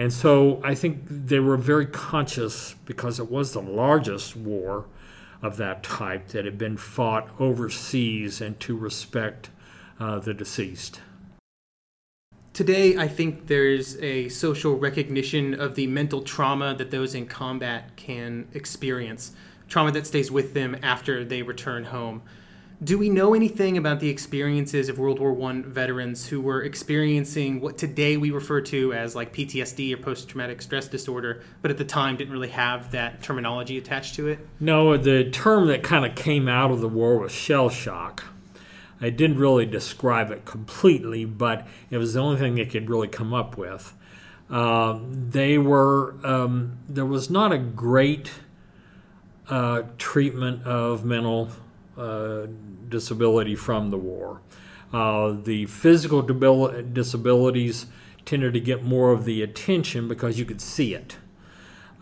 And 0.00 0.10
so 0.10 0.62
I 0.64 0.74
think 0.74 1.02
they 1.06 1.40
were 1.40 1.58
very 1.58 1.84
conscious 1.84 2.74
because 2.86 3.20
it 3.20 3.30
was 3.30 3.52
the 3.52 3.60
largest 3.60 4.34
war 4.34 4.86
of 5.42 5.58
that 5.58 5.82
type 5.82 6.28
that 6.28 6.46
had 6.46 6.56
been 6.56 6.78
fought 6.78 7.28
overseas 7.38 8.40
and 8.40 8.58
to 8.60 8.78
respect 8.78 9.50
uh, 9.98 10.18
the 10.18 10.32
deceased. 10.32 11.02
Today, 12.54 12.96
I 12.96 13.08
think 13.08 13.46
there's 13.46 13.98
a 13.98 14.30
social 14.30 14.78
recognition 14.78 15.52
of 15.60 15.74
the 15.74 15.86
mental 15.86 16.22
trauma 16.22 16.74
that 16.76 16.90
those 16.90 17.14
in 17.14 17.26
combat 17.26 17.94
can 17.96 18.48
experience, 18.54 19.32
trauma 19.68 19.92
that 19.92 20.06
stays 20.06 20.30
with 20.30 20.54
them 20.54 20.78
after 20.82 21.26
they 21.26 21.42
return 21.42 21.84
home. 21.84 22.22
Do 22.82 22.96
we 22.96 23.10
know 23.10 23.34
anything 23.34 23.76
about 23.76 24.00
the 24.00 24.08
experiences 24.08 24.88
of 24.88 24.98
World 24.98 25.18
War 25.18 25.38
I 25.50 25.60
veterans 25.60 26.26
who 26.26 26.40
were 26.40 26.62
experiencing 26.62 27.60
what 27.60 27.76
today 27.76 28.16
we 28.16 28.30
refer 28.30 28.62
to 28.62 28.94
as 28.94 29.14
like 29.14 29.34
PTSD 29.34 29.92
or 29.92 29.98
post 29.98 30.30
traumatic 30.30 30.62
stress 30.62 30.88
disorder, 30.88 31.42
but 31.60 31.70
at 31.70 31.76
the 31.76 31.84
time 31.84 32.16
didn't 32.16 32.32
really 32.32 32.48
have 32.48 32.90
that 32.92 33.22
terminology 33.22 33.76
attached 33.76 34.14
to 34.14 34.28
it? 34.28 34.38
No, 34.60 34.96
the 34.96 35.28
term 35.28 35.66
that 35.66 35.82
kind 35.82 36.06
of 36.06 36.14
came 36.14 36.48
out 36.48 36.70
of 36.70 36.80
the 36.80 36.88
war 36.88 37.18
was 37.18 37.32
shell 37.32 37.68
shock. 37.68 38.24
I 38.98 39.10
didn't 39.10 39.36
really 39.36 39.66
describe 39.66 40.30
it 40.30 40.46
completely, 40.46 41.26
but 41.26 41.68
it 41.90 41.98
was 41.98 42.14
the 42.14 42.20
only 42.20 42.38
thing 42.38 42.54
they 42.54 42.64
could 42.64 42.88
really 42.88 43.08
come 43.08 43.34
up 43.34 43.58
with. 43.58 43.92
Uh, 44.48 45.00
they 45.12 45.58
were, 45.58 46.14
um, 46.24 46.78
there 46.88 47.04
was 47.04 47.28
not 47.28 47.52
a 47.52 47.58
great 47.58 48.30
uh, 49.50 49.82
treatment 49.98 50.64
of 50.64 51.04
mental 51.04 51.50
disability 52.88 53.54
from 53.54 53.90
the 53.90 53.98
war. 53.98 54.40
Uh, 54.92 55.36
the 55.44 55.66
physical 55.66 56.22
debil- 56.22 56.82
disabilities 56.92 57.86
tended 58.24 58.52
to 58.54 58.60
get 58.60 58.82
more 58.82 59.12
of 59.12 59.24
the 59.24 59.42
attention 59.42 60.08
because 60.08 60.38
you 60.38 60.44
could 60.44 60.60
see 60.60 60.94
it. 60.94 61.16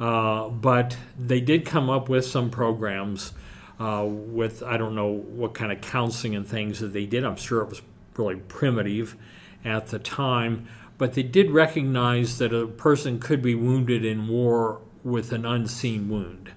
Uh, 0.00 0.48
but 0.48 0.96
they 1.18 1.40
did 1.40 1.66
come 1.66 1.90
up 1.90 2.08
with 2.08 2.24
some 2.24 2.50
programs 2.50 3.32
uh, 3.80 4.04
with, 4.06 4.62
I 4.62 4.76
don't 4.76 4.94
know 4.94 5.08
what 5.08 5.54
kind 5.54 5.70
of 5.72 5.80
counseling 5.80 6.34
and 6.34 6.46
things 6.46 6.80
that 6.80 6.92
they 6.92 7.06
did. 7.06 7.24
I'm 7.24 7.36
sure 7.36 7.62
it 7.62 7.68
was 7.68 7.82
really 8.16 8.36
primitive 8.36 9.16
at 9.64 9.88
the 9.88 9.98
time. 9.98 10.68
But 10.98 11.14
they 11.14 11.22
did 11.22 11.50
recognize 11.50 12.38
that 12.38 12.52
a 12.52 12.66
person 12.66 13.20
could 13.20 13.40
be 13.40 13.54
wounded 13.54 14.04
in 14.04 14.28
war 14.28 14.80
with 15.04 15.32
an 15.32 15.46
unseen 15.46 16.08
wound. 16.08 16.52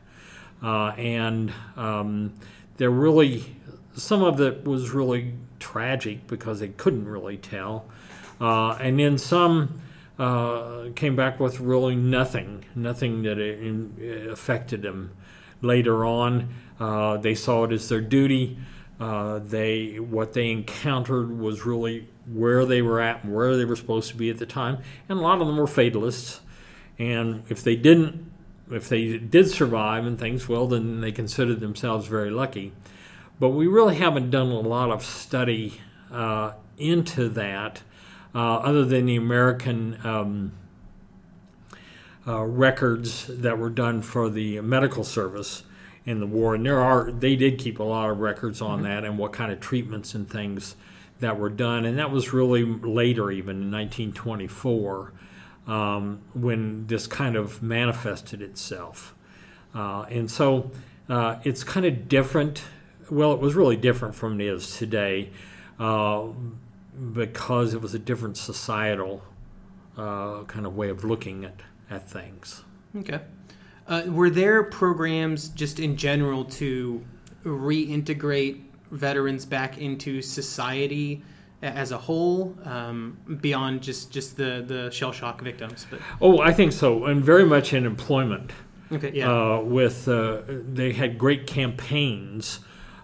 Uh, 0.63 0.89
and 0.89 1.54
um, 1.75 2.34
they're 2.82 2.89
really 2.89 3.46
some 3.94 4.24
of 4.24 4.41
it 4.41 4.65
was 4.65 4.89
really 4.89 5.36
tragic 5.60 6.26
because 6.26 6.62
they 6.62 6.70
couldn't 6.70 7.08
really 7.08 7.38
tell, 7.38 7.86
uh, 8.39 8.72
and 8.72 9.00
then 9.00 9.20
some 9.20 9.80
uh, 10.17 10.86
came 10.96 11.15
back 11.15 11.39
with 11.39 11.60
really 11.60 11.96
nothing, 11.96 12.65
nothing 12.74 13.22
that 13.22 13.38
it, 13.38 14.28
affected 14.32 14.82
them. 14.82 15.12
Later 15.62 16.04
on, 16.04 16.50
uh, 16.80 17.17
they 17.17 17.36
saw 17.36 17.65
it 17.65 17.72
as 17.72 17.88
their 17.88 18.02
duty. 18.02 18.58
Uh, 19.00 19.38
they 19.38 20.00
what 20.00 20.34
they 20.34 20.50
encountered 20.50 21.38
was 21.38 21.67
really 21.67 22.08
where 22.34 22.65
they 22.65 22.82
were 22.82 23.00
at 23.00 23.24
and 23.24 23.32
where 23.32 23.58
they 23.58 23.65
were 23.65 23.76
supposed 23.76 24.10
to 24.10 24.15
be 24.15 24.32
at 24.32 24.39
the 24.39 24.48
time, 24.48 24.80
and 25.08 25.20
a 25.20 25.22
lot 25.22 25.39
of 25.39 25.46
them 25.46 25.58
were 25.58 25.67
fatalists. 25.67 26.41
And 26.98 27.44
if 27.48 27.63
they 27.63 27.76
didn't 27.76 28.31
if 28.72 28.90
they 28.90 29.18
did 29.18 29.50
survive 29.50 30.06
and 30.06 30.18
things, 30.18 30.48
well, 30.48 30.68
then 30.68 31.02
they 31.02 31.12
considered 31.12 31.60
themselves 31.60 32.08
very 32.08 32.30
lucky. 32.30 32.74
But 33.40 33.50
we 33.50 33.68
really 33.68 33.96
haven't 33.96 34.30
done 34.30 34.48
a 34.48 34.60
lot 34.60 34.92
of 34.92 35.04
study 35.04 35.82
uh, 36.12 36.54
into 36.78 37.30
that, 37.30 37.82
uh, 38.34 38.58
other 38.58 38.86
than 38.86 39.06
the 39.08 39.16
American 39.16 39.98
um, 40.06 40.54
uh, 42.28 42.44
records 42.44 43.28
that 43.28 43.58
were 43.58 43.70
done 43.70 44.02
for 44.02 44.30
the 44.30 44.62
medical 44.62 45.04
service 45.04 45.64
in 46.06 46.20
the 46.20 46.28
war. 46.28 46.56
And 46.56 46.66
there 46.66 46.80
are 46.80 47.12
they 47.12 47.36
did 47.36 47.60
keep 47.60 47.80
a 47.80 47.84
lot 47.84 48.10
of 48.10 48.20
records 48.20 48.62
on 48.62 48.80
mm-hmm. 48.80 48.88
that 48.88 49.04
and 49.04 49.18
what 49.18 49.34
kind 49.34 49.52
of 49.52 49.60
treatments 49.60 50.14
and 50.14 50.30
things 50.30 50.76
that 51.20 51.40
were 51.40 51.50
done. 51.50 51.86
And 51.86 51.98
that 51.98 52.12
was 52.12 52.34
really 52.34 52.64
later, 52.64 53.32
even 53.32 53.58
in 53.58 53.72
1924 53.72 55.14
um, 55.67 56.21
when 56.34 56.88
this 56.88 57.08
kind 57.08 57.36
of 57.36 57.62
manifested 57.62 58.41
itself. 58.41 59.15
Uh, 59.74 60.06
and 60.10 60.30
so 60.30 60.71
uh, 61.10 61.39
it's 61.43 61.63
kind 61.63 61.86
of 61.86 62.08
different. 62.08 62.63
Well, 63.10 63.34
it 63.34 63.39
was 63.39 63.56
really 63.56 63.78
different 63.78 64.15
from 64.15 64.39
it 64.39 64.47
is 64.47 64.78
today 64.78 65.32
uh, 65.80 66.28
because 67.13 67.74
it 67.74 67.82
was 67.82 67.93
a 67.93 68.00
different 68.00 68.38
societal 68.38 69.24
uh, 69.97 70.43
kind 70.43 70.65
of 70.65 70.76
way 70.76 70.89
of 70.89 71.04
looking 71.04 71.45
at, 71.45 71.62
at 71.89 72.10
things. 72.10 72.63
Okay. 72.95 73.19
Uh, 73.88 74.04
were 74.08 74.30
there 74.30 74.63
programs 74.63 75.50
just 75.50 75.80
in 75.80 75.97
general 75.97 76.45
to 76.45 77.04
reintegrate 77.43 78.62
veterans 78.91 79.45
back 79.45 79.78
into 79.78 80.21
society? 80.21 81.24
As 81.62 81.91
a 81.91 81.97
whole, 81.97 82.56
um, 82.65 83.17
beyond 83.41 83.82
just 83.82 84.12
just 84.12 84.38
the 84.38 84.63
the 84.65 84.91
shell 84.91 85.12
shock 85.12 85.41
victims. 85.41 85.86
But 85.89 86.00
oh, 86.19 86.39
I 86.39 86.52
think 86.54 86.71
so, 86.71 87.06
and 87.06 87.24
very 87.24 87.45
much 87.45 87.74
in 87.74 87.86
employment. 87.86 88.52
Okay, 88.91 89.12
yeah. 89.13 89.32
Uh, 89.32 89.62
with 89.62 90.08
uh, 90.08 90.41
they 90.47 90.93
had 90.93 91.17
great 91.17 91.47
campaigns 91.47 92.60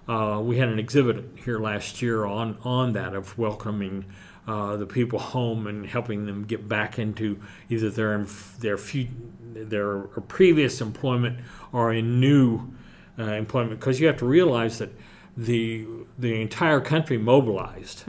uh, 0.07 0.39
we 0.41 0.57
had 0.57 0.69
an 0.69 0.79
exhibit 0.79 1.25
here 1.43 1.59
last 1.59 2.01
year 2.01 2.25
on 2.25 2.57
on 2.63 2.93
that 2.93 3.13
of 3.13 3.37
welcoming 3.37 4.05
uh, 4.47 4.77
the 4.77 4.85
people 4.85 5.19
home 5.19 5.67
and 5.67 5.85
helping 5.85 6.25
them 6.25 6.45
get 6.45 6.67
back 6.67 6.97
into 6.97 7.39
either 7.69 7.89
their 7.89 8.25
their 8.59 8.77
few, 8.77 9.09
their 9.53 9.99
previous 9.99 10.79
employment 10.79 11.39
or 11.73 11.93
in 11.93 12.21
new 12.21 12.73
uh, 13.19 13.23
employment 13.23 13.79
because 13.79 13.99
you 13.99 14.07
have 14.07 14.17
to 14.17 14.25
realize 14.25 14.77
that 14.77 14.91
the 15.35 15.85
the 16.17 16.41
entire 16.41 16.79
country 16.79 17.17
mobilized, 17.17 18.05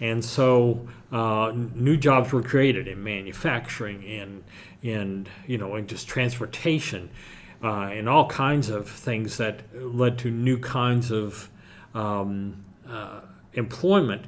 and 0.00 0.24
so 0.24 0.86
uh, 1.12 1.52
new 1.54 1.96
jobs 1.96 2.32
were 2.32 2.42
created 2.42 2.86
in 2.88 3.02
manufacturing 3.02 4.04
and 4.04 4.44
and 4.82 5.28
you 5.46 5.58
know 5.58 5.74
in 5.76 5.86
just 5.86 6.06
transportation 6.06 7.10
uh, 7.62 7.88
and 7.92 8.08
all 8.08 8.28
kinds 8.28 8.68
of 8.68 8.88
things 8.88 9.36
that 9.38 9.62
led 9.74 10.18
to 10.18 10.30
new 10.30 10.58
kinds 10.58 11.10
of 11.10 11.48
um, 11.94 12.64
uh, 12.88 13.20
employment. 13.54 14.26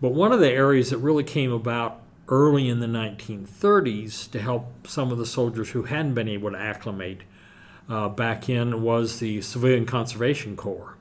But 0.00 0.12
one 0.12 0.32
of 0.32 0.40
the 0.40 0.50
areas 0.50 0.90
that 0.90 0.98
really 0.98 1.24
came 1.24 1.52
about 1.52 2.00
early 2.28 2.68
in 2.68 2.78
the 2.78 2.86
1930s 2.86 4.30
to 4.30 4.40
help 4.40 4.86
some 4.86 5.10
of 5.10 5.18
the 5.18 5.26
soldiers 5.26 5.70
who 5.70 5.82
hadn't 5.82 6.14
been 6.14 6.28
able 6.28 6.52
to 6.52 6.58
acclimate 6.58 7.22
uh, 7.88 8.08
back 8.08 8.48
in 8.48 8.82
was 8.82 9.18
the 9.18 9.42
Civilian 9.42 9.84
Conservation 9.84 10.56
Corps. 10.56 10.96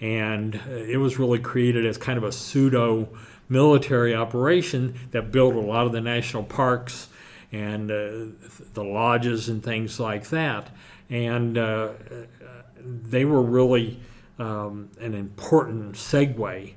And 0.00 0.56
uh, 0.56 0.74
it 0.74 0.98
was 0.98 1.18
really 1.18 1.38
created 1.38 1.86
as 1.86 1.96
kind 1.98 2.18
of 2.18 2.24
a 2.24 2.32
pseudo 2.32 3.08
military 3.48 4.14
operation 4.14 4.94
that 5.12 5.30
built 5.30 5.54
a 5.54 5.60
lot 5.60 5.86
of 5.86 5.92
the 5.92 6.00
national 6.00 6.42
parks 6.42 7.08
and 7.52 7.90
uh, 7.90 8.26
the 8.74 8.84
lodges 8.84 9.48
and 9.48 9.62
things 9.62 9.98
like 10.00 10.28
that. 10.30 10.68
And 11.08 11.56
uh, 11.56 11.90
they 12.80 13.24
were 13.24 13.42
really 13.42 14.00
um, 14.38 14.90
an 15.00 15.14
important 15.14 15.94
segue. 15.94 16.74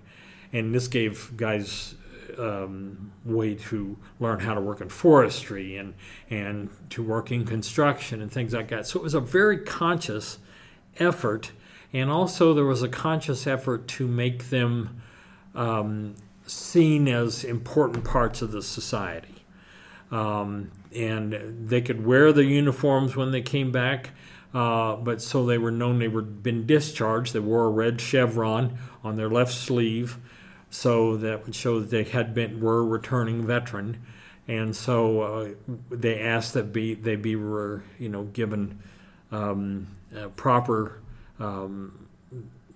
And 0.54 0.74
this 0.74 0.88
gave 0.88 1.36
guys 1.36 1.96
um, 2.38 3.12
way 3.26 3.56
to 3.56 3.98
learn 4.20 4.40
how 4.40 4.54
to 4.54 4.62
work 4.62 4.82
in 4.82 4.90
forestry 4.90 5.78
and, 5.78 5.94
and 6.30 6.70
to 6.92 7.04
work 7.04 7.32
in 7.32 7.46
construction 7.46 8.22
and 8.22 8.32
things 8.32 8.54
like 8.54 8.70
that. 8.70 8.88
So 8.88 9.00
it 9.00 9.04
was 9.04 9.14
a 9.14 9.20
very 9.20 9.58
conscious 9.58 10.40
effort. 10.98 11.52
And 11.92 12.10
also, 12.10 12.54
there 12.54 12.66
was 12.66 12.84
a 12.84 12.90
conscious 12.90 13.48
effort 13.48 13.88
to 13.90 14.08
make 14.08 14.50
them 14.50 15.02
um, 15.56 16.16
seen 16.46 17.08
as 17.08 17.44
important 17.44 18.04
parts 18.04 18.42
of 18.42 18.52
the 18.52 18.62
society. 18.62 19.44
Um, 20.12 20.72
and 20.94 21.68
they 21.68 21.82
could 21.82 22.06
wear 22.06 22.34
the 22.34 22.46
uniforms 22.46 23.16
when 23.16 23.32
they 23.32 23.42
came 23.42 23.72
back, 23.72 24.12
uh, 24.54 24.96
but 24.96 25.22
so 25.22 25.46
they 25.46 25.58
were 25.58 25.72
known 25.72 26.00
they 26.00 26.08
were 26.08 26.24
been 26.24 26.66
discharged. 26.66 27.34
They 27.34 27.40
wore 27.40 27.66
a 27.66 27.70
red 27.70 28.02
chevron 28.02 28.78
on 29.04 29.18
their 29.18 29.30
left 29.30 29.54
sleeve, 29.54 30.18
so 30.72 31.16
that 31.18 31.46
would 31.46 31.54
show 31.54 31.80
that 31.80 31.92
they 31.92 32.04
had 32.04 32.34
been 32.34 32.60
were 32.60 32.80
a 32.80 32.84
returning 32.84 33.46
veteran, 33.46 34.04
and 34.48 34.76
so 34.76 35.22
uh, 35.22 35.50
they 35.92 36.20
asked 36.20 36.56
that 36.56 36.74
be 36.74 36.96
they 36.96 37.16
be 37.16 37.36
were 37.36 37.84
you 38.00 38.10
know 38.10 38.24
given 38.24 38.80
um, 39.32 39.88
uh, 40.18 40.30
proper 40.30 41.02
um, 41.40 42.08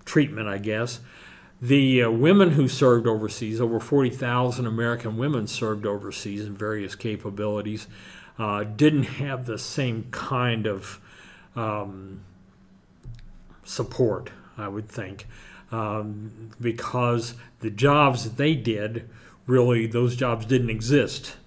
treatment, 0.05 0.47
I 0.47 0.57
guess. 0.57 0.99
The 1.61 2.03
uh, 2.03 2.11
women 2.11 2.51
who 2.51 2.67
served 2.67 3.07
overseas, 3.07 3.61
over 3.61 3.79
40,000 3.79 4.65
American 4.65 5.17
women 5.17 5.47
served 5.47 5.85
overseas 5.85 6.45
in 6.45 6.55
various 6.55 6.95
capabilities, 6.95 7.87
uh, 8.37 8.63
didn't 8.63 9.03
have 9.03 9.45
the 9.45 9.57
same 9.57 10.07
kind 10.11 10.65
of 10.65 10.99
um, 11.55 12.21
support, 13.63 14.31
I 14.57 14.67
would 14.67 14.89
think, 14.89 15.27
um, 15.71 16.51
because 16.59 17.35
the 17.61 17.69
jobs 17.69 18.23
that 18.25 18.37
they 18.37 18.55
did, 18.55 19.09
really, 19.47 19.87
those 19.87 20.15
jobs 20.15 20.45
didn't 20.45 20.69
exist 20.69 21.37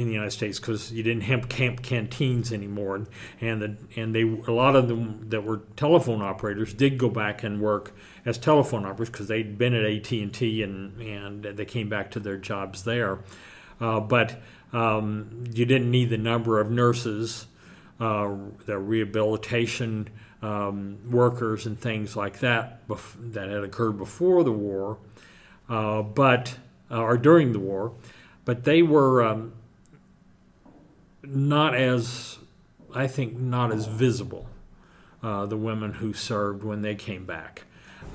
in 0.00 0.08
the 0.08 0.14
United 0.14 0.30
States 0.30 0.58
because 0.58 0.92
you 0.92 1.02
didn't 1.02 1.22
have 1.22 1.48
camp 1.48 1.82
canteens 1.82 2.52
anymore, 2.52 2.96
and 2.96 3.06
and, 3.40 3.62
the, 3.62 3.76
and 4.00 4.14
they 4.14 4.22
a 4.22 4.52
lot 4.52 4.76
of 4.76 4.88
them 4.88 5.28
that 5.28 5.44
were 5.44 5.62
telephone 5.76 6.22
operators 6.22 6.74
did 6.74 6.98
go 6.98 7.08
back 7.08 7.42
and 7.42 7.60
work 7.60 7.94
as 8.24 8.38
telephone 8.38 8.84
operators 8.84 9.10
because 9.10 9.28
they'd 9.28 9.58
been 9.58 9.74
at 9.74 9.84
AT 9.84 10.10
and 10.12 10.32
T 10.32 10.62
and 10.62 11.00
and 11.00 11.44
they 11.44 11.64
came 11.64 11.88
back 11.88 12.10
to 12.12 12.20
their 12.20 12.36
jobs 12.36 12.84
there, 12.84 13.20
uh, 13.80 14.00
but 14.00 14.40
um, 14.72 15.44
you 15.52 15.64
didn't 15.64 15.90
need 15.90 16.10
the 16.10 16.18
number 16.18 16.60
of 16.60 16.70
nurses, 16.70 17.46
uh, 17.98 18.34
the 18.66 18.78
rehabilitation 18.78 20.08
um, 20.42 20.98
workers 21.10 21.66
and 21.66 21.78
things 21.78 22.16
like 22.16 22.38
that 22.40 22.86
bef- 22.88 23.32
that 23.32 23.48
had 23.48 23.62
occurred 23.62 23.98
before 23.98 24.42
the 24.42 24.52
war, 24.52 24.98
uh, 25.68 26.02
but 26.02 26.56
or 26.90 27.16
during 27.16 27.52
the 27.52 27.60
war, 27.60 27.92
but 28.44 28.64
they 28.64 28.82
were. 28.82 29.22
Um, 29.22 29.52
not 31.22 31.74
as, 31.74 32.38
I 32.94 33.06
think, 33.06 33.36
not 33.38 33.72
as 33.72 33.86
visible. 33.86 34.46
Uh, 35.22 35.44
the 35.44 35.56
women 35.56 35.92
who 35.92 36.14
served 36.14 36.64
when 36.64 36.80
they 36.80 36.94
came 36.94 37.26
back, 37.26 37.64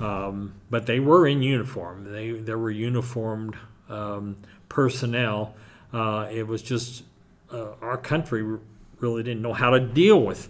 um, 0.00 0.54
but 0.68 0.86
they 0.86 0.98
were 0.98 1.24
in 1.24 1.40
uniform. 1.40 2.12
They 2.12 2.32
there 2.32 2.58
were 2.58 2.70
uniformed 2.72 3.56
um, 3.88 4.34
personnel. 4.68 5.54
Uh, 5.92 6.26
it 6.32 6.48
was 6.48 6.62
just 6.62 7.04
uh, 7.52 7.74
our 7.80 7.96
country 7.96 8.58
really 8.98 9.22
didn't 9.22 9.40
know 9.40 9.52
how 9.52 9.70
to 9.70 9.78
deal 9.78 10.20
with 10.20 10.48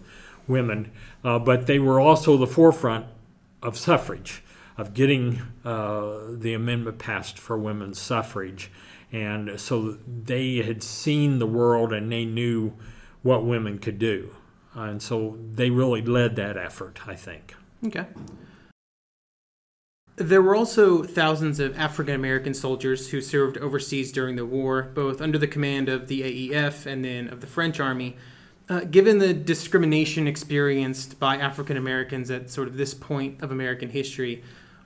women, 0.49 0.91
uh, 1.23 1.39
but 1.39 1.67
they 1.67 1.79
were 1.79 2.01
also 2.01 2.39
the 2.39 2.47
forefront 2.47 3.05
of 3.63 3.77
suffrage, 3.77 4.43
of 4.79 4.95
getting 4.95 5.43
uh, 5.63 6.21
the 6.31 6.55
amendment 6.55 6.99
passed 6.99 7.39
for 7.39 7.59
women's 7.59 8.01
suffrage 8.01 8.71
and 9.13 9.61
so 9.61 9.99
they 10.07 10.57
had 10.57 10.83
seen 10.83 11.39
the 11.39 11.47
world 11.47 11.93
and 11.93 12.11
they 12.11 12.25
knew 12.25 12.73
what 13.23 13.45
women 13.45 13.79
could 13.79 13.99
do. 13.99 14.35
And 14.75 15.01
so 15.01 15.39
they 15.53 15.71
really 15.71 16.03
led 16.03 16.37
that 16.37 16.57
effort, 16.57 17.01
I 17.07 17.15
think. 17.15 17.55
Okay. 17.87 18.07
There 20.17 20.41
were 20.41 20.55
also 20.55 21.03
thousands 21.03 21.61
of 21.61 21.79
African 21.79 22.15
American 22.15 22.55
soldiers 22.55 23.11
who 23.11 23.21
served 23.21 23.59
overseas 23.59 24.13
during 24.13 24.37
the 24.37 24.47
war, 24.47 24.91
both 24.95 25.21
under 25.21 25.39
the 25.39 25.47
command 25.47 25.89
of 25.89 26.09
the 26.09 26.23
AEF 26.51 26.87
and 26.87 27.05
then 27.05 27.29
of 27.29 27.41
the 27.41 27.47
French 27.47 27.81
army. 27.81 28.17
Uh, 28.69 28.81
given 28.81 29.19
the 29.19 29.33
discrimination 29.33 30.27
experienced 30.27 31.21
by 31.21 31.37
African 31.37 31.77
Americans 31.77 32.31
at 32.31 32.51
sort 32.51 32.67
of 32.67 32.77
this 32.77 32.95
point 32.95 33.41
of 33.43 33.53
American 33.53 33.91
history, 33.91 34.43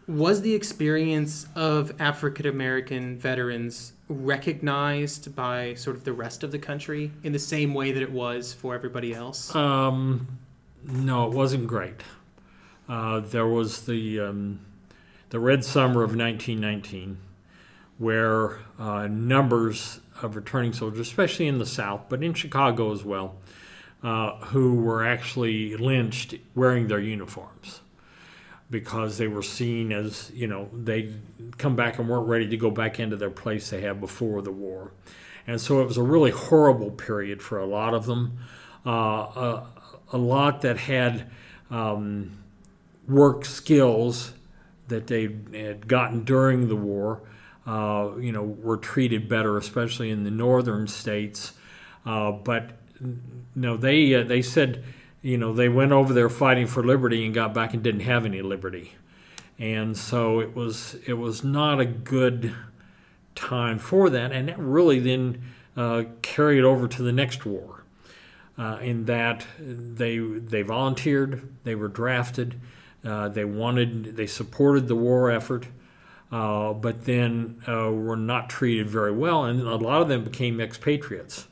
was 0.07 0.43
the 0.43 0.55
experience 0.55 1.47
of 1.55 1.93
African 2.01 2.47
American 2.47 3.17
veterans 3.17 3.93
recognized 4.11 5.35
by 5.37 5.75
sort 5.75 5.97
of 5.97 6.05
the 6.05 6.13
rest 6.13 6.43
of 6.43 6.51
the 6.51 6.59
country 6.59 7.13
in 7.23 7.33
the 7.33 7.39
same 7.39 7.73
way 7.73 7.93
that 7.93 8.03
it 8.03 8.11
was 8.11 8.53
for 8.53 8.75
everybody 8.75 9.15
else? 9.15 9.55
Um, 9.55 10.39
no, 10.85 11.27
it 11.27 11.33
wasn't 11.33 11.69
great. 11.69 12.03
Uh, 12.89 13.21
there 13.21 13.47
was 13.47 13.87
the 13.87 14.19
um, 14.21 14.61
the 15.31 15.39
Red 15.39 15.65
Summer 15.65 16.03
of 16.03 16.17
1919, 16.17 17.19
where 17.99 18.59
uh, 18.79 19.07
numbers 19.07 20.01
of 20.23 20.35
returning 20.35 20.73
soldiers, 20.73 21.01
especially 21.01 21.47
in 21.47 21.59
the 21.59 21.67
South, 21.67 22.07
but 22.09 22.23
in 22.23 22.35
Chicago 22.35 22.93
as 22.93 23.05
well, 23.05 23.37
uh, 24.03 24.37
who 24.47 24.75
were 24.75 25.07
actually 25.07 25.77
lynched 25.77 26.35
wearing 26.57 26.89
their 26.89 26.99
uniforms 26.99 27.80
because 28.71 29.19
they 29.19 29.27
were 29.27 29.43
seen 29.43 29.93
as 29.93 30.31
you 30.35 30.47
know 30.47 30.69
they 30.73 31.13
come 31.59 31.77
back 31.77 31.99
and 31.99 32.09
weren't 32.09 32.29
ready 32.29 32.49
to 32.49 32.57
go 32.57 32.71
back 32.71 33.01
into 33.01 33.17
their 33.17 33.31
place 33.31 33.71
they 33.71 33.81
had 33.81 34.01
before 34.01 34.41
the 34.43 34.53
war, 34.53 34.93
and 35.47 35.61
so 35.61 35.81
it 35.81 35.87
was 35.87 35.97
a 35.97 36.03
really 36.03 36.31
horrible 36.31 36.91
period 36.91 37.43
for 37.43 37.59
a 37.59 37.67
lot 37.67 37.95
of 37.95 38.07
them. 38.07 38.39
Uh, 38.87 38.91
a, 38.91 39.67
a, 40.13 40.17
lot 40.17 40.63
that 40.63 40.79
had 40.79 41.31
um, 41.71 42.31
work 43.07 43.45
skills 43.45 44.33
that 44.89 45.07
they 45.07 45.29
had 45.53 45.87
gotten 45.87 46.25
during 46.25 46.69
the 46.69 46.77
war, 46.77 47.21
uh, 47.67 48.11
you 48.19 48.33
know, 48.33 48.43
were 48.43 48.79
treated 48.79 49.29
better, 49.29 49.59
especially 49.59 50.11
in 50.11 50.25
the 50.25 50.31
northern 50.31 50.87
states. 50.87 51.53
Uh, 52.07 52.33
but 52.33 52.71
no, 53.55 53.77
they 53.77 54.15
uh, 54.15 54.23
they 54.23 54.43
said 54.43 54.83
you 55.23 55.37
know, 55.37 55.53
they 55.53 55.69
went 55.69 55.93
over 55.93 56.13
there 56.13 56.31
fighting 56.31 56.67
for 56.67 56.83
liberty 56.83 57.25
and 57.25 57.35
got 57.35 57.53
back 57.53 57.75
and 57.75 57.83
didn't 57.83 58.01
have 58.01 58.25
any 58.25 58.43
liberty. 58.43 58.95
And 59.59 59.97
so 59.97 60.41
it 60.41 60.55
was 60.55 60.97
it 61.07 61.15
was 61.15 61.45
not 61.45 61.81
a 61.81 61.85
good 61.85 62.55
time 63.35 63.79
for 63.79 64.09
that, 64.09 64.33
and 64.33 64.49
that 64.49 64.59
really 64.59 64.99
then 64.99 65.43
uh, 65.77 66.05
carried 66.23 66.65
over 66.65 66.89
to 66.89 67.03
the 67.03 67.13
next 67.13 67.45
war. 67.45 67.85
Uh, 68.57 68.79
in 68.83 69.05
that 69.07 69.47
they 69.59 70.19
they 70.19 70.63
volunteered, 70.63 71.49
they 71.65 71.75
were 71.75 71.89
drafted, 71.89 72.59
uh, 73.05 73.29
they 73.29 73.45
wanted 73.45 74.17
they 74.17 74.27
supported 74.27 74.89
the 74.89 74.97
war 74.97 75.31
effort, 75.31 75.67
uh, 76.33 76.73
but 76.73 77.05
then 77.05 77.61
uh, 77.69 77.91
were 77.91 78.17
not 78.17 78.49
treated 78.49 78.89
very 78.89 79.13
well, 79.13 79.45
and 79.45 79.61
a 79.61 79.77
lot 79.77 80.01
of 80.01 80.09
them 80.09 80.25
became 80.25 80.59
expatriates 80.59 81.47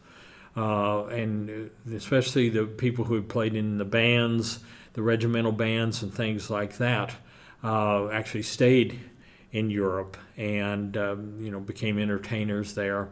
uh, 0.58 1.06
and 1.06 1.70
especially 1.94 2.48
the 2.48 2.66
people 2.66 3.04
who 3.04 3.22
played 3.22 3.54
in 3.54 3.78
the 3.78 3.84
bands, 3.84 4.58
the 4.94 5.02
regimental 5.02 5.52
bands, 5.52 6.02
and 6.02 6.12
things 6.12 6.50
like 6.50 6.78
that. 6.78 7.14
uh, 7.62 8.08
actually 8.10 8.42
stayed 8.42 8.98
in 9.50 9.70
Europe 9.70 10.16
and 10.36 10.96
um, 10.96 11.38
you 11.40 11.50
know 11.50 11.60
became 11.60 11.98
entertainers 11.98 12.74
there 12.74 13.08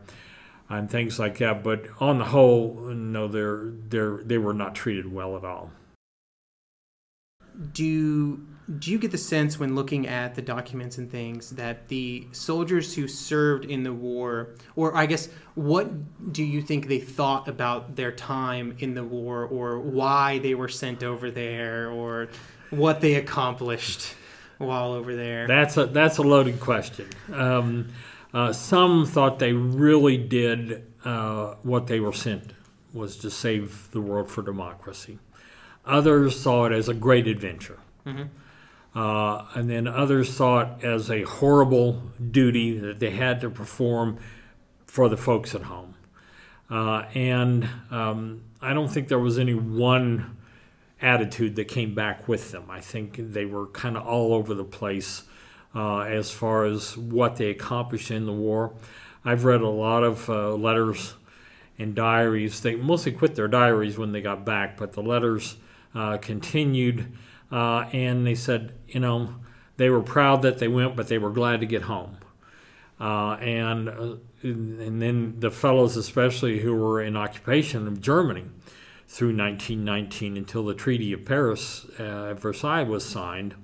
and 0.69 0.91
things 0.91 1.19
like 1.19 1.39
that. 1.39 1.63
But 1.63 1.87
on 2.01 2.19
the 2.19 2.25
whole, 2.25 2.75
no, 2.75 3.29
they're 3.29 3.73
they're 3.89 4.19
they 4.19 4.39
were 4.39 4.55
not 4.55 4.75
treated 4.75 5.13
well 5.13 5.37
at 5.37 5.45
all. 5.45 5.71
Do 7.73 7.85
do 8.79 8.91
you 8.91 8.99
get 8.99 9.13
the 9.13 9.19
sense 9.19 9.61
when 9.61 9.77
looking 9.77 10.09
at 10.09 10.35
the 10.35 10.43
documents 10.43 10.99
and 10.99 11.11
things 11.11 11.51
that 11.51 11.87
the 11.89 12.27
soldiers 12.33 12.95
who 12.95 13.07
served 13.07 13.65
in 13.65 13.85
the 13.85 13.93
war, 13.93 14.55
or 14.75 14.97
I 14.97 15.07
guess, 15.07 15.29
what 15.55 16.33
do 16.33 16.43
you 16.43 16.61
think 16.61 16.89
they 16.89 16.99
thought 16.99 17.47
about 17.47 17.95
their 17.95 18.11
time 18.11 18.75
in 18.81 18.95
the 18.95 19.05
war, 19.05 19.45
or 19.45 19.79
why 19.79 20.39
they 20.41 20.55
were 20.55 20.69
sent 20.69 21.05
over 21.05 21.31
there, 21.31 21.91
or 21.91 22.29
what 22.71 23.01
they 23.01 23.15
accomplished 23.15 24.15
while 24.59 24.93
over 24.93 25.15
there? 25.15 25.47
That's 25.47 25.77
a 25.77 25.87
that's 25.87 26.19
a 26.19 26.23
loaded 26.23 26.59
question. 26.59 27.09
Um, 27.33 27.89
uh, 28.35 28.53
some 28.53 29.07
thought 29.07 29.39
they 29.39 29.53
really 29.53 30.17
did 30.17 30.83
uh, 31.05 31.55
what 31.63 31.87
they 31.87 32.01
were 32.01 32.13
sent 32.13 32.53
was 32.93 33.17
to 33.19 33.31
save 33.31 33.89
the 33.93 34.01
world 34.01 34.29
for 34.29 34.43
democracy. 34.43 35.21
Others 35.85 36.41
saw 36.41 36.65
it 36.65 36.73
as 36.73 36.89
a 36.89 36.95
great 36.95 37.29
adventure. 37.29 37.79
Mm-hmm. 38.05 38.25
Uh, 38.97 39.45
and 39.55 39.69
then 39.69 39.87
others 39.87 40.35
saw 40.35 40.61
it 40.61 40.83
as 40.83 41.11
a 41.11 41.23
horrible 41.25 42.03
duty 42.31 42.79
that 42.79 42.99
they 42.99 43.11
had 43.11 43.43
to 43.43 43.51
perform 43.51 44.17
for 44.87 45.11
the 45.11 45.19
folks 45.19 45.55
at 45.55 45.61
home. 45.65 45.95
Uh, 46.71 47.05
and 47.15 47.69
um, 47.91 48.43
I 48.63 48.73
don't 48.73 48.89
think 48.89 49.09
there 49.09 49.19
was 49.19 49.39
any 49.39 49.53
one 49.53 50.39
attitude 51.03 51.57
that 51.57 51.67
came 51.67 51.95
back 51.95 52.27
with 52.27 52.53
them. 52.53 52.71
I 52.71 52.81
think 52.81 53.17
they 53.19 53.45
were 53.45 53.67
kind 53.67 53.99
of 53.99 54.07
all 54.07 54.33
over 54.33 54.55
the 54.55 54.65
place 54.65 55.25
uh, 55.75 55.99
as 55.99 56.31
far 56.31 56.65
as 56.65 56.97
what 56.97 57.37
they 57.37 57.51
accomplished 57.51 58.11
in 58.11 58.25
the 58.25 58.33
war. 58.33 58.73
I've 59.27 59.45
read 59.45 59.61
a 59.61 59.69
lot 59.69 60.05
of 60.05 60.31
uh, 60.31 60.55
letters 60.55 61.17
and 61.79 61.95
diaries. 61.95 62.63
They 62.63 62.77
mostly 62.77 63.13
quit 63.13 63.35
their 63.35 63.49
diaries 63.49 63.99
when 63.99 64.13
they 64.13 64.23
got 64.23 64.47
back, 64.47 64.79
but 64.79 64.95
the 64.95 65.03
letters 65.03 65.57
uh, 65.95 66.17
continued 66.17 67.13
uh, 67.51 67.89
and 67.93 68.27
they 68.27 68.35
said, 68.35 68.73
you 68.89 69.01
know, 69.01 69.35
they 69.77 69.91
were 69.91 70.03
proud 70.03 70.43
that 70.43 70.59
they 70.59 70.69
went, 70.69 70.97
but 70.97 71.09
they 71.09 71.19
were 71.19 71.31
glad 71.31 71.61
to 71.61 71.67
get 71.67 71.83
home. 71.83 72.17
Uh, 72.99 73.35
and 73.35 73.89
uh, 73.89 74.17
and 74.43 75.03
then 75.03 75.41
the 75.41 75.51
fellows, 75.51 75.97
especially 75.97 76.61
who 76.61 76.75
were 76.75 77.03
in 77.03 77.17
occupation 77.17 77.87
of 77.87 78.01
Germany 78.01 78.45
through 79.09 79.37
1919 79.37 80.37
until 80.37 80.65
the 80.65 80.75
Treaty 80.75 81.13
of 81.13 81.25
Paris, 81.25 81.85
uh, 81.99 82.35
Versailles 82.35 82.85
was 82.85 83.05
signed. 83.05 83.55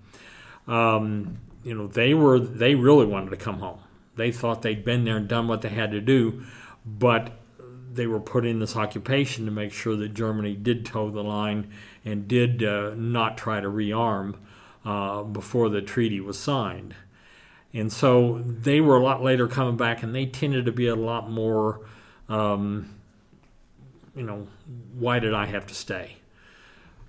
Um, 0.66 1.38
you 1.64 1.74
know, 1.74 1.86
they 1.86 2.14
were 2.14 2.38
they 2.38 2.74
really 2.74 3.06
wanted 3.06 3.30
to 3.30 3.36
come 3.36 3.60
home. 3.60 3.80
They 4.16 4.32
thought 4.32 4.62
they'd 4.62 4.84
been 4.84 5.04
there 5.04 5.16
and 5.16 5.28
done 5.28 5.48
what 5.48 5.62
they 5.62 5.70
had 5.70 5.90
to 5.92 6.00
do, 6.00 6.42
but 6.84 7.32
they 7.92 8.06
were 8.06 8.20
put 8.20 8.44
in 8.44 8.58
this 8.58 8.76
occupation 8.76 9.44
to 9.46 9.50
make 9.50 9.72
sure 9.72 9.96
that 9.96 10.14
Germany 10.14 10.54
did 10.54 10.84
toe 10.84 11.10
the 11.10 11.22
line 11.22 11.70
and 12.04 12.26
did 12.26 12.62
uh, 12.62 12.94
not 12.96 13.36
try 13.36 13.60
to 13.60 13.68
rearm 13.68 14.36
uh, 14.84 15.22
before 15.22 15.68
the 15.68 15.82
treaty 15.82 16.20
was 16.20 16.38
signed. 16.38 16.94
And 17.72 17.92
so 17.92 18.42
they 18.44 18.80
were 18.80 18.96
a 18.96 19.02
lot 19.02 19.22
later 19.22 19.48
coming 19.48 19.76
back, 19.76 20.02
and 20.02 20.14
they 20.14 20.26
tended 20.26 20.66
to 20.66 20.72
be 20.72 20.88
a 20.88 20.96
lot 20.96 21.30
more, 21.30 21.80
um, 22.28 22.94
you 24.14 24.24
know, 24.24 24.46
why 24.98 25.18
did 25.18 25.32
I 25.32 25.46
have 25.46 25.66
to 25.68 25.74
stay? 25.74 26.16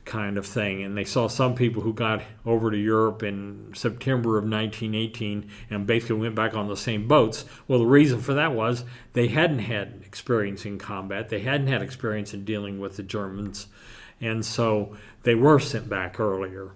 kind 0.06 0.38
of 0.38 0.46
thing. 0.46 0.84
And 0.84 0.98
they 0.98 1.06
saw 1.06 1.28
some 1.28 1.56
people 1.56 1.82
who 1.82 1.94
got 1.94 2.22
over 2.46 2.72
to 2.72 2.78
Europe 2.78 3.24
in 3.24 3.72
September 3.74 4.38
of 4.38 4.44
1918 4.44 5.50
and 5.70 5.88
basically 5.88 6.18
went 6.18 6.36
back 6.36 6.56
on 6.56 6.68
the 6.68 6.78
same 6.78 7.08
boats. 7.08 7.46
Well, 7.68 7.80
the 7.80 7.86
reason 7.86 8.20
for 8.20 8.34
that 8.34 8.54
was 8.54 8.84
they 9.14 9.28
hadn't 9.28 9.60
had 9.60 10.02
experience 10.06 10.66
in 10.66 10.78
combat, 10.78 11.30
they 11.30 11.40
hadn't 11.40 11.68
had 11.68 11.82
experience 11.82 12.34
in 12.34 12.46
dealing 12.46 12.80
with 12.80 12.98
the 12.98 13.04
Germans, 13.04 13.68
and 14.24 14.46
so 14.46 14.96
they 15.24 15.36
were 15.36 15.60
sent 15.60 15.90
back 15.90 16.20
earlier. 16.20 16.72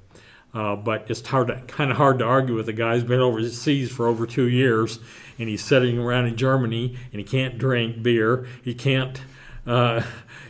Uh, 0.53 0.75
but 0.75 1.05
it's 1.09 1.25
hard 1.27 1.47
to, 1.47 1.61
kind 1.67 1.91
of 1.91 1.97
hard 1.97 2.19
to 2.19 2.25
argue 2.25 2.55
with 2.55 2.67
a 2.69 2.73
guy 2.73 2.95
who's 2.95 3.03
been 3.03 3.19
overseas 3.19 3.91
for 3.91 4.07
over 4.07 4.25
two 4.25 4.47
years 4.47 4.99
and 5.37 5.49
he's 5.49 5.63
sitting 5.63 5.99
around 5.99 6.25
in 6.25 6.35
Germany 6.35 6.97
and 7.11 7.19
he 7.19 7.23
can't 7.23 7.57
drink 7.57 8.01
beer, 8.01 8.47
he 8.63 8.73
can't 8.73 9.21
uh, 9.67 10.01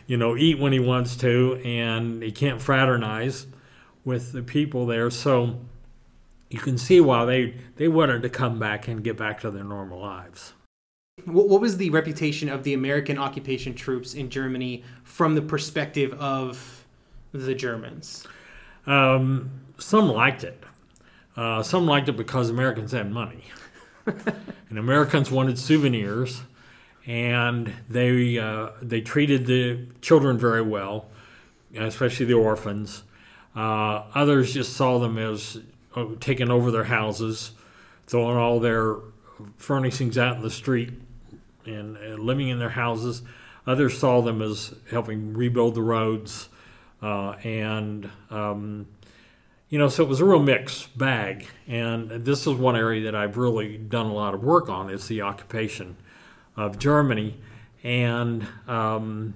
you 0.06 0.16
know, 0.16 0.36
eat 0.36 0.58
when 0.58 0.72
he 0.72 0.78
wants 0.78 1.16
to, 1.16 1.60
and 1.64 2.22
he 2.22 2.32
can't 2.32 2.62
fraternize 2.62 3.46
with 4.04 4.32
the 4.32 4.42
people 4.42 4.86
there. 4.86 5.10
So 5.10 5.58
you 6.48 6.60
can 6.60 6.78
see 6.78 7.00
why 7.00 7.24
they 7.24 7.54
they 7.76 7.88
wanted 7.88 8.22
to 8.22 8.30
come 8.30 8.58
back 8.58 8.88
and 8.88 9.02
get 9.04 9.16
back 9.16 9.40
to 9.40 9.50
their 9.50 9.64
normal 9.64 10.00
lives. 10.00 10.54
What 11.24 11.60
was 11.60 11.76
the 11.76 11.90
reputation 11.90 12.48
of 12.48 12.62
the 12.62 12.74
American 12.74 13.18
occupation 13.18 13.74
troops 13.74 14.14
in 14.14 14.30
Germany 14.30 14.84
from 15.02 15.34
the 15.34 15.42
perspective 15.42 16.12
of 16.14 16.77
the 17.32 17.54
Germans? 17.54 18.26
Um, 18.86 19.50
some 19.78 20.08
liked 20.08 20.44
it. 20.44 20.62
Uh, 21.36 21.62
some 21.62 21.86
liked 21.86 22.08
it 22.08 22.16
because 22.16 22.50
Americans 22.50 22.92
had 22.92 23.10
money, 23.10 23.44
and 24.06 24.78
Americans 24.78 25.30
wanted 25.30 25.58
souvenirs 25.58 26.42
and 27.08 27.72
they 27.88 28.38
uh, 28.38 28.68
they 28.82 29.00
treated 29.00 29.46
the 29.46 29.86
children 30.02 30.38
very 30.38 30.62
well, 30.62 31.08
especially 31.74 32.26
the 32.26 32.34
orphans. 32.34 33.02
Uh, 33.56 34.04
others 34.14 34.52
just 34.52 34.74
saw 34.74 34.98
them 34.98 35.16
as 35.16 35.58
uh, 35.96 36.04
taking 36.20 36.50
over 36.50 36.70
their 36.70 36.84
houses, 36.84 37.52
throwing 38.06 38.36
all 38.36 38.60
their 38.60 38.96
furnishings 39.56 40.18
out 40.18 40.36
in 40.36 40.42
the 40.42 40.50
street, 40.50 40.90
and, 41.64 41.96
and 41.96 42.20
living 42.20 42.48
in 42.48 42.58
their 42.58 42.68
houses. 42.68 43.22
Others 43.66 43.98
saw 43.98 44.20
them 44.20 44.42
as 44.42 44.74
helping 44.90 45.32
rebuild 45.32 45.74
the 45.74 45.82
roads, 45.82 46.50
uh, 47.02 47.32
and 47.44 48.10
um, 48.30 48.86
you 49.68 49.78
know, 49.78 49.88
so 49.88 50.02
it 50.02 50.08
was 50.08 50.20
a 50.20 50.24
real 50.24 50.42
mixed 50.42 50.96
bag. 50.96 51.46
And 51.66 52.10
this 52.10 52.46
is 52.46 52.54
one 52.54 52.76
area 52.76 53.04
that 53.04 53.14
I've 53.14 53.36
really 53.36 53.76
done 53.76 54.06
a 54.06 54.14
lot 54.14 54.34
of 54.34 54.42
work 54.42 54.68
on 54.68 54.90
is 54.90 55.08
the 55.08 55.22
occupation 55.22 55.96
of 56.56 56.78
Germany, 56.78 57.36
and 57.84 58.46
um, 58.66 59.34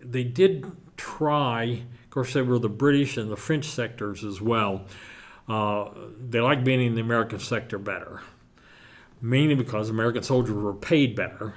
they 0.00 0.24
did 0.24 0.70
try. 0.96 1.82
Of 2.04 2.10
course, 2.10 2.32
they 2.32 2.42
were 2.42 2.58
the 2.58 2.68
British 2.68 3.16
and 3.16 3.30
the 3.30 3.36
French 3.36 3.66
sectors 3.66 4.24
as 4.24 4.40
well. 4.40 4.86
Uh, 5.48 5.90
they 6.20 6.40
liked 6.40 6.64
being 6.64 6.80
in 6.80 6.94
the 6.94 7.00
American 7.00 7.40
sector 7.40 7.78
better, 7.78 8.22
mainly 9.20 9.56
because 9.56 9.90
American 9.90 10.22
soldiers 10.22 10.54
were 10.54 10.72
paid 10.72 11.16
better, 11.16 11.54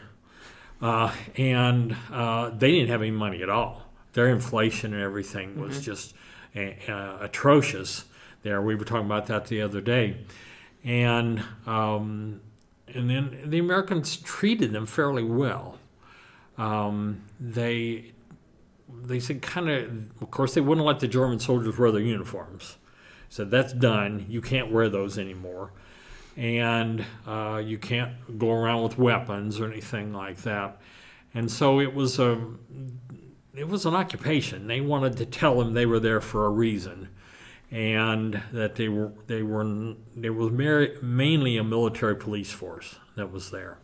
uh, 0.82 1.14
and 1.38 1.96
uh, 2.12 2.50
they 2.50 2.72
didn't 2.72 2.90
have 2.90 3.02
any 3.02 3.12
money 3.12 3.44
at 3.44 3.50
all. 3.50 3.83
Their 4.14 4.28
inflation 4.30 4.94
and 4.94 5.02
everything 5.02 5.60
was 5.60 5.78
mm-hmm. 5.78 5.82
just 5.82 6.14
uh, 6.56 7.18
atrocious. 7.20 8.06
There, 8.44 8.62
we 8.62 8.76
were 8.76 8.86
talking 8.86 9.06
about 9.06 9.28
that 9.28 9.48
the 9.48 9.62
other 9.62 9.82
day, 9.82 10.18
and 10.84 11.44
um, 11.66 12.42
and 12.88 13.10
then 13.10 13.40
the 13.46 13.60
Americans 13.60 14.18
treated 14.18 14.72
them 14.74 14.86
fairly 14.86 15.24
well. 15.24 15.80
Um, 16.58 17.24
they 17.40 18.12
they 19.02 19.20
said 19.20 19.42
kind 19.42 19.70
of, 19.70 20.22
of 20.22 20.30
course, 20.30 20.54
they 20.54 20.62
wouldn't 20.62 20.86
let 20.86 21.00
the 21.00 21.08
German 21.08 21.40
soldiers 21.40 21.78
wear 21.78 21.92
their 21.92 22.02
uniforms. 22.02 22.78
Said 23.30 23.50
that's 23.50 23.74
done. 23.74 24.26
You 24.30 24.42
can't 24.42 24.72
wear 24.72 24.90
those 24.90 25.18
anymore, 25.18 25.72
and 26.38 27.04
uh, 27.26 27.62
you 27.66 27.78
can't 27.80 28.38
go 28.38 28.52
around 28.52 28.84
with 28.84 28.98
weapons 28.98 29.60
or 29.60 29.72
anything 29.72 30.14
like 30.14 30.38
that. 30.44 30.80
And 31.34 31.50
so 31.50 31.80
it 31.80 31.96
was 31.96 32.20
a 32.20 32.40
it 33.54 33.68
was 33.68 33.86
an 33.86 33.96
occupation. 33.96 34.68
They 34.68 34.82
wanted 34.82 35.18
to 35.18 35.26
tell 35.26 35.60
them 35.60 35.74
they 35.74 35.86
were 35.86 36.00
there 36.00 36.22
for 36.22 36.46
a 36.46 36.50
reason 36.50 37.10
and 37.74 38.42
that 38.52 38.76
they 38.76 38.88
were 38.88 39.12
they 39.28 39.42
were 39.42 39.96
they 40.16 40.30
was 40.30 40.52
mainly 41.02 41.58
a 41.58 41.64
military 41.64 42.16
police 42.16 42.52
force 42.52 42.96
that 43.16 43.32
was 43.32 43.52
there. 43.52 43.80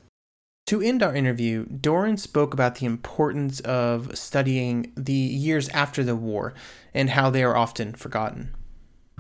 To 0.67 0.81
end 0.81 1.01
our 1.01 1.15
interview, 1.15 1.65
Doran 1.65 2.17
spoke 2.17 2.53
about 2.53 2.75
the 2.75 2.85
importance 2.85 3.59
of 3.61 4.15
studying 4.15 4.93
the 4.95 5.13
years 5.13 5.67
after 5.69 6.03
the 6.03 6.15
war 6.15 6.53
and 6.93 7.09
how 7.09 7.31
they 7.31 7.43
are 7.43 7.57
often 7.57 7.93
forgotten. 7.93 8.53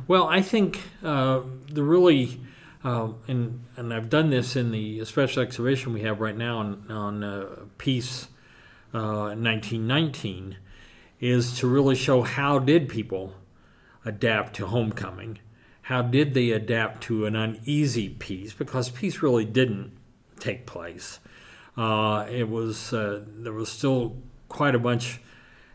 Well, 0.07 0.27
I 0.27 0.43
think 0.43 0.81
uh, 1.03 1.41
the 1.67 1.81
really, 1.81 2.39
uh, 2.83 3.13
and, 3.27 3.65
and 3.75 3.91
I've 3.91 4.11
done 4.11 4.29
this 4.29 4.55
in 4.55 4.69
the 4.69 5.03
special 5.05 5.41
exhibition 5.41 5.91
we 5.91 6.01
have 6.01 6.19
right 6.19 6.37
now 6.37 6.59
on, 6.59 6.85
on 6.91 7.23
uh, 7.23 7.45
Peace 7.79 8.27
1919, 8.91 10.53
uh, 10.53 10.55
is 11.19 11.57
to 11.59 11.67
really 11.67 11.95
show 11.95 12.21
how 12.21 12.59
did 12.59 12.87
people 12.87 13.33
adapt 14.05 14.55
to 14.55 14.67
homecoming? 14.67 15.39
How 15.83 16.01
did 16.01 16.33
they 16.33 16.51
adapt 16.51 17.03
to 17.03 17.25
an 17.25 17.35
uneasy 17.35 18.09
peace? 18.09 18.53
Because 18.53 18.89
peace 18.89 19.21
really 19.21 19.45
didn't 19.45 19.91
take 20.39 20.65
place. 20.65 21.19
Uh, 21.75 22.25
it 22.29 22.49
was 22.49 22.93
uh, 22.93 23.23
there 23.27 23.53
was 23.53 23.69
still 23.69 24.17
quite 24.47 24.75
a 24.75 24.79
bunch 24.79 25.19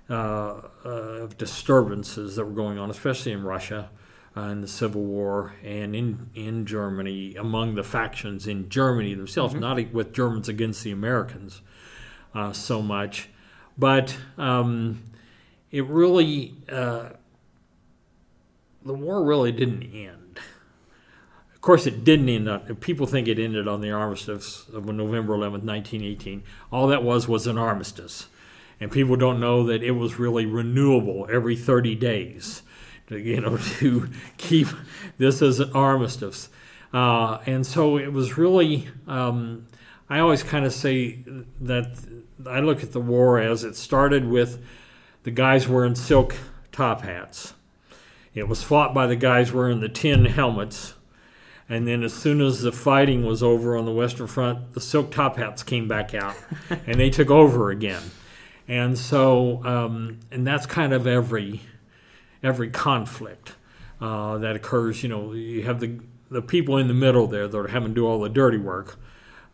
uh, 0.09 0.61
of 0.85 1.37
disturbances 1.39 2.37
that 2.37 2.45
were 2.45 2.53
going 2.53 2.79
on, 2.79 2.91
especially 2.91 3.33
in 3.33 3.43
Russia, 3.43 3.91
uh, 4.37 4.43
in 4.43 4.61
the 4.61 4.69
Civil 4.69 5.03
War 5.03 5.55
and 5.63 5.95
in 5.97 6.31
in 6.35 6.67
Germany 6.67 7.37
among 7.37 7.75
the 7.75 7.85
factions 7.85 8.47
in 8.47 8.69
Germany 8.69 9.15
themselves, 9.15 9.55
not 9.55 9.93
with 9.93 10.13
Germans 10.13 10.49
against 10.49 10.85
the 10.85 10.91
Americans 10.91 11.63
uh, 12.35 12.53
so 12.53 12.83
much, 12.83 13.29
but 13.79 14.17
um, 14.37 15.03
it 15.71 15.85
really 15.87 16.55
uh, 16.71 17.11
the 18.85 18.95
war 18.95 19.25
really 19.25 19.53
didn't 19.53 19.83
end. 19.83 20.39
Of 21.55 21.61
course, 21.61 21.87
it 21.87 22.05
didn't 22.05 22.29
end. 22.29 22.81
People 22.81 23.07
think 23.07 23.27
it 23.27 23.39
ended 23.39 23.67
on 23.67 23.81
the 23.81 23.91
armistice 23.91 24.69
of 24.69 24.85
November 24.85 25.35
11th, 25.35 25.65
1918. 25.65 26.43
All 26.71 26.87
that 26.89 27.03
was 27.03 27.27
was 27.27 27.47
an 27.47 27.57
armistice, 27.57 28.27
and 28.79 28.93
people 28.93 29.17
don't 29.17 29.41
know 29.41 29.65
that 29.65 29.83
it 29.83 29.93
was 29.93 30.19
really 30.19 30.45
renewable 30.45 31.27
every 31.33 31.57
30 31.57 31.95
days. 31.95 32.63
To, 33.09 33.19
you 33.19 33.41
know, 33.41 33.57
to 33.79 34.11
keep 34.37 34.69
this 35.17 35.41
as 35.41 35.61
an 35.61 35.73
armistice, 35.73 36.51
uh, 36.93 37.39
and 37.47 37.67
so 37.67 37.97
it 37.97 38.13
was 38.13 38.37
really. 38.37 38.89
Um, 39.07 39.67
I 40.09 40.19
always 40.19 40.43
kind 40.43 40.67
of 40.67 40.73
say 40.75 41.21
that 41.63 42.14
I 42.49 42.61
look 42.61 42.83
at 42.83 42.93
the 42.93 43.01
war 43.01 43.39
as 43.39 43.65
it 43.65 43.77
started 43.77 44.27
with 44.29 44.65
the 45.23 45.31
guys 45.31 45.69
wearing 45.69 45.95
silk 45.95 46.37
top 46.73 47.03
hats. 47.03 47.55
It 48.35 48.49
was 48.49 48.63
fought 48.63 48.93
by 48.93 49.07
the 49.07 49.17
guys 49.17 49.53
wearing 49.53 49.81
the 49.81 49.89
tin 49.89 50.25
helmets. 50.25 50.95
And 51.69 51.87
then, 51.87 52.03
as 52.03 52.13
soon 52.13 52.43
as 52.43 52.61
the 52.61 52.73
fighting 52.73 53.25
was 53.25 53.43
over 53.43 53.77
on 53.77 53.87
the 53.87 53.93
Western 53.93 54.27
Front, 54.27 54.75
the 54.75 54.81
silk 54.81 55.11
top 55.11 55.37
hats 55.37 55.63
came 55.63 55.89
back 55.89 56.15
out 56.15 56.37
and 56.87 57.01
they 57.01 57.09
took 57.09 57.31
over 57.31 57.71
again. 57.71 58.03
And 58.69 58.99
so, 58.99 59.65
um, 59.65 60.21
and 60.31 60.47
that's 60.47 60.67
kind 60.67 60.93
of 60.93 61.07
every 61.07 61.63
every 62.43 62.69
conflict 62.69 63.55
uh, 64.01 64.39
that 64.39 64.57
occurs. 64.57 65.03
You 65.03 65.09
know, 65.09 65.33
you 65.33 65.63
have 65.63 65.81
the 65.81 66.01
the 66.31 66.43
people 66.43 66.77
in 66.77 66.89
the 66.89 66.95
middle 66.95 67.27
there 67.27 67.49
that 67.49 67.57
are 67.57 67.69
having 67.69 67.89
to 67.89 67.95
do 67.95 68.07
all 68.07 68.21
the 68.21 68.29
dirty 68.29 68.59
work, 68.59 68.99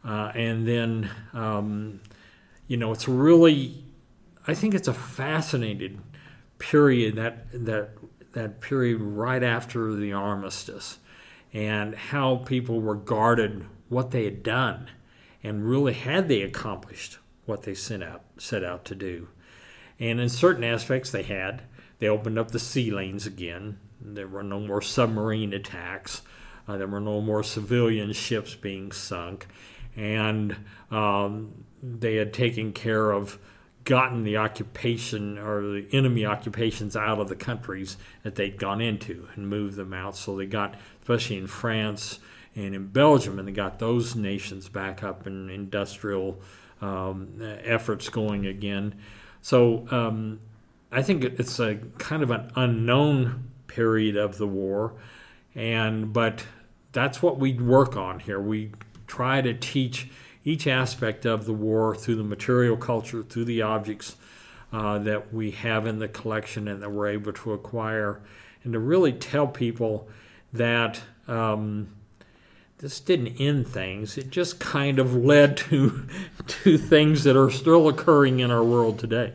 uh, 0.05 0.33
and 0.35 0.67
then 0.67 1.11
um, 1.33 2.01
you 2.71 2.77
know 2.77 2.93
it's 2.93 3.09
really, 3.09 3.85
I 4.47 4.55
think 4.55 4.75
it's 4.77 4.87
a 4.87 4.95
fascinating 4.95 6.03
period 6.61 7.17
that 7.17 7.49
that 7.53 7.91
that 8.33 8.61
period 8.61 9.01
right 9.01 9.43
after 9.43 9.93
the 9.93 10.13
armistice, 10.13 11.01
and 11.53 11.97
how 11.97 12.37
people 12.37 12.81
regarded 12.81 13.67
what 13.89 14.13
they 14.13 14.23
had 14.25 14.45
done, 14.45 14.89
and 15.43 15.69
really 15.69 15.95
had 15.95 16.29
they 16.29 16.43
accomplished 16.43 17.19
what 17.45 17.65
they 17.65 17.75
set 17.75 18.05
out 18.05 18.23
set 18.39 18.63
out 18.63 18.85
to 18.85 18.95
do, 18.95 19.27
and 19.99 20.21
in 20.21 20.29
certain 20.29 20.63
aspects 20.63 21.11
they 21.11 21.25
had. 21.25 21.63
They 21.99 22.09
opened 22.09 22.39
up 22.39 22.51
the 22.51 22.59
sea 22.59 22.91
lanes 22.91 23.27
again. 23.27 23.79
There 24.01 24.27
were 24.27 24.43
no 24.43 24.59
more 24.59 24.81
submarine 24.81 25.53
attacks. 25.53 26.23
Uh, 26.67 26.79
there 26.79 26.87
were 26.87 26.99
no 26.99 27.21
more 27.21 27.43
civilian 27.43 28.15
ships 28.15 28.55
being 28.55 28.91
sunk. 28.91 29.47
And 29.97 30.57
um, 30.91 31.65
they 31.83 32.17
had 32.17 32.33
taken 32.33 32.73
care 32.73 33.11
of, 33.11 33.39
gotten 33.85 34.25
the 34.25 34.37
occupation 34.37 35.39
or 35.39 35.63
the 35.63 35.87
enemy 35.93 36.27
occupations 36.27 36.95
out 36.95 37.19
of 37.19 37.29
the 37.29 37.37
countries 37.37 37.97
that 38.23 38.35
they'd 38.35 38.59
gone 38.59 38.81
into 38.81 39.29
and 39.35 39.49
moved 39.49 39.77
them 39.77 39.93
out. 39.93 40.17
So 40.17 40.37
they 40.37 40.47
got, 40.47 40.75
especially 41.01 41.39
in 41.39 41.47
France 41.47 42.19
and 42.55 42.75
in 42.75 42.89
Belgium, 42.89 43.39
and 43.39 43.49
they 43.49 43.53
got 43.53 43.79
those 43.79 44.15
nations 44.15 44.69
back 44.69 45.03
up 45.03 45.27
in 45.27 45.49
industrial 45.49 46.41
um, 46.81 47.41
efforts 47.65 48.09
going 48.09 48.47
again. 48.47 48.95
So 49.43 49.87
um, 49.91 50.41
I 50.93 51.03
think 51.03 51.25
it's 51.25 51.59
a 51.59 51.77
kind 51.99 52.23
of 52.23 52.31
an 52.31 52.51
unknown 52.57 53.51
period 53.67 54.17
of 54.17 54.39
the 54.39 54.47
war, 54.47 54.95
and 55.55 56.13
but 56.13 56.45
that's 56.93 57.23
what 57.23 57.39
we 57.39 57.55
work 57.55 57.97
on 57.97 58.21
here. 58.21 58.41
We 58.41 58.73
try 59.07 59.41
to 59.41 59.55
teach 59.55 60.09
each 60.45 60.67
aspect 60.67 61.25
of 61.25 61.45
the 61.45 61.53
war 61.53 61.95
through 61.95 62.17
the 62.17 62.25
material 62.25 62.77
culture, 62.77 63.23
through 63.23 63.45
the 63.45 63.63
objects 63.63 64.17
uh, 64.73 64.99
that 64.99 65.33
we 65.33 65.51
have 65.51 65.87
in 65.87 65.99
the 65.99 66.09
collection 66.09 66.69
and 66.69 66.83
that 66.83 66.91
we're 66.91 67.09
able 67.09 67.33
to 67.33 67.53
acquire, 67.53 68.21
and 68.65 68.73
to 68.73 68.79
really 68.79 69.13
tell 69.13 69.47
people 69.47 70.09
that. 70.53 71.01
Um, 71.29 71.97
this 72.79 72.99
didn't 72.99 73.39
end 73.39 73.69
things. 73.69 74.17
It 74.17 74.31
just 74.31 74.59
kind 74.59 74.99
of 74.99 75.15
led 75.15 75.59
to 75.59 76.07
to 76.47 76.79
things 76.79 77.25
that 77.25 77.37
are 77.37 77.51
still 77.51 77.89
occurring 77.89 78.41
in 78.41 78.51
our 78.51 78.65
world 78.65 78.99
today. 78.99 79.35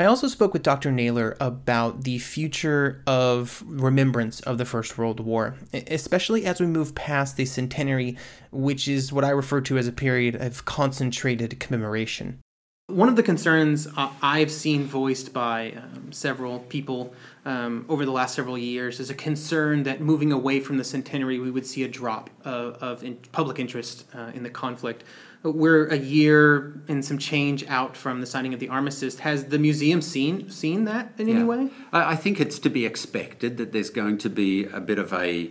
I 0.00 0.06
also 0.06 0.28
spoke 0.28 0.54
with 0.54 0.62
Dr. 0.62 0.90
Naylor 0.90 1.36
about 1.40 2.04
the 2.04 2.18
future 2.20 3.02
of 3.06 3.62
remembrance 3.66 4.40
of 4.40 4.56
the 4.56 4.64
First 4.64 4.96
World 4.96 5.20
War, 5.20 5.56
especially 5.74 6.46
as 6.46 6.58
we 6.58 6.66
move 6.66 6.94
past 6.94 7.36
the 7.36 7.44
centenary, 7.44 8.16
which 8.50 8.88
is 8.88 9.12
what 9.12 9.26
I 9.26 9.28
refer 9.28 9.60
to 9.60 9.76
as 9.76 9.86
a 9.86 9.92
period 9.92 10.36
of 10.36 10.64
concentrated 10.64 11.60
commemoration. 11.60 12.40
One 12.86 13.10
of 13.10 13.16
the 13.16 13.22
concerns 13.22 13.88
I've 13.94 14.50
seen 14.50 14.84
voiced 14.84 15.34
by 15.34 15.72
um, 15.72 16.10
several 16.12 16.60
people 16.60 17.12
um, 17.44 17.84
over 17.90 18.06
the 18.06 18.10
last 18.10 18.34
several 18.34 18.56
years 18.56 19.00
is 19.00 19.10
a 19.10 19.14
concern 19.14 19.82
that 19.82 20.00
moving 20.00 20.32
away 20.32 20.60
from 20.60 20.78
the 20.78 20.84
centenary, 20.84 21.38
we 21.38 21.50
would 21.50 21.66
see 21.66 21.84
a 21.84 21.88
drop 21.88 22.30
of, 22.42 22.76
of 22.76 23.04
in 23.04 23.16
public 23.32 23.58
interest 23.58 24.06
uh, 24.14 24.30
in 24.32 24.44
the 24.44 24.50
conflict 24.50 25.04
we're 25.42 25.86
a 25.86 25.96
year 25.96 26.82
and 26.88 27.04
some 27.04 27.16
change 27.16 27.66
out 27.66 27.96
from 27.96 28.20
the 28.20 28.26
signing 28.26 28.52
of 28.52 28.60
the 28.60 28.68
armistice. 28.68 29.18
Has 29.20 29.46
the 29.46 29.58
museum 29.58 30.02
seen 30.02 30.50
seen 30.50 30.84
that 30.84 31.12
in 31.18 31.28
yeah. 31.28 31.36
any 31.36 31.44
way? 31.44 31.68
I 31.92 32.16
think 32.16 32.40
it's 32.40 32.58
to 32.60 32.70
be 32.70 32.84
expected 32.84 33.56
that 33.56 33.72
there's 33.72 33.90
going 33.90 34.18
to 34.18 34.28
be 34.28 34.64
a 34.64 34.80
bit 34.80 34.98
of 34.98 35.12
a, 35.12 35.50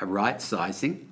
a 0.00 0.06
right 0.06 0.40
sizing. 0.40 1.10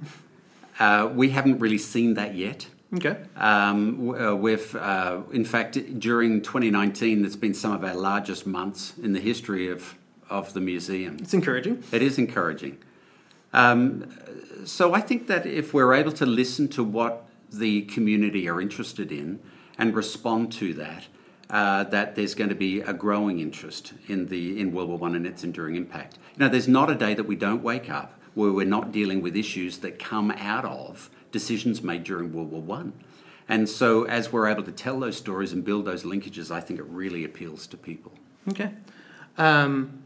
Uh, 0.78 1.10
we 1.12 1.30
haven't 1.30 1.58
really 1.58 1.78
seen 1.78 2.14
that 2.14 2.34
yet. 2.34 2.68
Okay. 2.94 3.16
Um, 3.36 4.10
uh, 4.10 4.34
we've, 4.34 4.74
uh, 4.76 5.22
in 5.32 5.44
fact, 5.44 5.98
during 5.98 6.40
2019, 6.40 7.24
it's 7.24 7.36
been 7.36 7.54
some 7.54 7.72
of 7.72 7.84
our 7.84 7.94
largest 7.94 8.46
months 8.46 8.94
in 9.02 9.12
the 9.12 9.20
history 9.20 9.68
of, 9.68 9.96
of 10.30 10.54
the 10.54 10.60
museum. 10.60 11.18
It's 11.20 11.34
encouraging. 11.34 11.82
It 11.92 12.02
is 12.02 12.18
encouraging. 12.18 12.78
Um, 13.52 14.08
so 14.64 14.94
I 14.94 15.00
think 15.00 15.26
that 15.26 15.46
if 15.46 15.74
we're 15.74 15.94
able 15.94 16.12
to 16.12 16.26
listen 16.26 16.68
to 16.68 16.84
what 16.84 17.25
the 17.52 17.82
community 17.82 18.48
are 18.48 18.60
interested 18.60 19.12
in 19.12 19.40
and 19.78 19.94
respond 19.94 20.52
to 20.52 20.74
that, 20.74 21.06
uh, 21.50 21.84
that 21.84 22.16
there's 22.16 22.34
going 22.34 22.48
to 22.48 22.56
be 22.56 22.80
a 22.80 22.92
growing 22.92 23.40
interest 23.40 23.92
in 24.08 24.26
the 24.26 24.60
in 24.60 24.72
World 24.72 24.88
War 24.88 24.98
One 24.98 25.14
and 25.14 25.26
its 25.26 25.44
enduring 25.44 25.76
impact. 25.76 26.18
You 26.34 26.40
know, 26.40 26.48
there's 26.48 26.68
not 26.68 26.90
a 26.90 26.94
day 26.94 27.14
that 27.14 27.24
we 27.24 27.36
don't 27.36 27.62
wake 27.62 27.90
up 27.90 28.18
where 28.34 28.52
we're 28.52 28.66
not 28.66 28.92
dealing 28.92 29.22
with 29.22 29.36
issues 29.36 29.78
that 29.78 29.98
come 29.98 30.30
out 30.32 30.64
of 30.64 31.10
decisions 31.32 31.82
made 31.82 32.04
during 32.04 32.32
World 32.32 32.50
War 32.50 32.62
One. 32.62 32.92
And 33.48 33.68
so, 33.68 34.04
as 34.04 34.32
we're 34.32 34.48
able 34.48 34.64
to 34.64 34.72
tell 34.72 34.98
those 34.98 35.16
stories 35.16 35.52
and 35.52 35.64
build 35.64 35.84
those 35.84 36.02
linkages, 36.02 36.50
I 36.50 36.60
think 36.60 36.80
it 36.80 36.86
really 36.86 37.24
appeals 37.24 37.66
to 37.68 37.76
people. 37.76 38.12
Okay. 38.48 38.70
Um, 39.38 40.02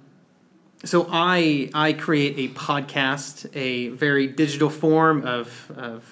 so 0.85 1.07
I 1.11 1.71
I 1.75 1.93
create 1.93 2.39
a 2.39 2.55
podcast, 2.55 3.49
a 3.55 3.89
very 3.89 4.27
digital 4.27 4.71
form 4.71 5.27
of 5.27 5.71
of 5.77 6.05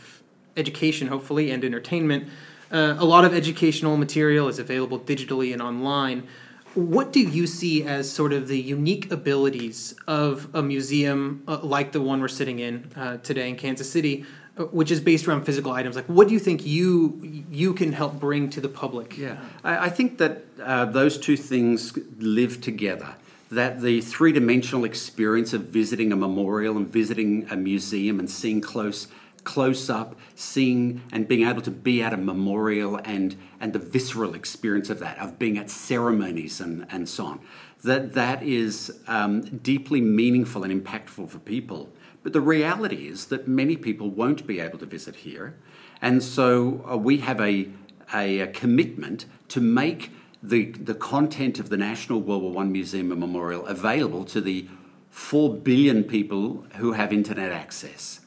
education, 0.58 1.08
hopefully, 1.08 1.50
and 1.50 1.64
entertainment. 1.64 2.28
Uh, 2.70 2.96
a 2.98 3.04
lot 3.04 3.24
of 3.24 3.32
educational 3.32 3.96
material 3.96 4.48
is 4.48 4.58
available 4.58 4.98
digitally 4.98 5.52
and 5.52 5.62
online. 5.62 6.28
What 6.74 7.12
do 7.12 7.20
you 7.20 7.46
see 7.46 7.84
as 7.84 8.10
sort 8.10 8.32
of 8.32 8.46
the 8.46 8.58
unique 8.60 9.10
abilities 9.10 9.94
of 10.06 10.54
a 10.54 10.62
museum 10.62 11.42
uh, 11.48 11.60
like 11.62 11.92
the 11.92 12.00
one 12.00 12.20
we're 12.20 12.28
sitting 12.28 12.58
in 12.58 12.90
uh, 12.94 13.16
today 13.18 13.48
in 13.48 13.56
Kansas 13.56 13.90
City, 13.90 14.26
uh, 14.58 14.64
which 14.64 14.90
is 14.90 15.00
based 15.00 15.26
around 15.26 15.44
physical 15.44 15.72
items? 15.72 15.96
Like, 15.96 16.04
what 16.06 16.28
do 16.28 16.34
you 16.34 16.40
think 16.40 16.66
you 16.66 17.44
you 17.50 17.72
can 17.72 17.92
help 17.92 18.20
bring 18.20 18.50
to 18.50 18.60
the 18.60 18.68
public? 18.68 19.16
Yeah, 19.16 19.38
I, 19.64 19.86
I 19.86 19.88
think 19.88 20.18
that 20.18 20.44
uh, 20.62 20.84
those 20.84 21.16
two 21.16 21.36
things 21.36 21.98
live 22.18 22.60
together 22.60 23.14
that 23.50 23.80
the 23.80 24.00
three 24.00 24.32
dimensional 24.32 24.84
experience 24.84 25.52
of 25.52 25.62
visiting 25.62 26.12
a 26.12 26.16
memorial 26.16 26.76
and 26.76 26.86
visiting 26.86 27.46
a 27.50 27.56
museum 27.56 28.18
and 28.18 28.28
seeing 28.30 28.60
close 28.60 29.08
close 29.48 29.88
up, 29.88 30.14
seeing 30.34 31.00
and 31.10 31.26
being 31.26 31.48
able 31.48 31.62
to 31.62 31.70
be 31.70 32.02
at 32.02 32.12
a 32.12 32.18
memorial 32.18 33.00
and, 33.02 33.34
and 33.58 33.72
the 33.72 33.78
visceral 33.78 34.34
experience 34.34 34.90
of 34.90 34.98
that, 34.98 35.18
of 35.18 35.38
being 35.38 35.56
at 35.56 35.70
ceremonies 35.70 36.60
and, 36.60 36.84
and 36.90 37.08
so 37.08 37.24
on. 37.24 37.40
That, 37.82 38.12
that 38.12 38.42
is 38.42 39.00
um, 39.06 39.40
deeply 39.40 40.02
meaningful 40.02 40.64
and 40.64 40.84
impactful 40.84 41.30
for 41.30 41.38
people. 41.38 41.88
But 42.22 42.34
the 42.34 42.42
reality 42.42 43.08
is 43.08 43.28
that 43.28 43.48
many 43.48 43.78
people 43.78 44.10
won't 44.10 44.46
be 44.46 44.60
able 44.60 44.78
to 44.80 44.86
visit 44.86 45.16
here. 45.16 45.56
And 46.02 46.22
so 46.22 46.84
uh, 46.86 46.98
we 46.98 47.16
have 47.18 47.40
a, 47.40 47.68
a, 48.12 48.40
a, 48.40 48.46
commitment 48.48 49.24
to 49.48 49.62
make 49.62 50.12
the, 50.42 50.72
the 50.72 50.94
content 50.94 51.58
of 51.58 51.70
the 51.70 51.78
National 51.78 52.20
World 52.20 52.42
War 52.42 52.62
I 52.62 52.66
Museum 52.66 53.10
and 53.12 53.20
Memorial 53.20 53.64
available 53.64 54.26
to 54.26 54.42
the 54.42 54.68
4 55.08 55.54
billion 55.54 56.04
people 56.04 56.66
who 56.76 56.92
have 56.92 57.14
internet 57.14 57.50
access. 57.50 58.17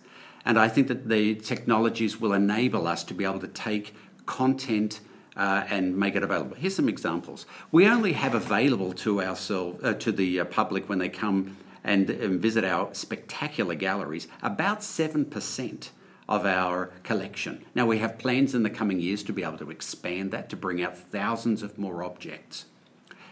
And 0.46 0.58
I 0.58 0.68
think 0.68 0.88
that 0.88 1.08
the 1.08 1.36
technologies 1.36 2.20
will 2.20 2.34
enable 2.34 2.88
us 2.88 3.04
to 3.06 3.14
be 3.14 3.26
able 3.26 3.40
to 3.40 3.48
take 3.48 3.94
content 4.26 5.00
uh, 5.36 5.64
and 5.70 5.98
make 5.98 6.16
it 6.16 6.24
available. 6.24 6.56
Here's 6.56 6.76
some 6.76 6.90
examples. 6.90 7.46
We 7.72 7.88
only 7.88 8.14
have 8.14 8.36
available 8.36 8.94
to 8.94 9.22
ourselves, 9.22 9.84
uh, 9.84 9.94
to 9.94 10.12
the 10.12 10.42
uh, 10.42 10.46
public 10.46 10.90
when 10.90 11.00
they 11.00 11.10
come 11.10 11.58
and, 11.84 12.10
and 12.10 12.40
visit 12.40 12.64
our 12.64 12.94
spectacular 12.94 13.76
galleries, 13.76 14.28
about 14.42 14.80
7% 14.80 15.90
of 16.28 16.46
our 16.46 16.88
collection. 17.04 17.66
Now, 17.76 17.86
we 17.86 17.98
have 18.00 18.18
plans 18.18 18.54
in 18.54 18.64
the 18.64 18.70
coming 18.70 19.00
years 19.00 19.24
to 19.24 19.34
be 19.34 19.44
able 19.44 19.58
to 19.58 19.72
expand 19.72 20.32
that 20.32 20.50
to 20.50 20.56
bring 20.56 20.82
out 20.82 20.98
thousands 20.98 21.64
of 21.64 21.78
more 21.78 22.04
objects. 22.04 22.66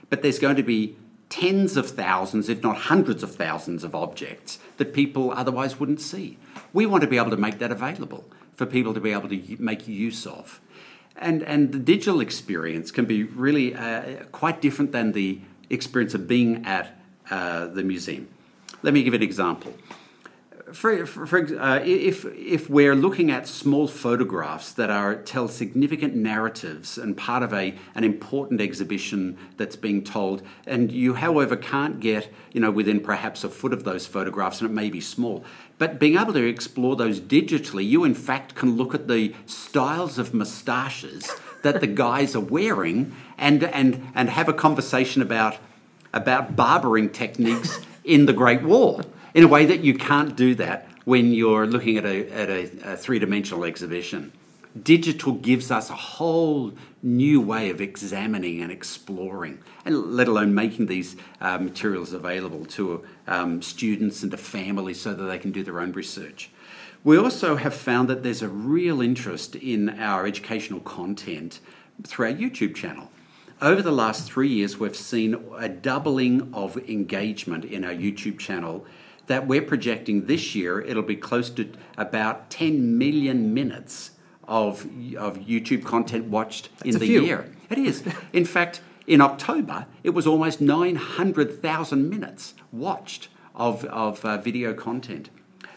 But 0.10 0.22
there's 0.22 0.40
going 0.40 0.56
to 0.56 0.64
be 0.64 0.98
tens 1.30 1.78
of 1.78 1.92
thousands, 1.92 2.50
if 2.50 2.64
not 2.64 2.76
hundreds 2.76 3.22
of 3.22 3.36
thousands, 3.36 3.84
of 3.84 3.94
objects 3.94 4.58
that 4.78 4.94
people 4.94 5.32
otherwise 5.32 5.80
wouldn't 5.80 6.02
see. 6.02 6.38
We 6.74 6.86
want 6.86 7.02
to 7.02 7.08
be 7.08 7.18
able 7.18 7.32
to 7.32 7.38
make 7.38 7.60
that 7.60 7.72
available 7.72 8.26
for 8.54 8.66
people 8.66 8.94
to 8.94 9.00
be 9.00 9.12
able 9.12 9.30
to 9.30 9.58
make 9.60 9.88
use 9.88 10.26
of. 10.26 10.62
And, 11.16 11.44
and 11.44 11.72
the 11.72 11.80
digital 11.80 12.22
experience 12.22 12.92
can 12.92 13.06
be 13.06 13.24
really 13.24 13.76
uh, 13.76 14.24
quite 14.32 14.62
different 14.62 14.92
than 14.92 15.12
the 15.12 15.42
experience 15.70 16.14
of 16.14 16.28
being 16.28 16.66
at 16.66 17.00
uh, 17.30 17.68
the 17.68 17.84
museum. 17.84 18.28
Let 18.82 18.94
me 18.94 19.04
give 19.04 19.14
an 19.14 19.24
example 19.24 19.74
for, 20.74 21.06
for, 21.06 21.26
for 21.26 21.60
uh, 21.60 21.80
if 21.84 22.26
if 22.26 22.70
we're 22.70 22.96
looking 22.96 23.32
at 23.32 23.48
small 23.48 23.88
photographs 23.88 24.74
that 24.74 24.90
are 24.90 25.16
tell 25.16 25.48
significant 25.48 26.16
narratives 26.16 26.98
and 26.98 27.18
part 27.18 27.44
of 27.44 27.54
a 27.54 27.76
an 27.96 28.04
important 28.04 28.62
exhibition 28.62 29.38
that's 29.58 29.76
being 29.76 30.04
told, 30.04 30.44
and 30.66 30.92
you, 30.92 31.16
however, 31.16 31.56
can't 31.56 32.00
get 32.00 32.32
you 32.54 32.62
know 32.62 32.72
within 32.72 33.00
perhaps 33.00 33.44
a 33.44 33.50
foot 33.50 33.74
of 33.74 33.84
those 33.84 34.06
photographs, 34.06 34.62
and 34.62 34.70
it 34.70 34.74
may 34.74 34.90
be 34.90 35.02
small, 35.02 35.44
but 35.80 35.98
being 35.98 36.18
able 36.18 36.34
to 36.34 36.46
explore 36.48 36.96
those 36.96 37.20
digitally, 37.20 37.88
you 37.88 38.04
in 38.04 38.14
fact 38.14 38.54
can 38.54 38.78
look 38.78 38.94
at 38.94 39.08
the 39.08 39.34
styles 39.48 40.20
of 40.20 40.34
moustaches 40.34 41.32
that 41.64 41.82
the 41.82 41.88
guys 41.88 42.36
are 42.36 42.42
wearing, 42.42 43.16
and 43.38 43.64
and 43.64 44.12
and 44.14 44.30
have 44.30 44.48
a 44.48 44.54
conversation 44.54 45.22
about 45.22 45.58
about 46.14 46.56
barbering 46.56 47.10
techniques 47.10 47.80
in 48.04 48.26
the 48.28 48.34
Great 48.34 48.62
War 48.62 49.02
in 49.34 49.44
a 49.44 49.48
way 49.48 49.66
that 49.66 49.80
you 49.80 49.94
can't 49.94 50.36
do 50.36 50.54
that 50.56 50.88
when 51.06 51.34
you're 51.34 51.66
looking 51.66 51.98
at 51.98 52.06
a, 52.06 52.32
at 52.32 52.50
a, 52.50 52.94
a 52.94 52.98
three 52.98 53.20
dimensional 53.20 53.64
exhibition. 53.64 54.32
Digital 54.84 55.34
gives 55.34 55.72
us 55.72 55.90
a 55.90 55.96
whole 55.96 56.74
new 57.02 57.42
way 57.42 57.70
of 57.70 57.82
examining 57.82 58.62
and 58.62 58.72
exploring, 58.72 59.60
and 59.86 60.16
let 60.16 60.28
alone 60.28 60.54
making 60.54 60.86
these 60.86 61.16
uh, 61.42 61.58
materials 61.58 62.14
available 62.14 62.66
to 62.66 63.04
um, 63.30 63.62
students 63.62 64.24
and 64.24 64.32
to 64.32 64.38
families 64.38 65.00
so 65.00 65.14
that 65.14 65.24
they 65.24 65.40
can 65.40 65.52
do 65.52 65.64
their 65.64 65.80
own 65.80 65.94
research. 65.94 66.50
We 67.04 67.18
also 67.18 67.56
have 67.56 67.74
found 67.74 68.10
that 68.10 68.24
there's 68.24 68.42
a 68.42 68.50
real 68.50 69.02
interest 69.02 69.56
in 69.56 69.90
our 70.02 70.26
educational 70.26 70.82
content 70.82 71.62
through 72.04 72.26
our 72.26 72.34
YouTube 72.34 72.76
channel. 72.76 73.10
Over 73.62 73.82
the 73.82 73.92
last 73.92 74.30
three 74.30 74.50
years, 74.50 74.78
we've 74.78 74.96
seen 74.96 75.36
a 75.58 75.70
doubling 75.70 76.54
of 76.54 76.78
engagement 76.90 77.64
in 77.64 77.86
our 77.86 77.94
YouTube 77.94 78.40
channel 78.40 78.86
that 79.30 79.46
we're 79.46 79.62
projecting 79.62 80.26
this 80.26 80.56
year 80.56 80.82
it'll 80.82 81.04
be 81.04 81.16
close 81.16 81.52
to 81.52 81.72
about 81.98 82.50
10 82.50 82.98
million 82.98 83.54
minutes 83.54 84.12
of, 84.48 84.86
of 85.16 85.38
YouTube 85.38 85.86
content 85.86 86.26
watched 86.26 86.70
in 86.84 86.98
the 86.98 87.06
year. 87.06 87.52
It 87.70 87.78
is. 87.78 88.04
In 88.34 88.44
fact, 88.44 88.82
in 89.10 89.22
October, 89.22 89.88
it 90.04 90.12
was 90.12 90.28
almost 90.28 90.62
900,000 90.62 92.10
minutes 92.10 92.54
watched 92.72 93.28
of, 93.56 93.84
of 93.86 94.24
uh, 94.24 94.38
video 94.38 94.72
content. 94.76 95.32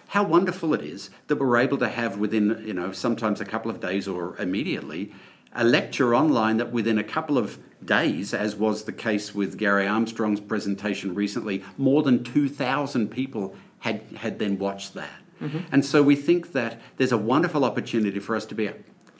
How 0.08 0.22
wonderful 0.22 0.74
it 0.74 0.82
is 0.82 1.08
that 1.28 1.36
we're 1.36 1.56
able 1.56 1.78
to 1.78 1.88
have 1.88 2.18
within, 2.18 2.62
you 2.66 2.74
know, 2.74 2.92
sometimes 2.92 3.40
a 3.40 3.46
couple 3.46 3.70
of 3.70 3.80
days 3.80 4.06
or 4.06 4.36
immediately, 4.36 5.14
a 5.54 5.64
lecture 5.64 6.14
online 6.14 6.58
that 6.58 6.72
within 6.72 6.98
a 6.98 7.02
couple 7.02 7.38
of 7.38 7.58
days, 7.82 8.34
as 8.34 8.54
was 8.54 8.84
the 8.84 8.92
case 8.92 9.34
with 9.34 9.56
Gary 9.56 9.86
Armstrong's 9.86 10.40
presentation 10.40 11.14
recently, 11.14 11.64
more 11.78 12.02
than 12.02 12.22
2,000 12.22 13.10
people 13.10 13.56
had, 13.78 14.02
had 14.16 14.38
then 14.38 14.58
watched 14.58 14.92
that. 14.92 15.22
Mm-hmm. 15.40 15.58
And 15.72 15.86
so 15.86 16.02
we 16.02 16.16
think 16.16 16.52
that 16.52 16.78
there's 16.98 17.12
a 17.12 17.18
wonderful 17.18 17.64
opportunity 17.64 18.18
for 18.18 18.36
us 18.36 18.44
to 18.44 18.54
be 18.54 18.70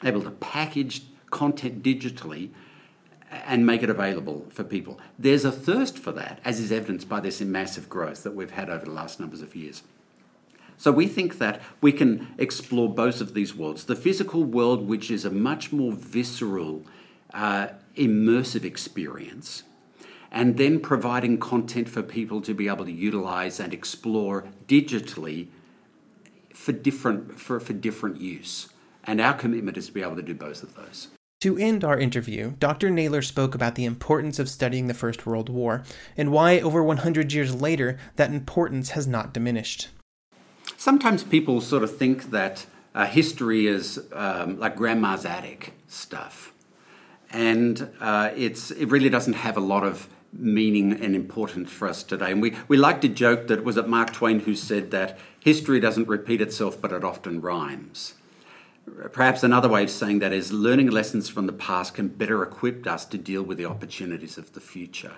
able 0.05 0.21
to 0.21 0.31
package 0.33 1.05
content 1.31 1.83
digitally 1.83 2.51
and 3.33 3.66
make 3.66 3.83
it 3.83 3.91
available 3.91 4.47
for 4.51 4.64
people. 4.64 5.01
There's 5.18 5.45
a 5.45 5.53
thirst 5.53 5.99
for 5.99 6.12
that, 6.12 6.41
as 6.45 6.61
is 6.61 6.70
evidenced 6.70 7.09
by 7.09 7.20
this 7.20 7.41
massive 7.41 7.89
growth 7.89 8.22
that 8.22 8.35
we've 8.35 8.51
had 8.51 8.68
over 8.68 8.85
the 8.85 8.91
last 8.91 9.18
numbers 9.18 9.43
of 9.43 9.57
years. 9.57 9.83
So 10.76 10.91
we 10.91 11.07
think 11.07 11.39
that 11.39 11.61
we 11.80 11.93
can 11.93 12.35
explore 12.39 12.93
both 12.93 13.20
of 13.20 13.35
these 13.35 13.55
worlds 13.55 13.85
the 13.85 13.97
physical 13.97 14.45
world, 14.45 14.89
which 14.89 15.11
is 15.11 15.24
a 15.24 15.30
much 15.30 15.72
more 15.72 15.93
visceral, 15.93 16.83
uh, 17.33 17.68
immersive 17.97 18.64
experience, 18.64 19.62
and 20.30 20.57
then 20.57 20.80
providing 20.80 21.39
content 21.39 21.89
for 21.89 22.03
people 22.03 22.41
to 22.41 22.55
be 22.55 22.68
able 22.68 22.85
to 22.85 22.93
utilize 22.93 23.61
and 23.61 23.72
explore 23.72 24.45
digitally 24.66 25.49
for 26.53 26.72
different, 26.72 27.39
for, 27.39 27.61
for 27.61 27.72
different 27.72 28.20
use. 28.20 28.68
And 29.05 29.20
our 29.20 29.35
commitment 29.35 29.76
is 29.76 29.87
to 29.87 29.93
be 29.93 30.03
able 30.03 30.16
to 30.16 30.22
do 30.22 30.35
both 30.35 30.62
of 30.62 30.74
those. 30.74 31.09
To 31.43 31.59
end 31.59 31.82
our 31.82 31.99
interview, 31.99 32.53
Dr. 32.61 32.88
Naylor 32.88 33.20
spoke 33.20 33.57
about 33.57 33.74
the 33.74 33.84
importance 33.84 34.38
of 34.38 34.49
studying 34.49 34.86
the 34.86 34.95
First 34.95 35.26
World 35.26 35.49
War 35.49 35.82
and 36.16 36.30
why, 36.30 36.61
over 36.61 36.84
100 36.84 37.32
years 37.32 37.53
later, 37.53 37.99
that 38.14 38.30
importance 38.30 38.90
has 38.90 39.09
not 39.09 39.34
diminished. 39.34 39.88
Sometimes 40.76 41.24
people 41.24 41.61
sort 41.61 41.82
of 41.82 41.97
think 41.97 42.30
that 42.30 42.66
uh, 42.95 43.07
history 43.07 43.66
is 43.66 44.01
um, 44.12 44.61
like 44.61 44.76
grandma's 44.76 45.24
attic 45.24 45.72
stuff, 45.88 46.53
and 47.32 47.90
uh, 47.99 48.30
it's 48.36 48.70
it 48.70 48.86
really 48.86 49.09
doesn't 49.09 49.32
have 49.32 49.57
a 49.57 49.61
lot 49.61 49.82
of 49.82 50.09
meaning 50.32 50.93
and 50.93 51.16
importance 51.16 51.72
for 51.72 51.88
us 51.88 52.05
today. 52.05 52.30
And 52.30 52.40
we, 52.40 52.55
we 52.68 52.76
like 52.76 53.01
to 53.01 53.09
joke 53.09 53.49
that 53.49 53.64
was 53.64 53.76
it 53.76 53.88
Mark 53.88 54.12
Twain 54.12 54.38
who 54.38 54.55
said 54.55 54.93
that 54.93 55.18
history 55.40 55.80
doesn't 55.80 56.07
repeat 56.07 56.40
itself, 56.40 56.80
but 56.80 56.93
it 56.93 57.03
often 57.03 57.40
rhymes. 57.40 58.14
Perhaps 59.12 59.43
another 59.43 59.68
way 59.68 59.85
of 59.85 59.91
saying 59.91 60.18
that 60.18 60.33
is 60.33 60.53
learning 60.53 60.91
lessons 60.91 61.28
from 61.28 61.47
the 61.47 61.53
past 61.53 61.95
can 61.95 62.09
better 62.09 62.43
equip 62.43 62.87
us 62.87 63.05
to 63.07 63.18
deal 63.18 63.43
with 63.43 63.59
the 63.59 63.66
opportunities 63.66 64.37
of 64.39 64.53
the 64.55 64.61
future. 64.61 65.14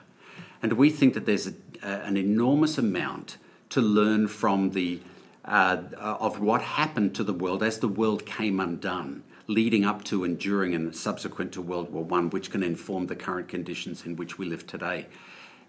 And 0.62 0.74
we 0.74 0.90
think 0.90 1.14
that 1.14 1.26
there's 1.26 1.46
a, 1.46 1.54
an 1.82 2.16
enormous 2.16 2.78
amount 2.78 3.38
to 3.70 3.80
learn 3.80 4.28
from 4.28 4.70
the 4.70 5.00
uh, 5.44 5.82
of 5.98 6.40
what 6.40 6.62
happened 6.62 7.14
to 7.14 7.24
the 7.24 7.32
world 7.32 7.62
as 7.62 7.78
the 7.78 7.88
world 7.88 8.24
came 8.24 8.60
undone, 8.60 9.22
leading 9.46 9.84
up 9.84 10.02
to 10.04 10.24
and 10.24 10.38
during 10.38 10.74
and 10.74 10.94
subsequent 10.96 11.52
to 11.52 11.60
World 11.60 11.92
War 11.92 12.04
One, 12.04 12.30
which 12.30 12.50
can 12.50 12.62
inform 12.62 13.06
the 13.06 13.16
current 13.16 13.48
conditions 13.48 14.06
in 14.06 14.16
which 14.16 14.38
we 14.38 14.46
live 14.46 14.66
today. 14.66 15.06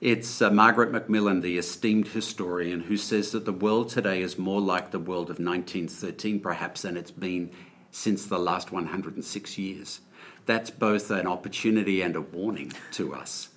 It's 0.02 0.42
uh, 0.42 0.50
Margaret 0.50 0.92
Macmillan, 0.92 1.42
the 1.42 1.58
esteemed 1.58 2.10
historian, 2.10 2.82
who 2.82 2.98
says 2.98 3.32
that 3.32 3.46
the 3.46 3.54
world 3.54 3.90
today 3.90 4.22
is 4.22 4.38
more 4.38 4.62
like 4.62 4.92
the 4.92 5.00
world 5.00 5.30
of 5.30 5.40
1913, 5.40 6.40
perhaps, 6.40 6.84
than 6.84 6.98
it's 6.98 7.12
been 7.12 7.50
since 7.96 8.26
the 8.26 8.38
last 8.38 8.74
106 8.74 9.58
years. 9.58 10.02
That's 10.46 10.70
both 10.70 11.10
an 11.10 11.26
opportunity 11.26 12.02
and 12.02 12.16
a 12.16 12.22
warning 12.22 12.74
to 12.92 13.16
us. 13.16 13.50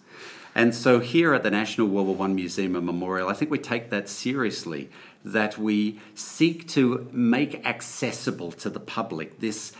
And 0.55 0.75
so, 0.75 1.01
here 1.01 1.35
at 1.35 1.43
the 1.43 1.51
National 1.51 1.89
World 1.89 2.07
War 2.07 2.27
I 2.27 2.31
Museum 2.31 2.77
and 2.77 2.87
Memorial, 2.87 3.29
I 3.29 3.35
think 3.35 3.51
we 3.51 3.59
take 3.59 3.91
that 3.91 4.09
seriously 4.09 4.91
that 5.25 5.59
we 5.59 6.01
seek 6.15 6.69
to 6.69 7.09
make 7.13 7.67
accessible 7.67 8.53
to 8.53 8.71
the 8.71 8.81
public 8.81 9.41
this 9.41 9.73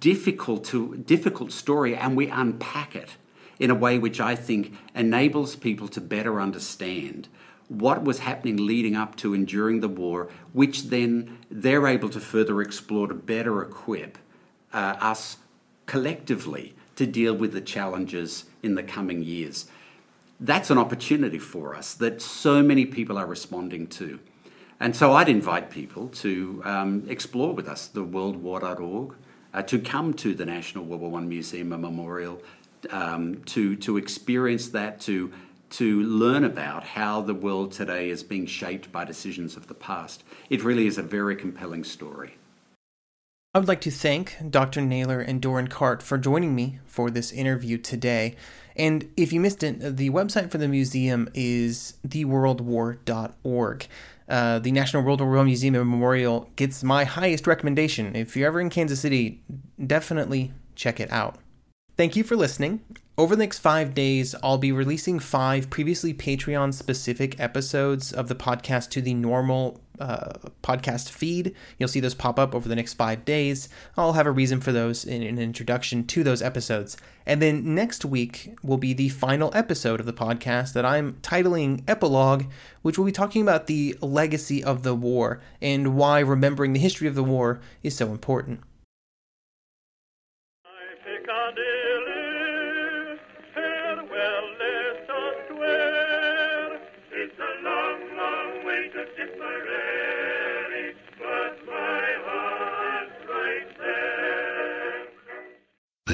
difficult 0.00 0.64
to 0.64 0.96
difficult 0.96 1.52
story 1.52 1.96
and 1.96 2.16
we 2.16 2.28
unpack 2.28 2.94
it 2.94 3.16
in 3.58 3.70
a 3.70 3.74
way 3.74 3.98
which 3.98 4.20
I 4.20 4.36
think 4.36 4.74
enables 4.94 5.56
people 5.56 5.88
to 5.88 6.00
better 6.00 6.40
understand 6.40 7.28
what 7.68 8.04
was 8.04 8.20
happening 8.20 8.58
leading 8.58 8.94
up 8.94 9.16
to 9.16 9.34
and 9.34 9.46
during 9.46 9.80
the 9.80 9.88
war, 9.88 10.28
which 10.52 10.84
then 10.84 11.35
they're 11.50 11.86
able 11.86 12.08
to 12.10 12.20
further 12.20 12.60
explore 12.60 13.06
to 13.06 13.14
better 13.14 13.62
equip 13.62 14.18
uh, 14.72 14.96
us 15.00 15.38
collectively 15.86 16.74
to 16.96 17.06
deal 17.06 17.34
with 17.34 17.52
the 17.52 17.60
challenges 17.60 18.44
in 18.62 18.74
the 18.74 18.82
coming 18.82 19.22
years. 19.22 19.66
That's 20.40 20.70
an 20.70 20.78
opportunity 20.78 21.38
for 21.38 21.74
us 21.74 21.94
that 21.94 22.20
so 22.20 22.62
many 22.62 22.84
people 22.84 23.16
are 23.16 23.26
responding 23.26 23.86
to. 23.88 24.18
And 24.80 24.94
so 24.94 25.14
I'd 25.14 25.28
invite 25.28 25.70
people 25.70 26.08
to 26.08 26.62
um, 26.64 27.06
explore 27.08 27.54
with 27.54 27.68
us 27.68 27.86
the 27.86 28.04
worldwar.org, 28.04 29.14
uh, 29.54 29.62
to 29.62 29.78
come 29.78 30.12
to 30.14 30.34
the 30.34 30.44
National 30.44 30.84
World 30.84 31.00
War 31.00 31.18
I 31.18 31.22
Museum 31.22 31.72
and 31.72 31.80
Memorial, 31.80 32.42
um, 32.90 33.42
to, 33.46 33.76
to 33.76 33.96
experience 33.96 34.68
that, 34.70 35.00
to, 35.02 35.32
to 35.70 36.02
learn 36.02 36.44
about 36.44 36.84
how 36.84 37.20
the 37.20 37.34
world 37.34 37.72
today 37.72 38.10
is 38.10 38.22
being 38.22 38.46
shaped 38.46 38.90
by 38.92 39.04
decisions 39.04 39.56
of 39.56 39.66
the 39.66 39.74
past. 39.74 40.24
It 40.50 40.64
really 40.64 40.86
is 40.86 40.98
a 40.98 41.02
very 41.02 41.36
compelling 41.36 41.84
story. 41.84 42.36
I 43.54 43.58
would 43.58 43.68
like 43.68 43.80
to 43.82 43.90
thank 43.90 44.36
Dr. 44.50 44.82
Naylor 44.82 45.20
and 45.20 45.40
Doran 45.40 45.68
Cart 45.68 46.02
for 46.02 46.18
joining 46.18 46.54
me 46.54 46.78
for 46.84 47.10
this 47.10 47.32
interview 47.32 47.78
today. 47.78 48.36
And 48.76 49.10
if 49.16 49.32
you 49.32 49.40
missed 49.40 49.62
it, 49.62 49.96
the 49.96 50.10
website 50.10 50.50
for 50.50 50.58
the 50.58 50.68
museum 50.68 51.30
is 51.32 51.94
theworldwar.org. 52.06 53.86
Uh, 54.28 54.58
the 54.58 54.72
National 54.72 55.02
World 55.02 55.20
War 55.20 55.38
I 55.38 55.44
Museum 55.44 55.74
and 55.74 55.88
Memorial 55.88 56.50
gets 56.56 56.82
my 56.82 57.04
highest 57.04 57.46
recommendation. 57.46 58.14
If 58.14 58.36
you're 58.36 58.48
ever 58.48 58.60
in 58.60 58.70
Kansas 58.70 59.00
City, 59.00 59.42
definitely 59.84 60.52
check 60.74 61.00
it 61.00 61.10
out. 61.10 61.38
Thank 61.96 62.16
you 62.16 62.24
for 62.24 62.36
listening. 62.36 62.82
Over 63.18 63.34
the 63.34 63.42
next 63.42 63.60
five 63.60 63.94
days, 63.94 64.34
I'll 64.42 64.58
be 64.58 64.72
releasing 64.72 65.18
five 65.18 65.70
previously 65.70 66.12
Patreon 66.12 66.74
specific 66.74 67.40
episodes 67.40 68.12
of 68.12 68.28
the 68.28 68.34
podcast 68.34 68.90
to 68.90 69.00
the 69.00 69.14
normal 69.14 69.80
uh, 69.98 70.34
podcast 70.62 71.08
feed. 71.08 71.54
You'll 71.78 71.88
see 71.88 72.00
those 72.00 72.14
pop 72.14 72.38
up 72.38 72.54
over 72.54 72.68
the 72.68 72.76
next 72.76 72.92
five 72.92 73.24
days. 73.24 73.70
I'll 73.96 74.12
have 74.12 74.26
a 74.26 74.30
reason 74.30 74.60
for 74.60 74.70
those 74.70 75.06
in 75.06 75.22
an 75.22 75.38
introduction 75.38 76.06
to 76.08 76.22
those 76.22 76.42
episodes. 76.42 76.98
And 77.24 77.40
then 77.40 77.74
next 77.74 78.04
week 78.04 78.54
will 78.62 78.76
be 78.76 78.92
the 78.92 79.08
final 79.08 79.50
episode 79.54 79.98
of 79.98 80.04
the 80.04 80.12
podcast 80.12 80.74
that 80.74 80.84
I'm 80.84 81.14
titling 81.22 81.84
Epilogue, 81.88 82.44
which 82.82 82.98
will 82.98 83.06
be 83.06 83.12
talking 83.12 83.40
about 83.40 83.66
the 83.66 83.96
legacy 84.02 84.62
of 84.62 84.82
the 84.82 84.94
war 84.94 85.40
and 85.62 85.96
why 85.96 86.18
remembering 86.18 86.74
the 86.74 86.80
history 86.80 87.08
of 87.08 87.14
the 87.14 87.24
war 87.24 87.60
is 87.82 87.96
so 87.96 88.10
important. 88.10 88.60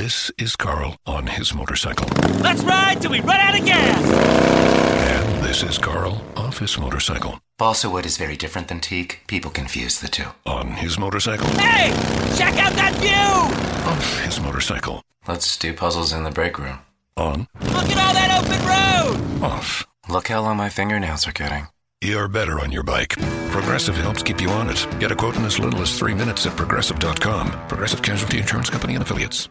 This 0.02 0.32
is 0.36 0.56
Carl 0.56 0.96
on 1.06 1.28
his 1.28 1.54
motorcycle. 1.54 2.08
Let's 2.40 2.64
ride 2.64 3.00
till 3.00 3.12
we 3.12 3.20
run 3.20 3.38
out 3.38 3.56
of 3.56 3.64
gas! 3.64 4.02
And 4.02 5.44
this 5.44 5.62
is 5.62 5.78
Carl 5.78 6.20
off 6.36 6.58
his 6.58 6.76
motorcycle. 6.76 7.38
Balsa 7.56 7.88
wood 7.88 8.04
is 8.04 8.16
very 8.16 8.36
different 8.36 8.66
than 8.66 8.80
teak. 8.80 9.20
People 9.28 9.52
confuse 9.52 10.00
the 10.00 10.08
two. 10.08 10.24
On 10.44 10.72
his 10.72 10.98
motorcycle. 10.98 11.46
Hey! 11.50 11.92
Check 12.36 12.54
out 12.58 12.72
that 12.72 12.96
view! 12.96 13.88
Off 13.88 14.24
his 14.24 14.40
motorcycle. 14.40 15.04
Let's 15.28 15.56
do 15.56 15.72
puzzles 15.72 16.12
in 16.12 16.24
the 16.24 16.32
break 16.32 16.58
room. 16.58 16.80
On. 17.16 17.46
Look 17.60 17.88
at 17.88 18.04
all 18.04 18.12
that 18.12 18.42
open 18.42 19.38
road! 19.38 19.44
Off. 19.44 19.86
Look 20.08 20.26
how 20.26 20.42
long 20.42 20.56
my 20.56 20.68
fingernails 20.68 21.28
are 21.28 21.32
getting. 21.32 21.68
You're 22.00 22.26
better 22.26 22.58
on 22.58 22.72
your 22.72 22.82
bike. 22.82 23.14
Progressive 23.50 23.94
helps 23.94 24.24
keep 24.24 24.40
you 24.40 24.50
on 24.50 24.68
it. 24.68 24.84
Get 24.98 25.12
a 25.12 25.14
quote 25.14 25.36
in 25.36 25.44
as 25.44 25.60
little 25.60 25.80
as 25.80 25.96
three 25.96 26.12
minutes 26.12 26.44
at 26.44 26.56
progressive.com. 26.56 27.52
Progressive 27.68 28.02
Casualty 28.02 28.38
Insurance 28.38 28.68
Company 28.68 28.94
and 28.94 29.04
Affiliates. 29.04 29.48